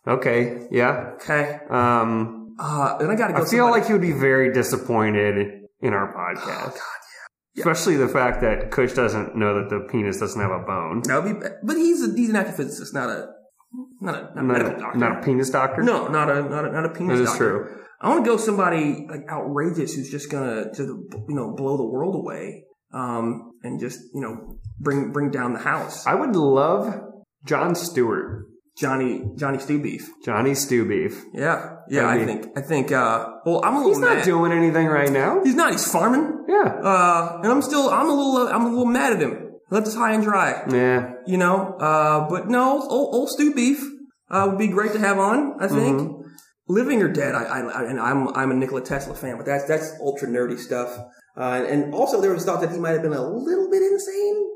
Okay, 0.06 0.66
yeah. 0.70 1.12
Okay. 1.14 1.58
Um, 1.70 2.54
Uh, 2.58 2.98
then 2.98 3.10
I 3.10 3.14
gotta 3.16 3.32
go. 3.32 3.38
I 3.38 3.42
feel 3.42 3.48
somebody- 3.64 3.80
like 3.80 3.86
he 3.86 3.92
would 3.92 4.02
be 4.02 4.12
very 4.12 4.52
disappointed 4.52 5.62
in 5.80 5.92
our 5.94 6.12
podcast. 6.14 6.66
Oh, 6.66 6.70
God, 6.70 7.00
yeah. 7.54 7.60
Especially 7.62 7.96
the 7.96 8.08
fact 8.08 8.40
that 8.42 8.70
Kush 8.70 8.92
doesn't 8.94 9.36
know 9.36 9.54
that 9.60 9.70
the 9.70 9.80
penis 9.90 10.18
doesn't 10.20 10.40
have 10.40 10.50
a 10.50 10.60
bone. 10.64 11.02
would 11.08 11.40
be, 11.40 11.46
but 11.62 11.76
he's 11.76 12.02
a, 12.06 12.12
he's 12.14 12.30
an 12.30 12.36
acrophysicist, 12.36 12.92
not 12.94 13.08
a 13.08 13.28
not 14.00 14.14
a, 14.14 14.22
not 14.22 14.30
a 14.32 14.34
Not 14.34 14.44
medical 14.44 14.72
a, 14.74 14.78
doctor. 14.80 14.98
not 14.98 15.18
a 15.18 15.22
penis 15.22 15.50
doctor? 15.50 15.82
no, 15.82 16.08
not 16.08 16.30
a 16.30 16.42
not 16.42 16.64
a 16.66 16.72
not 16.72 16.84
a 16.84 16.90
penis. 16.90 17.18
That 17.18 17.22
is 17.24 17.28
doctor. 17.30 17.50
true. 17.64 17.78
I 18.00 18.08
want 18.08 18.24
to 18.24 18.30
go 18.30 18.36
somebody 18.36 19.06
like 19.08 19.22
outrageous 19.30 19.94
who's 19.94 20.10
just 20.10 20.30
gonna 20.30 20.66
just 20.72 20.80
you 20.88 21.24
know 21.34 21.54
blow 21.56 21.76
the 21.76 21.86
world 21.86 22.14
away, 22.16 22.64
um, 22.92 23.52
and 23.62 23.78
just 23.80 24.00
you 24.14 24.20
know 24.20 24.58
bring 24.80 25.10
bring 25.12 25.30
down 25.30 25.52
the 25.52 25.60
house. 25.60 26.06
I 26.06 26.14
would 26.16 26.34
love 26.36 27.00
Jon 27.44 27.74
Stewart. 27.74 28.46
Johnny 28.78 29.22
Johnny 29.36 29.58
Stew 29.58 29.82
Beef. 29.82 30.08
Johnny 30.24 30.54
Stew 30.54 30.86
Beef. 30.88 31.22
Yeah, 31.34 31.76
yeah. 31.88 32.06
I 32.06 32.14
I 32.14 32.24
think 32.24 32.46
I 32.56 32.60
think. 32.62 32.90
uh 32.92 33.28
Well, 33.44 33.60
I'm 33.64 33.74
a 33.74 33.78
little 33.78 33.92
He's 33.92 33.98
not 34.00 34.16
mad. 34.16 34.24
doing 34.24 34.52
anything 34.52 34.86
right 34.86 35.10
now. 35.10 35.42
He's 35.44 35.54
not. 35.54 35.72
He's 35.72 35.90
farming. 35.90 36.44
Yeah. 36.48 36.68
Uh, 36.82 37.40
and 37.42 37.52
I'm 37.52 37.62
still, 37.62 37.88
I'm 37.90 38.08
a 38.08 38.14
little, 38.14 38.48
I'm 38.48 38.64
a 38.66 38.68
little 38.70 38.86
mad 38.86 39.12
at 39.14 39.20
him. 39.20 39.50
left 39.70 39.86
us 39.86 39.94
high 39.94 40.12
and 40.12 40.22
dry. 40.24 40.64
Yeah. 40.70 41.12
You 41.26 41.36
know, 41.38 41.74
uh, 41.78 42.28
but 42.28 42.48
no, 42.48 42.80
old, 42.88 43.14
old 43.14 43.28
Stu 43.30 43.54
Beef 43.54 43.80
uh, 44.30 44.46
would 44.48 44.58
be 44.58 44.68
great 44.68 44.92
to 44.92 44.98
have 44.98 45.18
on. 45.18 45.56
I 45.60 45.68
think. 45.68 46.00
Mm-hmm. 46.00 46.18
Living 46.68 47.02
or 47.02 47.08
dead, 47.08 47.34
I, 47.34 47.42
I, 47.42 47.82
and 47.90 48.00
I'm 48.00 48.28
I'm 48.28 48.50
a 48.52 48.54
Nikola 48.54 48.82
Tesla 48.82 49.14
fan, 49.14 49.36
but 49.36 49.44
that's 49.44 49.66
that's 49.66 49.92
ultra 50.00 50.28
nerdy 50.28 50.56
stuff. 50.58 50.96
Uh, 51.36 51.64
and 51.66 51.94
also, 51.94 52.20
there 52.20 52.32
was 52.32 52.44
thought 52.44 52.60
that 52.60 52.70
he 52.70 52.78
might 52.78 52.90
have 52.90 53.02
been 53.02 53.14
a 53.14 53.26
little 53.26 53.70
bit 53.70 53.82
insane. 53.82 54.48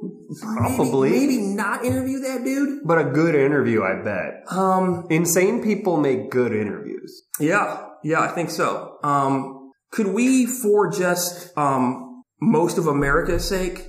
Probably. 0.42 1.10
maybe, 1.10 1.38
maybe 1.38 1.42
not 1.54 1.84
interview 1.84 2.20
that 2.20 2.44
dude. 2.44 2.80
But 2.84 2.98
a 2.98 3.04
good 3.04 3.34
interview, 3.34 3.82
I 3.82 4.02
bet. 4.02 4.52
Um, 4.52 5.06
Insane 5.08 5.62
people 5.62 5.96
make 5.96 6.30
good 6.30 6.52
interviews. 6.52 7.22
Yeah, 7.40 7.82
yeah, 8.04 8.20
I 8.20 8.28
think 8.28 8.50
so. 8.50 8.98
Um, 9.02 9.72
could 9.90 10.08
we, 10.08 10.46
for 10.46 10.90
just 10.90 11.56
um, 11.56 12.22
most 12.42 12.76
of 12.76 12.86
America's 12.86 13.48
sake, 13.48 13.86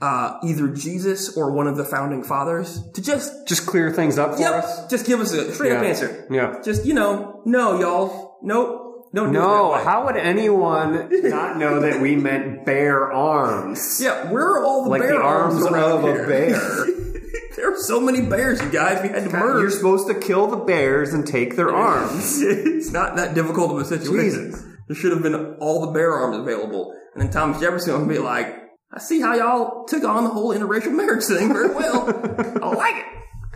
uh, 0.00 0.38
either 0.44 0.68
Jesus 0.68 1.36
or 1.36 1.50
one 1.52 1.66
of 1.66 1.76
the 1.76 1.84
founding 1.84 2.22
fathers, 2.22 2.80
to 2.94 3.02
just 3.02 3.32
Just 3.48 3.66
clear 3.66 3.90
things 3.92 4.16
up 4.16 4.34
for 4.34 4.40
yep, 4.40 4.62
us. 4.62 4.86
just 4.88 5.06
give 5.06 5.18
us 5.20 5.32
a 5.32 5.52
straight 5.52 5.72
up 5.72 5.82
answer. 5.82 6.24
Yeah. 6.30 6.60
Just 6.64 6.86
you 6.86 6.94
know, 6.94 7.42
no, 7.44 7.80
y'all, 7.80 8.38
nope, 8.42 8.87
it 9.12 9.30
No, 9.30 9.74
how 9.74 10.06
would 10.06 10.16
anyone 10.16 11.08
not 11.28 11.56
know 11.56 11.80
that 11.80 12.00
we 12.00 12.16
meant 12.16 12.64
bare 12.64 13.12
arms? 13.12 14.00
Yeah, 14.02 14.30
where 14.30 14.44
are 14.44 14.64
all 14.64 14.84
the 14.84 14.90
Like 14.90 15.02
bear 15.02 15.12
the 15.12 15.20
arms 15.22 15.64
around 15.64 15.98
of 15.98 16.02
here? 16.02 16.24
a 16.24 16.28
bear. 16.28 16.86
there 17.56 17.72
are 17.72 17.78
so 17.78 18.00
many 18.00 18.22
bears, 18.22 18.60
you 18.60 18.70
guys. 18.70 19.02
We 19.02 19.08
had 19.08 19.24
to 19.24 19.30
murder. 19.30 19.60
You're 19.60 19.70
supposed 19.70 20.08
to 20.08 20.14
kill 20.14 20.46
the 20.46 20.56
bears 20.58 21.14
and 21.14 21.26
take 21.26 21.56
their 21.56 21.70
arms. 21.74 22.40
it's 22.42 22.90
not 22.90 23.16
that 23.16 23.34
difficult 23.34 23.70
of 23.72 23.78
a 23.78 23.84
situation. 23.84 24.50
Jesus. 24.50 24.64
There 24.88 24.96
should 24.96 25.12
have 25.12 25.22
been 25.22 25.34
all 25.60 25.84
the 25.86 25.92
bear 25.92 26.12
arms 26.12 26.36
available. 26.38 26.94
And 27.14 27.22
then 27.22 27.30
Thomas 27.30 27.60
Jefferson 27.60 27.98
would 27.98 28.08
be 28.08 28.18
like, 28.18 28.54
I 28.92 28.98
see 29.00 29.20
how 29.20 29.34
y'all 29.34 29.84
took 29.84 30.02
on 30.04 30.24
the 30.24 30.30
whole 30.30 30.54
interracial 30.54 30.92
marriage 30.96 31.24
thing 31.24 31.48
very 31.52 31.68
well. 31.74 32.08
I 32.62 32.68
like 32.74 32.96
it. 32.96 33.04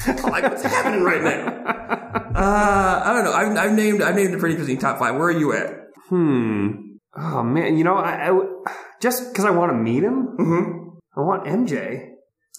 I 0.09 0.29
like 0.29 0.45
what's 0.45 0.63
happening 0.63 1.03
right 1.03 1.23
now. 1.23 1.47
Uh, 2.35 3.03
I 3.05 3.13
don't 3.15 3.25
know. 3.25 3.33
I've, 3.33 3.57
I've 3.57 3.73
named 3.77 4.03
I've 4.03 4.15
named 4.17 4.35
a 4.35 4.39
pretty 4.39 4.55
interesting 4.55 4.79
top 4.79 4.99
five. 4.99 5.15
Where 5.15 5.25
are 5.29 5.31
you 5.31 5.53
at? 5.53 5.71
Hmm. 6.09 6.71
Oh 7.17 7.43
man, 7.43 7.77
you 7.77 7.85
know, 7.85 7.95
I, 7.97 8.31
I 8.31 8.41
just 9.01 9.33
because 9.33 9.45
I 9.45 9.51
want 9.51 9.71
to 9.73 9.77
meet 9.77 10.03
him, 10.03 10.37
Mm-hmm. 10.39 10.89
I 11.17 11.21
want 11.21 11.45
MJ. 11.47 12.09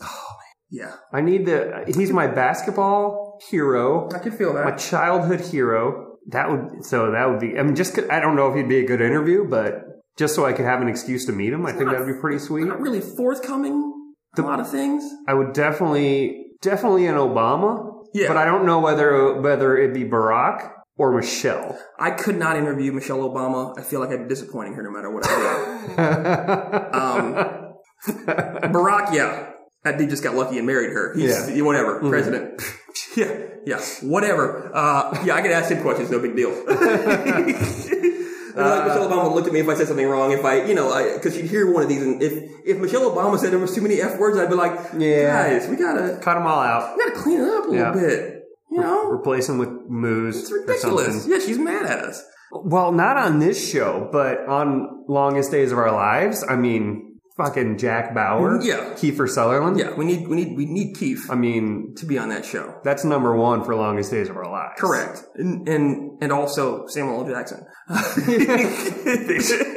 Oh 0.01 0.05
man, 0.05 0.53
yeah, 0.69 0.93
I 1.11 1.21
need 1.21 1.45
the. 1.45 1.83
He's 1.95 2.11
my 2.11 2.27
basketball 2.27 3.39
hero, 3.49 4.09
I 4.13 4.19
can 4.19 4.31
feel 4.31 4.53
that. 4.53 4.65
my 4.65 4.71
childhood 4.75 5.41
hero. 5.41 6.17
That 6.27 6.49
would 6.49 6.85
so 6.85 7.11
that 7.11 7.29
would 7.29 7.39
be. 7.39 7.57
I 7.57 7.63
mean, 7.63 7.75
just 7.75 7.97
I 8.11 8.19
don't 8.19 8.35
know 8.35 8.49
if 8.49 8.55
he'd 8.55 8.69
be 8.69 8.79
a 8.79 8.85
good 8.87 9.01
interview, 9.01 9.45
but 9.49 9.83
just 10.17 10.35
so 10.35 10.45
I 10.45 10.53
could 10.53 10.65
have 10.65 10.81
an 10.81 10.87
excuse 10.87 11.25
to 11.25 11.31
meet 11.33 11.51
him, 11.51 11.65
I 11.65 11.71
think 11.73 11.89
that 11.89 11.99
would 11.99 12.13
be 12.13 12.19
pretty 12.21 12.39
sweet. 12.39 12.65
Not 12.65 12.79
really 12.79 13.01
forthcoming. 13.01 13.91
a 14.37 14.41
lot 14.41 14.59
of 14.59 14.69
things. 14.69 15.03
I 15.27 15.33
would 15.33 15.53
definitely 15.53 16.45
definitely 16.63 17.05
an 17.07 17.15
Obama. 17.15 17.91
Yeah. 18.13 18.27
but 18.27 18.37
I 18.37 18.45
don't 18.45 18.65
know 18.65 18.79
whether 18.79 19.41
whether 19.41 19.75
it'd 19.75 19.93
be 19.95 20.03
Barack 20.05 20.71
or 20.97 21.11
Michelle. 21.15 21.79
I 21.99 22.11
could 22.11 22.37
not 22.37 22.55
interview 22.57 22.91
Michelle 22.91 23.19
Obama. 23.19 23.77
I 23.77 23.81
feel 23.81 23.99
like 23.99 24.11
I'd 24.11 24.23
be 24.23 24.29
disappointing 24.29 24.73
her 24.75 24.83
no 24.83 24.91
matter 24.91 25.09
what 25.11 25.23
I 25.27 25.33
did. 25.87 25.99
um, 26.93 27.33
Barack, 28.71 29.13
yeah. 29.13 29.49
That 29.83 29.97
dude 29.97 30.09
just 30.11 30.23
got 30.23 30.35
lucky 30.35 30.57
and 30.59 30.67
married 30.67 30.91
her. 30.91 31.13
He's 31.15 31.23
Yeah. 31.31 31.53
Mm-hmm. 31.53 31.65
whatever, 31.65 31.99
president. 32.07 32.61
yeah, 33.17 33.47
yeah, 33.65 33.81
whatever. 34.01 34.71
Uh, 34.73 35.21
yeah, 35.25 35.33
I 35.35 35.41
could 35.41 35.51
ask 35.51 35.71
him 35.71 35.81
questions, 35.81 36.09
no 36.11 36.19
big 36.19 36.35
deal. 36.35 36.51
And, 38.55 38.65
like 38.69 38.85
Michelle 38.87 39.03
uh, 39.03 39.09
Obama 39.09 39.23
would 39.25 39.33
look 39.35 39.47
at 39.47 39.53
me 39.53 39.59
if 39.59 39.67
I 39.67 39.75
said 39.75 39.87
something 39.87 40.07
wrong. 40.07 40.31
If 40.31 40.45
I, 40.45 40.63
you 40.65 40.73
know, 40.75 40.91
because 41.15 41.35
she'd 41.35 41.45
hear 41.45 41.71
one 41.71 41.83
of 41.83 41.89
these, 41.89 42.01
and 42.03 42.21
if 42.21 42.33
if 42.65 42.77
Michelle 42.77 43.09
Obama 43.09 43.37
said 43.39 43.51
there 43.51 43.59
was 43.59 43.73
too 43.73 43.81
many 43.81 43.99
f 44.01 44.17
words, 44.19 44.37
I'd 44.37 44.49
be 44.49 44.55
like, 44.55 44.77
Yeah. 44.97 45.49
guys, 45.59 45.67
we 45.67 45.75
gotta 45.75 46.19
Cut 46.21 46.35
them 46.35 46.45
all 46.45 46.59
out. 46.59 46.95
we 46.97 47.03
gotta 47.03 47.15
clean 47.19 47.41
it 47.41 47.47
up 47.49 47.65
a 47.65 47.69
little 47.69 47.75
Yeah. 47.75 47.91
bit. 47.91 48.43
You 48.71 48.81
know, 48.81 49.09
Replace 49.11 49.47
them 49.47 49.57
with 49.59 49.69
moose 49.87 50.39
it's 50.41 50.51
ridiculous. 50.51 51.27
Yeah, 51.27 51.39
she's 51.39 51.59
mad 51.59 51.85
at 51.85 51.99
us. 51.99 52.23
Well, 52.51 52.91
not 52.91 53.17
on 53.17 53.39
this 53.39 53.69
show, 53.71 54.09
but 54.11 54.45
on 54.47 55.05
Longest 55.07 55.51
Days 55.51 55.71
of 55.71 55.77
Our 55.79 55.91
Lives. 55.91 56.43
I 56.47 56.55
mean, 56.55 57.12
fucking 57.37 57.77
Jack 57.77 58.13
Bauer. 58.13 58.61
Yeah. 58.61 58.93
Kiefer 58.95 59.27
Sutherland. 59.29 59.77
Yeah, 59.79 59.93
we 59.95 60.05
need 60.05 60.27
we 60.27 60.35
need 60.35 60.55
we 60.57 60.65
need 60.65 60.95
Keith 60.95 61.27
I 61.29 61.35
mean, 61.35 61.93
to 61.97 62.05
be 62.05 62.17
on 62.17 62.29
that 62.29 62.45
show. 62.45 62.79
that's 62.83 63.03
number 63.03 63.35
one 63.35 63.63
for 63.63 63.75
Longest 63.75 64.11
Days 64.11 64.29
of 64.29 64.37
Our 64.37 64.49
Lives. 64.49 64.79
Correct, 64.79 65.23
and 65.35 65.67
and, 65.67 66.21
and 66.23 66.31
also 66.31 66.87
Samuel 66.87 67.21
L. 67.21 67.29
Jackson. 67.29 67.65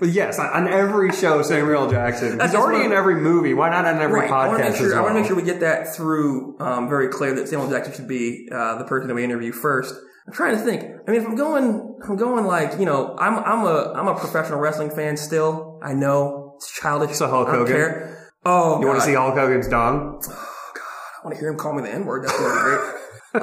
But 0.00 0.08
yes, 0.08 0.40
on- 0.40 0.66
every 0.66 1.12
show, 1.12 1.40
Samuel 1.42 1.84
L. 1.84 1.90
Jackson. 1.90 2.36
That's 2.36 2.52
He's 2.52 2.60
already 2.60 2.78
what- 2.80 2.86
in 2.86 2.92
every 2.92 3.14
movie. 3.14 3.54
Why 3.54 3.70
not 3.70 3.84
on 3.86 4.00
every 4.02 4.20
Right. 4.22 4.30
I 4.30 4.48
want 4.48 4.60
podcast 4.60 4.76
sure. 4.76 4.86
as 4.88 4.92
I 4.92 4.96
well? 4.96 5.04
want 5.04 5.14
to 5.14 5.20
make 5.20 5.28
sure 5.28 5.36
we 5.36 5.42
get 5.44 5.60
that 5.60 5.94
through 5.94 6.58
um, 6.58 6.88
very 6.88 7.08
clear 7.08 7.32
that 7.36 7.48
Samuel 7.48 7.68
L. 7.68 7.76
Jackson 7.78 7.94
should 7.94 8.08
be 8.08 8.48
uh, 8.50 8.76
the 8.78 8.84
person 8.84 9.06
that 9.06 9.14
we 9.14 9.22
interview 9.22 9.52
first. 9.52 9.94
I'm 10.26 10.32
trying 10.32 10.56
to 10.56 10.62
think. 10.62 10.82
I 11.06 11.10
mean, 11.12 11.20
if 11.20 11.26
I'm 11.28 11.36
going, 11.36 11.96
I'm 12.08 12.16
going 12.16 12.44
like 12.44 12.78
you 12.80 12.86
know, 12.86 13.14
I'm 13.18 13.38
I'm 13.38 13.64
a 13.64 13.92
I'm 13.94 14.08
a 14.08 14.18
professional 14.18 14.58
wrestling 14.58 14.90
fan 14.90 15.16
still. 15.16 15.78
I 15.82 15.94
know 15.94 16.43
it's 16.56 16.72
childish. 16.80 17.16
So 17.16 17.28
Hulk 17.28 17.48
I 17.48 17.52
don't 17.52 17.60
Hogan? 17.60 17.74
care. 17.76 18.30
Oh, 18.46 18.80
You 18.80 18.86
want 18.86 18.98
God. 18.98 19.04
to 19.04 19.10
see 19.10 19.14
Hulk 19.14 19.34
Hogan's 19.34 19.68
dong? 19.68 20.20
Oh, 20.22 20.28
God. 20.74 20.82
I 20.82 21.24
want 21.24 21.34
to 21.36 21.40
hear 21.40 21.48
him 21.50 21.56
call 21.56 21.72
me 21.74 21.82
the 21.82 21.90
N 21.92 22.04
word. 22.04 22.24
That's 22.24 22.36
gonna 22.38 22.54
be 22.54 22.60
great. 22.60 22.80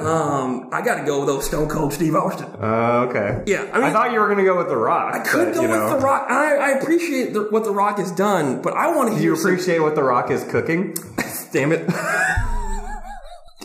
um, 0.06 0.68
I 0.72 0.80
got 0.80 0.96
to 1.00 1.04
go 1.04 1.18
with 1.18 1.28
those 1.28 1.44
Stone 1.46 1.68
Cold 1.68 1.92
Steve 1.92 2.14
Austin. 2.14 2.46
Uh, 2.58 3.06
okay. 3.10 3.42
Yeah, 3.46 3.62
I 3.72 3.78
mean- 3.78 3.82
I 3.84 3.92
thought 3.92 4.12
you 4.12 4.20
were 4.20 4.26
going 4.26 4.38
to 4.38 4.44
go 4.44 4.56
with 4.56 4.68
The 4.68 4.76
Rock. 4.76 5.14
I 5.14 5.18
could 5.18 5.46
but, 5.48 5.54
go 5.54 5.62
you 5.62 5.68
know, 5.68 5.84
with 5.84 5.92
The 6.00 6.06
Rock. 6.06 6.26
I, 6.30 6.56
I 6.56 6.70
appreciate 6.78 7.32
the, 7.34 7.42
what 7.50 7.64
The 7.64 7.72
Rock 7.72 7.98
has 7.98 8.10
done, 8.12 8.62
but 8.62 8.74
I 8.74 8.94
want 8.94 9.08
to 9.10 9.14
Do 9.16 9.20
hear 9.20 9.30
you 9.32 9.36
some- 9.36 9.50
appreciate 9.50 9.80
what 9.80 9.94
The 9.94 10.02
Rock 10.02 10.30
is 10.30 10.44
cooking? 10.44 10.94
Damn 11.52 11.72
it. 11.72 11.86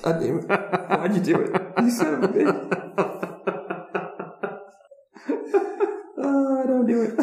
God 0.03 0.19
damn 0.21 0.39
it. 0.39 0.45
Why'd 0.47 1.15
you 1.15 1.21
do 1.21 1.41
it? 1.41 1.61
You 1.81 1.89
son 1.91 2.13
of 2.15 2.23
a 2.23 2.27
bitch. 2.29 2.73
Oh, 6.19 6.63
don't 6.67 6.87
do 6.87 7.01
it. 7.03 7.17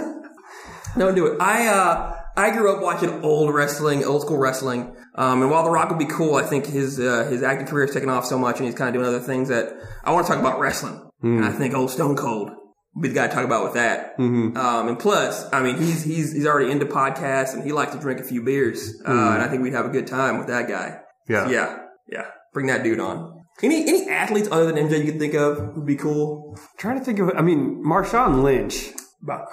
Don't 0.99 1.15
do 1.15 1.27
it. 1.27 1.41
I, 1.41 1.67
uh, 1.69 2.14
I 2.37 2.51
grew 2.51 2.75
up 2.75 2.83
watching 2.83 3.23
old 3.23 3.55
wrestling, 3.55 4.05
old 4.05 4.23
school 4.23 4.39
wrestling. 4.39 4.97
Um, 5.15 5.43
and 5.43 5.51
while 5.51 5.65
The 5.65 5.71
Rock 5.71 5.91
would 5.91 5.99
be 5.99 6.07
cool, 6.07 6.35
I 6.35 6.43
think 6.43 6.67
his, 6.67 6.99
uh, 6.99 7.27
his 7.31 7.43
acting 7.43 7.67
career 7.67 7.87
has 7.87 7.95
taken 7.95 8.09
off 8.09 8.25
so 8.25 8.37
much 8.39 8.57
and 8.59 8.67
he's 8.67 8.75
kind 8.75 8.89
of 8.89 8.95
doing 8.95 9.07
other 9.07 9.21
things 9.25 9.49
that 9.51 9.73
I 10.03 10.11
want 10.13 10.27
to 10.27 10.33
talk 10.33 10.41
about 10.41 10.59
wrestling. 10.59 11.01
And 11.23 11.45
I 11.45 11.53
think 11.53 11.75
old 11.75 11.91
Stone 11.91 12.17
Cold 12.17 12.51
would 12.95 13.03
be 13.03 13.09
the 13.09 13.15
guy 13.15 13.29
to 13.29 13.33
talk 13.35 13.45
about 13.45 13.65
with 13.65 13.75
that. 13.75 14.15
Um, 14.19 14.89
and 14.89 14.99
plus, 14.99 15.47
I 15.53 15.63
mean, 15.63 15.77
he's, 15.79 16.03
he's, 16.03 16.33
he's 16.33 16.47
already 16.47 16.71
into 16.71 16.87
podcasts 16.87 17.55
and 17.55 17.63
he 17.65 17.73
likes 17.73 17.93
to 17.95 17.99
drink 18.01 18.21
a 18.21 18.25
few 18.25 18.43
beers. 18.43 19.01
Uh, 19.07 19.11
and 19.13 19.43
I 19.43 19.49
think 19.49 19.63
we'd 19.63 19.73
have 19.73 19.87
a 19.87 19.91
good 19.91 20.07
time 20.07 20.39
with 20.39 20.49
that 20.49 20.69
guy. 20.69 20.99
Yeah. 21.29 21.49
Yeah, 21.49 21.79
yeah. 22.09 22.27
Bring 22.53 22.67
that 22.67 22.83
dude 22.83 23.01
on. 23.01 23.33
Any 23.63 23.83
any 23.89 24.11
athletes 24.11 24.49
other 24.51 24.67
than 24.71 24.77
MJ 24.89 24.99
you 25.05 25.13
could 25.13 25.21
think 25.21 25.35
of 25.35 25.77
would 25.77 25.87
be 25.87 25.95
cool 25.97 26.59
trying 26.77 26.99
to 26.99 27.05
think 27.05 27.21
of, 27.21 27.31
I 27.37 27.41
mean, 27.43 27.83
Marshawn 27.87 28.43
Lynch. 28.43 28.91
about 29.23 29.47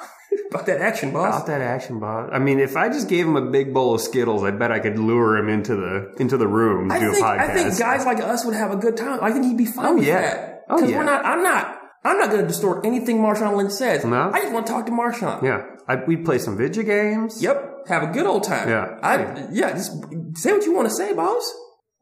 about 0.50 0.66
that 0.66 0.82
action, 0.82 1.12
boss. 1.12 1.36
About 1.36 1.48
that 1.48 1.62
action, 1.62 2.00
boss. 2.00 2.30
I 2.32 2.40
mean, 2.40 2.60
if 2.60 2.76
I 2.76 2.90
just 2.90 3.08
gave 3.10 3.26
him 3.26 3.36
a 3.36 3.50
big 3.50 3.74
bowl 3.74 3.96
of 3.96 4.02
Skittles, 4.02 4.44
I 4.44 4.52
bet 4.52 4.72
I 4.72 4.80
could 4.80 4.98
lure 5.00 5.38
him 5.38 5.50
into 5.50 5.76
the 5.76 6.14
into 6.20 6.38
the 6.38 6.48
room 6.48 6.90
to 6.90 6.96
I 6.96 7.00
do 7.00 7.12
think 7.12 7.24
a 7.26 7.28
podcast. 7.28 7.40
I 7.40 7.54
think 7.54 7.80
guys 7.80 8.06
like 8.06 8.20
us 8.20 8.46
would 8.46 8.56
have 8.56 8.72
a 8.72 8.78
good 8.78 8.98
time. 8.98 9.20
I 9.22 9.32
think 9.32 9.46
he'd 9.46 9.58
be 9.58 9.66
fine 9.66 9.86
Oh, 9.86 9.96
with 9.96 10.06
yeah. 10.08 10.22
that. 10.22 10.62
Oh, 10.70 10.84
yeah. 10.84 10.98
we're 10.98 11.04
not. 11.04 11.26
I'm 11.26 11.44
not. 11.44 11.78
I'm 12.04 12.18
not 12.18 12.30
going 12.32 12.42
to 12.42 12.48
distort 12.48 12.84
anything 12.86 13.18
Marshawn 13.20 13.56
Lynch 13.58 13.74
says. 13.74 14.04
No? 14.04 14.32
I 14.34 14.40
just 14.42 14.52
want 14.54 14.66
to 14.66 14.74
talk 14.74 14.88
to 14.88 14.92
Marshawn. 14.92 15.44
yeah, 15.44 15.64
I, 15.88 16.04
we'd 16.04 16.26
play 16.26 16.40
some 16.40 16.58
video 16.58 16.82
games. 16.84 17.44
Yep. 17.44 17.88
Have 17.90 18.02
a 18.04 18.08
good 18.08 18.26
old 18.26 18.44
time. 18.44 18.68
Yeah. 18.70 18.98
I 19.04 19.48
yeah. 19.52 19.72
Just 19.74 19.92
say 20.36 20.52
what 20.54 20.66
you 20.66 20.74
want 20.74 20.88
to 20.90 20.94
say, 20.96 21.14
boss. 21.14 21.54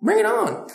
Bring 0.01 0.19
it 0.19 0.25
on. 0.25 0.67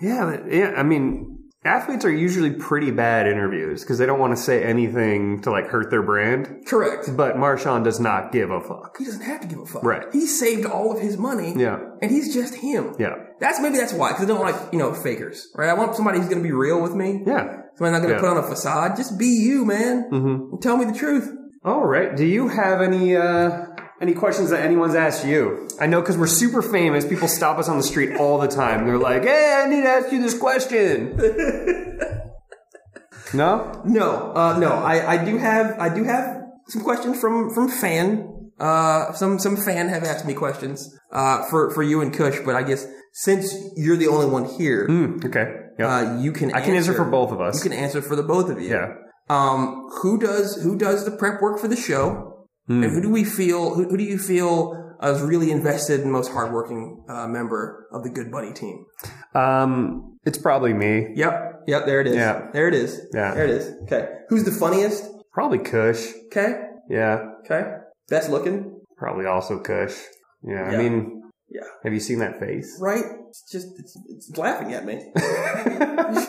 Yeah, 0.00 0.38
yeah. 0.48 0.72
I 0.76 0.82
mean, 0.82 1.39
athletes 1.64 2.04
are 2.04 2.12
usually 2.12 2.50
pretty 2.52 2.90
bad 2.90 3.26
interviews 3.26 3.82
because 3.82 3.98
they 3.98 4.06
don't 4.06 4.18
want 4.18 4.34
to 4.36 4.42
say 4.42 4.62
anything 4.64 5.42
to 5.42 5.50
like 5.50 5.66
hurt 5.66 5.90
their 5.90 6.02
brand. 6.02 6.64
Correct. 6.66 7.10
But 7.16 7.36
Marshawn 7.36 7.84
does 7.84 8.00
not 8.00 8.32
give 8.32 8.50
a 8.50 8.60
fuck. 8.60 8.96
He 8.98 9.04
doesn't 9.04 9.22
have 9.22 9.40
to 9.42 9.46
give 9.46 9.58
a 9.58 9.66
fuck. 9.66 9.82
Right. 9.84 10.04
He 10.12 10.26
saved 10.26 10.64
all 10.66 10.92
of 10.94 11.00
his 11.00 11.16
money. 11.18 11.52
Yeah. 11.56 11.78
And 12.00 12.10
he's 12.10 12.32
just 12.34 12.54
him. 12.54 12.94
Yeah, 12.98 13.14
That's 13.40 13.60
maybe 13.60 13.76
that's 13.76 13.92
why 13.92 14.12
because 14.12 14.24
I 14.24 14.28
don't 14.28 14.40
like 14.40 14.72
you 14.72 14.78
know 14.78 14.94
fakers, 14.94 15.48
right? 15.54 15.68
I 15.68 15.74
want 15.74 15.94
somebody 15.96 16.18
who's 16.18 16.28
going 16.28 16.42
to 16.42 16.48
be 16.48 16.52
real 16.52 16.80
with 16.80 16.94
me. 16.94 17.22
yeah. 17.26 17.56
Somebody 17.76 17.92
not 17.92 17.98
going 18.02 18.08
to 18.08 18.14
Yeah. 18.14 18.20
put 18.20 18.28
on 18.30 18.36
a 18.38 18.42
facade. 18.42 18.96
Just 18.96 19.18
be 19.18 19.26
you, 19.26 19.64
man. 19.64 20.10
Mm-hmm. 20.10 20.58
Tell 20.60 20.76
me 20.76 20.84
the 20.86 20.92
truth. 20.92 21.30
All 21.64 21.84
right. 21.86 22.16
Do 22.16 22.24
you 22.24 22.48
have 22.48 22.80
any 22.80 23.16
uh 23.16 23.66
any 24.00 24.14
questions 24.14 24.50
that 24.50 24.64
anyone's 24.64 24.94
asked 24.94 25.26
you? 25.26 25.68
I 25.80 25.86
know 25.86 26.00
because 26.00 26.16
we're 26.16 26.26
super 26.26 26.62
famous. 26.62 27.06
People 27.06 27.28
stop 27.28 27.58
us 27.58 27.68
on 27.68 27.76
the 27.76 27.82
street 27.82 28.16
all 28.16 28.38
the 28.38 28.48
time. 28.48 28.86
They're 28.86 28.98
like, 28.98 29.24
"Hey, 29.24 29.62
I 29.62 29.68
need 29.68 29.82
to 29.82 29.88
ask 29.88 30.12
you 30.12 30.22
this 30.22 30.38
question." 30.38 31.16
no. 33.34 33.80
No, 33.84 34.32
uh, 34.34 34.58
no. 34.58 34.70
I, 34.72 35.14
I 35.14 35.24
do 35.24 35.36
have 35.38 35.78
I 35.78 35.94
do 35.94 36.04
have 36.04 36.42
some 36.68 36.82
questions 36.82 37.20
from 37.20 37.50
from 37.50 37.68
fan. 37.68 38.26
Uh, 38.58 39.12
some 39.12 39.38
some 39.38 39.56
fan 39.56 39.88
have 39.88 40.04
asked 40.04 40.26
me 40.26 40.34
questions 40.34 40.94
uh, 41.12 41.44
for 41.48 41.70
for 41.70 41.82
you 41.82 42.00
and 42.00 42.12
Kush, 42.12 42.38
but 42.44 42.56
I 42.56 42.62
guess 42.62 42.86
since 43.12 43.54
you're 43.76 43.96
the 43.96 44.08
only 44.08 44.26
one 44.26 44.44
here, 44.44 44.86
Hmm, 44.86 45.18
okay. 45.24 45.54
Yeah. 45.78 45.96
uh, 45.96 46.18
you 46.18 46.32
can 46.32 46.52
I 46.52 46.60
can 46.60 46.74
answer 46.74 46.92
for 46.92 47.04
both 47.04 47.32
of 47.32 47.40
us. 47.40 47.62
You 47.64 47.70
can 47.70 47.78
answer 47.78 48.02
for 48.02 48.16
the 48.16 48.22
both 48.22 48.50
of 48.50 48.60
you. 48.60 48.68
yeah. 48.68 48.94
Um, 49.30 49.88
who 50.02 50.18
does 50.18 50.60
who 50.62 50.76
does 50.76 51.04
the 51.04 51.12
prep 51.12 51.40
work 51.40 51.58
for 51.60 51.68
the 51.68 51.76
show? 51.76 52.29
And 52.70 52.84
who 52.84 53.00
do 53.02 53.10
we 53.10 53.24
feel? 53.24 53.74
Who, 53.74 53.88
who 53.88 53.96
do 53.96 54.04
you 54.04 54.16
feel 54.16 54.94
is 55.02 55.20
really 55.22 55.50
invested 55.50 56.00
and 56.00 56.12
most 56.12 56.30
hardworking 56.30 57.04
uh, 57.08 57.26
member 57.26 57.88
of 57.92 58.04
the 58.04 58.10
Good 58.10 58.30
Buddy 58.30 58.52
team? 58.52 58.84
Um, 59.34 60.18
it's 60.24 60.38
probably 60.38 60.72
me. 60.72 61.08
Yep. 61.16 61.62
Yep. 61.66 61.86
There 61.86 62.00
it 62.00 62.06
is. 62.06 62.14
Yeah. 62.14 62.48
There 62.52 62.68
it 62.68 62.74
is. 62.74 63.00
Yeah. 63.12 63.34
There 63.34 63.44
it 63.44 63.50
is. 63.50 63.74
Okay. 63.84 64.08
Who's 64.28 64.44
the 64.44 64.52
funniest? 64.52 65.04
Probably 65.32 65.58
Kush. 65.58 66.12
Okay. 66.26 66.60
Yeah. 66.88 67.24
Okay. 67.44 67.64
Best 68.08 68.30
looking. 68.30 68.80
Probably 68.96 69.26
also 69.26 69.58
Kush. 69.58 69.96
Yeah. 70.44 70.62
I 70.62 70.76
mean, 70.76 71.22
Yeah. 71.48 71.62
have 71.82 71.92
you 71.92 72.00
seen 72.00 72.20
that 72.20 72.38
face? 72.38 72.78
Right. 72.80 73.04
It's 73.30 73.42
just 73.50 73.66
it's, 73.80 73.98
it's 74.08 74.36
laughing 74.38 74.74
at 74.74 74.84
me. 74.84 75.10
it's 75.16 76.26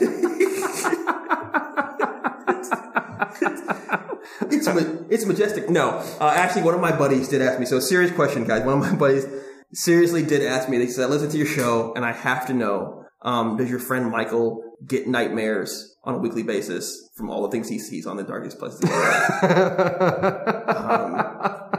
ma- 4.68 5.06
it's 5.10 5.26
majestic. 5.26 5.70
No, 5.70 5.90
uh, 6.20 6.34
actually, 6.36 6.64
one 6.64 6.74
of 6.74 6.82
my 6.82 6.96
buddies 6.96 7.28
did 7.28 7.42
ask 7.42 7.60
me. 7.60 7.66
So, 7.66 7.80
serious 7.80 8.12
question, 8.12 8.46
guys. 8.46 8.66
One 8.66 8.82
of 8.82 8.92
my 8.92 8.96
buddies 8.98 9.26
seriously 9.74 10.24
did 10.24 10.42
ask 10.44 10.68
me. 10.70 10.78
They 10.78 10.88
said, 10.88 11.06
"I 11.06 11.08
listen 11.08 11.30
to 11.30 11.38
your 11.38 11.48
show, 11.48 11.94
and 11.96 12.04
I 12.06 12.12
have 12.12 12.48
to 12.48 12.54
know: 12.54 13.06
um, 13.22 13.58
Does 13.58 13.70
your 13.70 13.80
friend 13.80 14.10
Michael 14.10 14.64
get 14.86 15.08
nightmares 15.08 15.96
on 16.04 16.16
a 16.16 16.18
weekly 16.18 16.44
basis 16.44 17.10
from 17.16 17.30
all 17.30 17.44
the 17.44 17.50
things 17.50 17.70
he 17.70 17.78
sees 17.80 18.08
on 18.08 18.18
the 18.18 18.24
darkest 18.24 18.58
places?" 18.60 18.80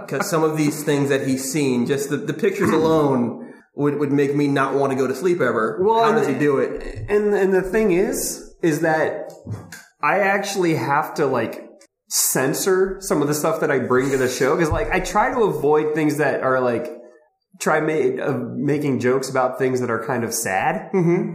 Because 0.07 0.29
some 0.29 0.45
of 0.45 0.57
these 0.57 0.85
things 0.85 1.09
that 1.09 1.27
he's 1.27 1.51
seen, 1.51 1.87
just 1.87 2.11
the, 2.11 2.17
the 2.17 2.35
pictures 2.35 2.71
alone. 2.73 3.41
Would, 3.75 3.99
would 4.01 4.13
make 4.13 4.35
me 4.37 4.49
not 4.49 4.75
want 4.75 4.93
to 4.93 4.99
go 4.99 5.07
to 5.07 5.15
sleep 5.15 5.41
ever. 5.41 5.79
Well, 5.83 6.05
How 6.05 6.13
does 6.13 6.27
he 6.29 6.35
do 6.35 6.59
it? 6.59 7.07
And 7.09 7.33
and 7.33 7.55
the 7.55 7.63
thing 7.63 7.91
is, 7.93 8.55
is 8.61 8.81
that 8.81 9.33
I 10.03 10.19
actually 10.19 10.75
have 10.75 11.15
to 11.15 11.25
like 11.25 11.72
censor 12.15 12.99
some 13.01 13.23
of 13.23 13.29
the 13.29 13.33
stuff 13.33 13.61
that 13.61 13.71
I 13.71 13.79
bring 13.79 14.11
to 14.11 14.19
the 14.19 14.29
show 14.29 14.55
because 14.55 14.71
like 14.71 14.91
I 14.91 15.01
try 15.01 15.33
to 15.33 15.45
avoid 15.45 15.95
things 15.95 16.19
that 16.19 16.43
are 16.43 16.61
like 16.61 16.87
try 17.59 17.81
ma- 17.81 18.23
uh, 18.23 18.39
making 18.55 19.01
jokes 19.01 19.31
about 19.31 19.59
things 19.59 19.81
that 19.81 19.91
are 19.91 20.05
kind 20.05 20.23
of 20.23 20.35
sad 20.35 20.91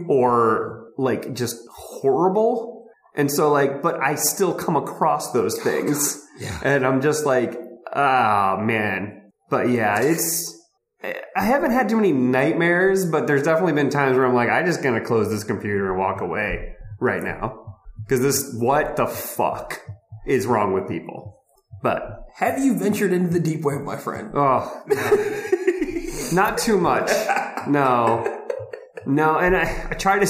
or 0.08 0.90
like 0.96 1.34
just 1.34 1.56
horrible. 1.68 2.86
And 3.16 3.28
so 3.28 3.50
like, 3.50 3.82
but 3.82 4.00
I 4.00 4.14
still 4.14 4.54
come 4.54 4.76
across 4.76 5.32
those 5.32 5.60
things. 5.60 6.24
Yeah. 6.38 6.60
And 6.62 6.86
I'm 6.86 7.00
just 7.00 7.26
like, 7.26 7.58
ah, 7.92 8.56
man. 8.60 9.32
But 9.50 9.70
yeah, 9.70 10.00
it's, 10.00 10.54
I 11.02 11.42
haven't 11.42 11.72
had 11.72 11.88
too 11.88 11.96
many 11.96 12.12
nightmares, 12.12 13.04
but 13.04 13.26
there's 13.26 13.42
definitely 13.42 13.72
been 13.72 13.90
times 13.90 14.16
where 14.16 14.26
I'm 14.26 14.34
like, 14.34 14.48
I'm 14.48 14.64
just 14.64 14.80
gonna 14.80 15.04
close 15.04 15.28
this 15.28 15.42
computer 15.42 15.90
and 15.90 15.98
walk 15.98 16.20
away 16.20 16.76
right 17.00 17.22
now. 17.24 17.64
Cause 18.08 18.20
this, 18.20 18.54
what 18.56 18.94
the 18.94 19.08
fuck 19.08 19.80
is 20.28 20.46
wrong 20.46 20.72
with 20.72 20.88
people? 20.88 21.42
But, 21.82 22.24
Have 22.36 22.58
you 22.58 22.76
ventured 22.78 23.12
into 23.12 23.30
the 23.30 23.40
deep 23.40 23.62
web, 23.64 23.82
my 23.82 23.96
friend? 23.96 24.30
oh, 24.34 24.82
no. 24.86 26.32
not 26.32 26.58
too 26.58 26.78
much. 26.78 27.10
No. 27.68 28.34
No, 29.06 29.38
and 29.38 29.56
I, 29.56 29.88
I 29.90 29.94
try 29.94 30.18
to, 30.18 30.26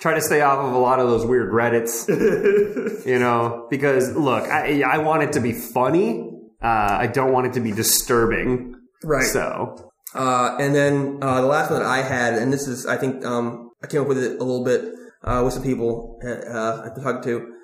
try 0.00 0.14
to 0.14 0.20
stay 0.20 0.40
off 0.40 0.58
of 0.58 0.72
a 0.72 0.78
lot 0.78 0.98
of 1.00 1.08
those 1.08 1.24
weird 1.24 1.52
Reddits, 1.52 2.06
you 3.06 3.18
know, 3.18 3.66
because 3.70 4.14
look, 4.14 4.44
I, 4.48 4.82
I 4.82 4.98
want 4.98 5.22
it 5.22 5.32
to 5.32 5.40
be 5.40 5.52
funny. 5.52 6.28
Uh, 6.60 6.96
I 7.00 7.06
don't 7.06 7.32
want 7.32 7.46
it 7.46 7.52
to 7.54 7.60
be 7.60 7.72
disturbing. 7.72 8.74
Right. 9.02 9.24
So, 9.24 9.90
Uh, 10.14 10.56
and 10.60 10.74
then 10.74 11.18
uh, 11.22 11.40
the 11.40 11.46
last 11.46 11.70
one 11.70 11.80
that 11.80 11.88
I 11.88 12.02
had, 12.02 12.34
and 12.34 12.52
this 12.52 12.68
is, 12.68 12.86
I 12.86 12.96
think, 12.98 13.24
um, 13.24 13.70
I 13.82 13.86
came 13.86 14.02
up 14.02 14.08
with 14.08 14.18
it 14.18 14.38
a 14.38 14.44
little 14.44 14.64
bit 14.64 14.84
uh, 15.24 15.40
with 15.44 15.54
some 15.54 15.62
people 15.62 16.20
uh, 16.24 16.82
I've 16.84 16.94
been 16.94 17.02
talking 17.02 17.22
to. 17.22 17.54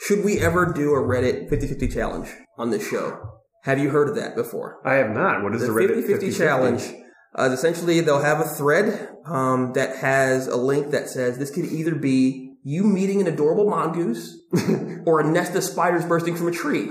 Should 0.00 0.24
we 0.24 0.38
ever 0.40 0.72
do 0.72 0.94
a 0.94 1.00
Reddit 1.02 1.50
50-50 1.50 1.92
challenge 1.92 2.28
on 2.56 2.70
this 2.70 2.88
show? 2.88 3.40
Have 3.64 3.78
you 3.78 3.90
heard 3.90 4.08
of 4.08 4.14
that 4.14 4.36
before? 4.36 4.80
I 4.84 4.94
have 4.94 5.10
not. 5.10 5.42
What 5.42 5.54
is 5.54 5.60
the, 5.60 5.66
The 5.66 5.72
Reddit 5.72 6.06
50-50 6.08 6.36
challenge. 6.36 6.94
Uh, 7.34 7.50
essentially, 7.52 8.00
they'll 8.00 8.22
have 8.22 8.40
a 8.40 8.44
thread 8.48 9.16
um, 9.26 9.72
that 9.74 9.96
has 9.96 10.46
a 10.46 10.56
link 10.56 10.92
that 10.92 11.08
says 11.08 11.38
this 11.38 11.50
could 11.50 11.66
either 11.66 11.94
be 11.94 12.56
you 12.62 12.84
meeting 12.84 13.20
an 13.20 13.26
adorable 13.26 13.68
mongoose 13.68 14.40
or 15.06 15.20
a 15.20 15.30
nest 15.30 15.54
of 15.54 15.64
spiders 15.64 16.04
bursting 16.04 16.36
from 16.36 16.48
a 16.48 16.52
tree. 16.52 16.86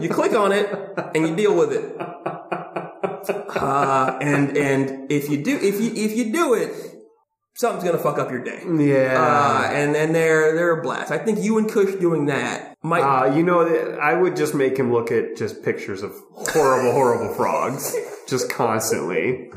you 0.00 0.08
click 0.08 0.32
on 0.34 0.52
it 0.52 0.68
and 1.14 1.26
you 1.28 1.34
deal 1.34 1.56
with 1.56 1.72
it. 1.72 1.96
Uh, 3.54 4.18
and 4.20 4.56
and 4.56 5.12
if 5.12 5.28
you 5.28 5.44
do 5.44 5.56
if 5.56 5.80
you 5.80 5.92
if 5.94 6.16
you 6.16 6.32
do 6.32 6.54
it, 6.54 6.91
something's 7.62 7.84
gonna 7.84 8.02
fuck 8.02 8.18
up 8.18 8.30
your 8.30 8.42
day. 8.42 8.60
Yeah. 8.66 9.14
Uh, 9.16 9.70
and 9.72 9.96
and 9.96 10.14
they're 10.14 10.54
they're 10.54 10.80
a 10.80 10.82
blast. 10.82 11.12
I 11.12 11.18
think 11.18 11.38
you 11.38 11.58
and 11.58 11.70
Kush 11.70 11.94
doing 11.94 12.26
that 12.26 12.76
might 12.82 13.02
Uh, 13.02 13.34
you 13.34 13.44
know, 13.44 13.60
I 14.02 14.14
would 14.14 14.36
just 14.36 14.54
make 14.54 14.76
him 14.76 14.92
look 14.92 15.10
at 15.12 15.36
just 15.36 15.62
pictures 15.62 16.02
of 16.02 16.12
horrible, 16.32 16.92
horrible 16.98 17.32
frogs, 17.34 17.96
just 18.28 18.50
constantly. 18.50 19.50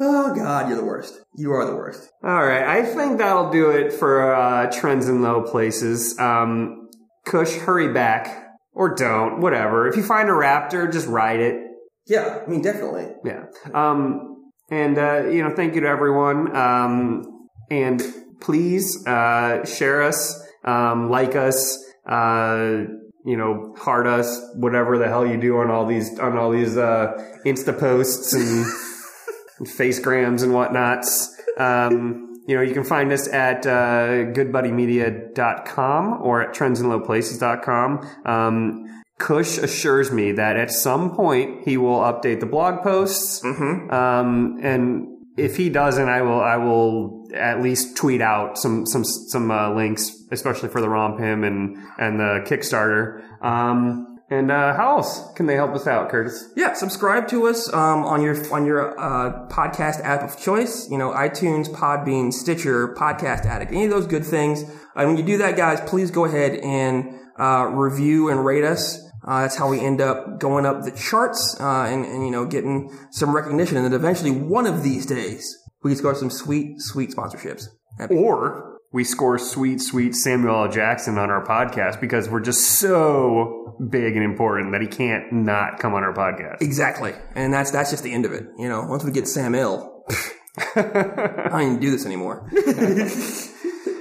Oh 0.00 0.32
God, 0.32 0.68
you're 0.68 0.78
the 0.78 0.84
worst. 0.84 1.20
You 1.34 1.52
are 1.52 1.66
the 1.66 1.74
worst. 1.74 2.08
All 2.22 2.46
right, 2.46 2.62
I 2.62 2.84
think 2.84 3.18
that'll 3.18 3.50
do 3.50 3.70
it 3.70 3.92
for 3.92 4.32
uh, 4.32 4.70
trends 4.70 5.08
in 5.08 5.20
low 5.20 5.42
places. 5.42 6.16
Um, 6.20 6.88
Kush, 7.26 7.52
hurry 7.56 7.92
back 7.92 8.46
or 8.72 8.94
don't, 8.94 9.40
whatever. 9.40 9.88
If 9.88 9.96
you 9.96 10.04
find 10.04 10.28
a 10.28 10.32
raptor, 10.32 10.90
just 10.90 11.08
ride 11.08 11.40
it. 11.40 11.64
Yeah, 12.06 12.42
I 12.46 12.48
mean 12.48 12.62
definitely. 12.62 13.08
Yeah. 13.24 13.46
Um, 13.74 14.27
and, 14.70 14.98
uh, 14.98 15.26
you 15.28 15.42
know, 15.42 15.54
thank 15.54 15.74
you 15.74 15.80
to 15.82 15.88
everyone. 15.88 16.54
Um, 16.56 17.48
and 17.70 18.02
please, 18.40 19.06
uh, 19.06 19.64
share 19.64 20.02
us, 20.02 20.42
um, 20.64 21.10
like 21.10 21.36
us, 21.36 21.78
uh, 22.06 22.84
you 23.24 23.36
know, 23.36 23.74
heart 23.78 24.06
us, 24.06 24.40
whatever 24.56 24.98
the 24.98 25.08
hell 25.08 25.26
you 25.26 25.36
do 25.38 25.58
on 25.58 25.70
all 25.70 25.86
these, 25.86 26.18
on 26.18 26.36
all 26.38 26.50
these, 26.50 26.76
uh, 26.76 27.12
Insta 27.44 27.78
posts 27.78 28.32
and, 28.32 28.66
and 29.58 29.66
facegrams 29.66 30.42
and 30.42 30.52
whatnots. 30.52 31.28
Um, 31.58 32.28
you 32.46 32.56
know, 32.56 32.62
you 32.62 32.72
can 32.72 32.84
find 32.84 33.12
us 33.12 33.28
at 33.28 33.66
uh, 33.66 34.32
goodbuddymedia.com 34.32 36.22
or 36.22 36.42
at 36.42 36.54
trendsandlowplaces.com. 36.54 38.08
Um, 38.24 39.02
Kush 39.18 39.58
assures 39.58 40.12
me 40.12 40.32
that 40.32 40.56
at 40.56 40.70
some 40.70 41.14
point 41.14 41.64
he 41.64 41.76
will 41.76 41.98
update 41.98 42.40
the 42.40 42.46
blog 42.46 42.82
posts. 42.82 43.44
Um, 43.44 44.58
and 44.62 45.08
if 45.36 45.56
he 45.56 45.70
doesn't, 45.70 46.08
I 46.08 46.22
will, 46.22 46.40
I 46.40 46.56
will 46.56 47.28
at 47.34 47.60
least 47.60 47.96
tweet 47.96 48.20
out 48.20 48.58
some, 48.58 48.86
some, 48.86 49.04
some, 49.04 49.50
uh, 49.50 49.74
links, 49.74 50.10
especially 50.30 50.68
for 50.68 50.80
the 50.80 50.86
RompHim 50.86 51.46
and, 51.46 51.76
and 51.98 52.20
the 52.20 52.44
Kickstarter. 52.46 53.22
Um, 53.44 54.18
and, 54.30 54.50
uh, 54.50 54.74
how 54.74 54.98
else 54.98 55.32
can 55.34 55.46
they 55.46 55.54
help 55.54 55.74
us 55.74 55.86
out, 55.86 56.10
Curtis? 56.10 56.52
Yeah, 56.54 56.74
subscribe 56.74 57.28
to 57.28 57.46
us 57.46 57.72
um, 57.72 58.04
on 58.04 58.20
your 58.20 58.36
on 58.52 58.66
your 58.66 58.98
uh, 59.00 59.48
podcast 59.48 60.04
app 60.04 60.22
of 60.22 60.38
choice. 60.38 60.86
You 60.90 60.98
know, 60.98 61.12
iTunes, 61.12 61.66
Podbean, 61.68 62.30
Stitcher, 62.30 62.94
Podcast 62.94 63.46
Addict, 63.46 63.72
any 63.72 63.86
of 63.86 63.90
those 63.90 64.06
good 64.06 64.26
things. 64.26 64.64
And 64.94 65.08
when 65.08 65.16
you 65.16 65.22
do 65.22 65.38
that, 65.38 65.56
guys, 65.56 65.80
please 65.88 66.10
go 66.10 66.26
ahead 66.26 66.56
and 66.56 67.18
uh, 67.38 67.70
review 67.72 68.28
and 68.28 68.44
rate 68.44 68.64
us. 68.64 69.07
Uh, 69.28 69.42
that's 69.42 69.56
how 69.56 69.68
we 69.68 69.78
end 69.78 70.00
up 70.00 70.40
going 70.40 70.64
up 70.64 70.82
the 70.84 70.90
charts 70.90 71.54
uh, 71.60 71.82
and, 71.82 72.06
and 72.06 72.24
you 72.24 72.30
know 72.30 72.46
getting 72.46 72.90
some 73.10 73.36
recognition. 73.36 73.76
And 73.76 73.84
then 73.84 73.92
eventually, 73.92 74.30
one 74.30 74.66
of 74.66 74.82
these 74.82 75.04
days, 75.04 75.54
we 75.82 75.90
can 75.90 75.98
score 75.98 76.14
some 76.14 76.30
sweet, 76.30 76.80
sweet 76.80 77.10
sponsorships. 77.10 77.68
Or 78.10 78.78
we 78.90 79.04
score 79.04 79.38
sweet, 79.38 79.82
sweet 79.82 80.14
Samuel 80.14 80.64
L. 80.64 80.70
Jackson 80.70 81.18
on 81.18 81.30
our 81.30 81.44
podcast 81.44 82.00
because 82.00 82.28
we're 82.28 82.40
just 82.40 82.78
so 82.78 83.76
big 83.90 84.16
and 84.16 84.24
important 84.24 84.72
that 84.72 84.80
he 84.80 84.86
can't 84.86 85.30
not 85.30 85.78
come 85.78 85.92
on 85.92 86.04
our 86.04 86.14
podcast. 86.14 86.62
Exactly, 86.62 87.12
and 87.34 87.52
that's 87.52 87.70
that's 87.70 87.90
just 87.90 88.02
the 88.02 88.14
end 88.14 88.24
of 88.24 88.32
it. 88.32 88.46
You 88.56 88.68
know, 88.68 88.86
once 88.88 89.04
we 89.04 89.10
get 89.12 89.28
Sam 89.28 89.54
Ill, 89.54 90.04
I 90.74 91.48
don't 91.50 91.62
even 91.62 91.80
do 91.80 91.90
this 91.90 92.06
anymore. 92.06 92.48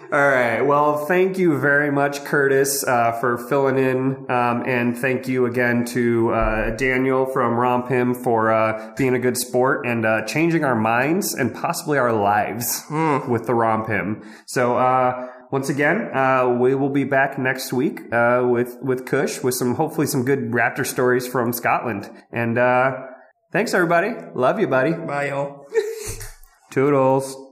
All 0.09 0.19
right. 0.19 0.61
Well, 0.61 1.05
thank 1.05 1.37
you 1.37 1.59
very 1.59 1.91
much, 1.91 2.23
Curtis, 2.23 2.81
uh, 2.87 3.11
for 3.19 3.37
filling 3.37 3.77
in. 3.77 4.31
Um, 4.31 4.63
and 4.65 4.97
thank 4.97 5.27
you 5.27 5.45
again 5.45 5.83
to 5.87 6.31
uh, 6.31 6.69
Daniel 6.77 7.25
from 7.25 7.55
RompHim 7.55 8.23
for 8.23 8.49
uh, 8.49 8.93
being 8.95 9.15
a 9.15 9.19
good 9.19 9.35
sport 9.35 9.85
and 9.85 10.05
uh, 10.05 10.21
changing 10.25 10.63
our 10.63 10.75
minds 10.75 11.33
and 11.33 11.53
possibly 11.53 11.97
our 11.97 12.13
lives 12.13 12.85
with 13.27 13.47
the 13.47 13.53
RompHim. 13.53 14.25
So, 14.45 14.77
uh, 14.77 15.27
once 15.51 15.67
again, 15.67 16.09
uh, 16.15 16.55
we 16.59 16.73
will 16.73 16.89
be 16.89 17.03
back 17.03 17.37
next 17.37 17.73
week 17.73 18.01
uh, 18.13 18.45
with 18.49 18.77
with 18.81 19.05
Kush 19.05 19.43
with 19.43 19.55
some 19.55 19.75
hopefully 19.75 20.07
some 20.07 20.23
good 20.23 20.51
Raptor 20.51 20.85
stories 20.85 21.27
from 21.27 21.53
Scotland. 21.53 22.09
And 22.31 22.57
uh, 22.57 22.91
thanks 23.51 23.73
everybody. 23.73 24.13
Love 24.35 24.59
you, 24.59 24.67
buddy. 24.67 24.93
Bye, 24.93 25.29
y'all. 25.29 25.65
Toodles. 26.71 27.46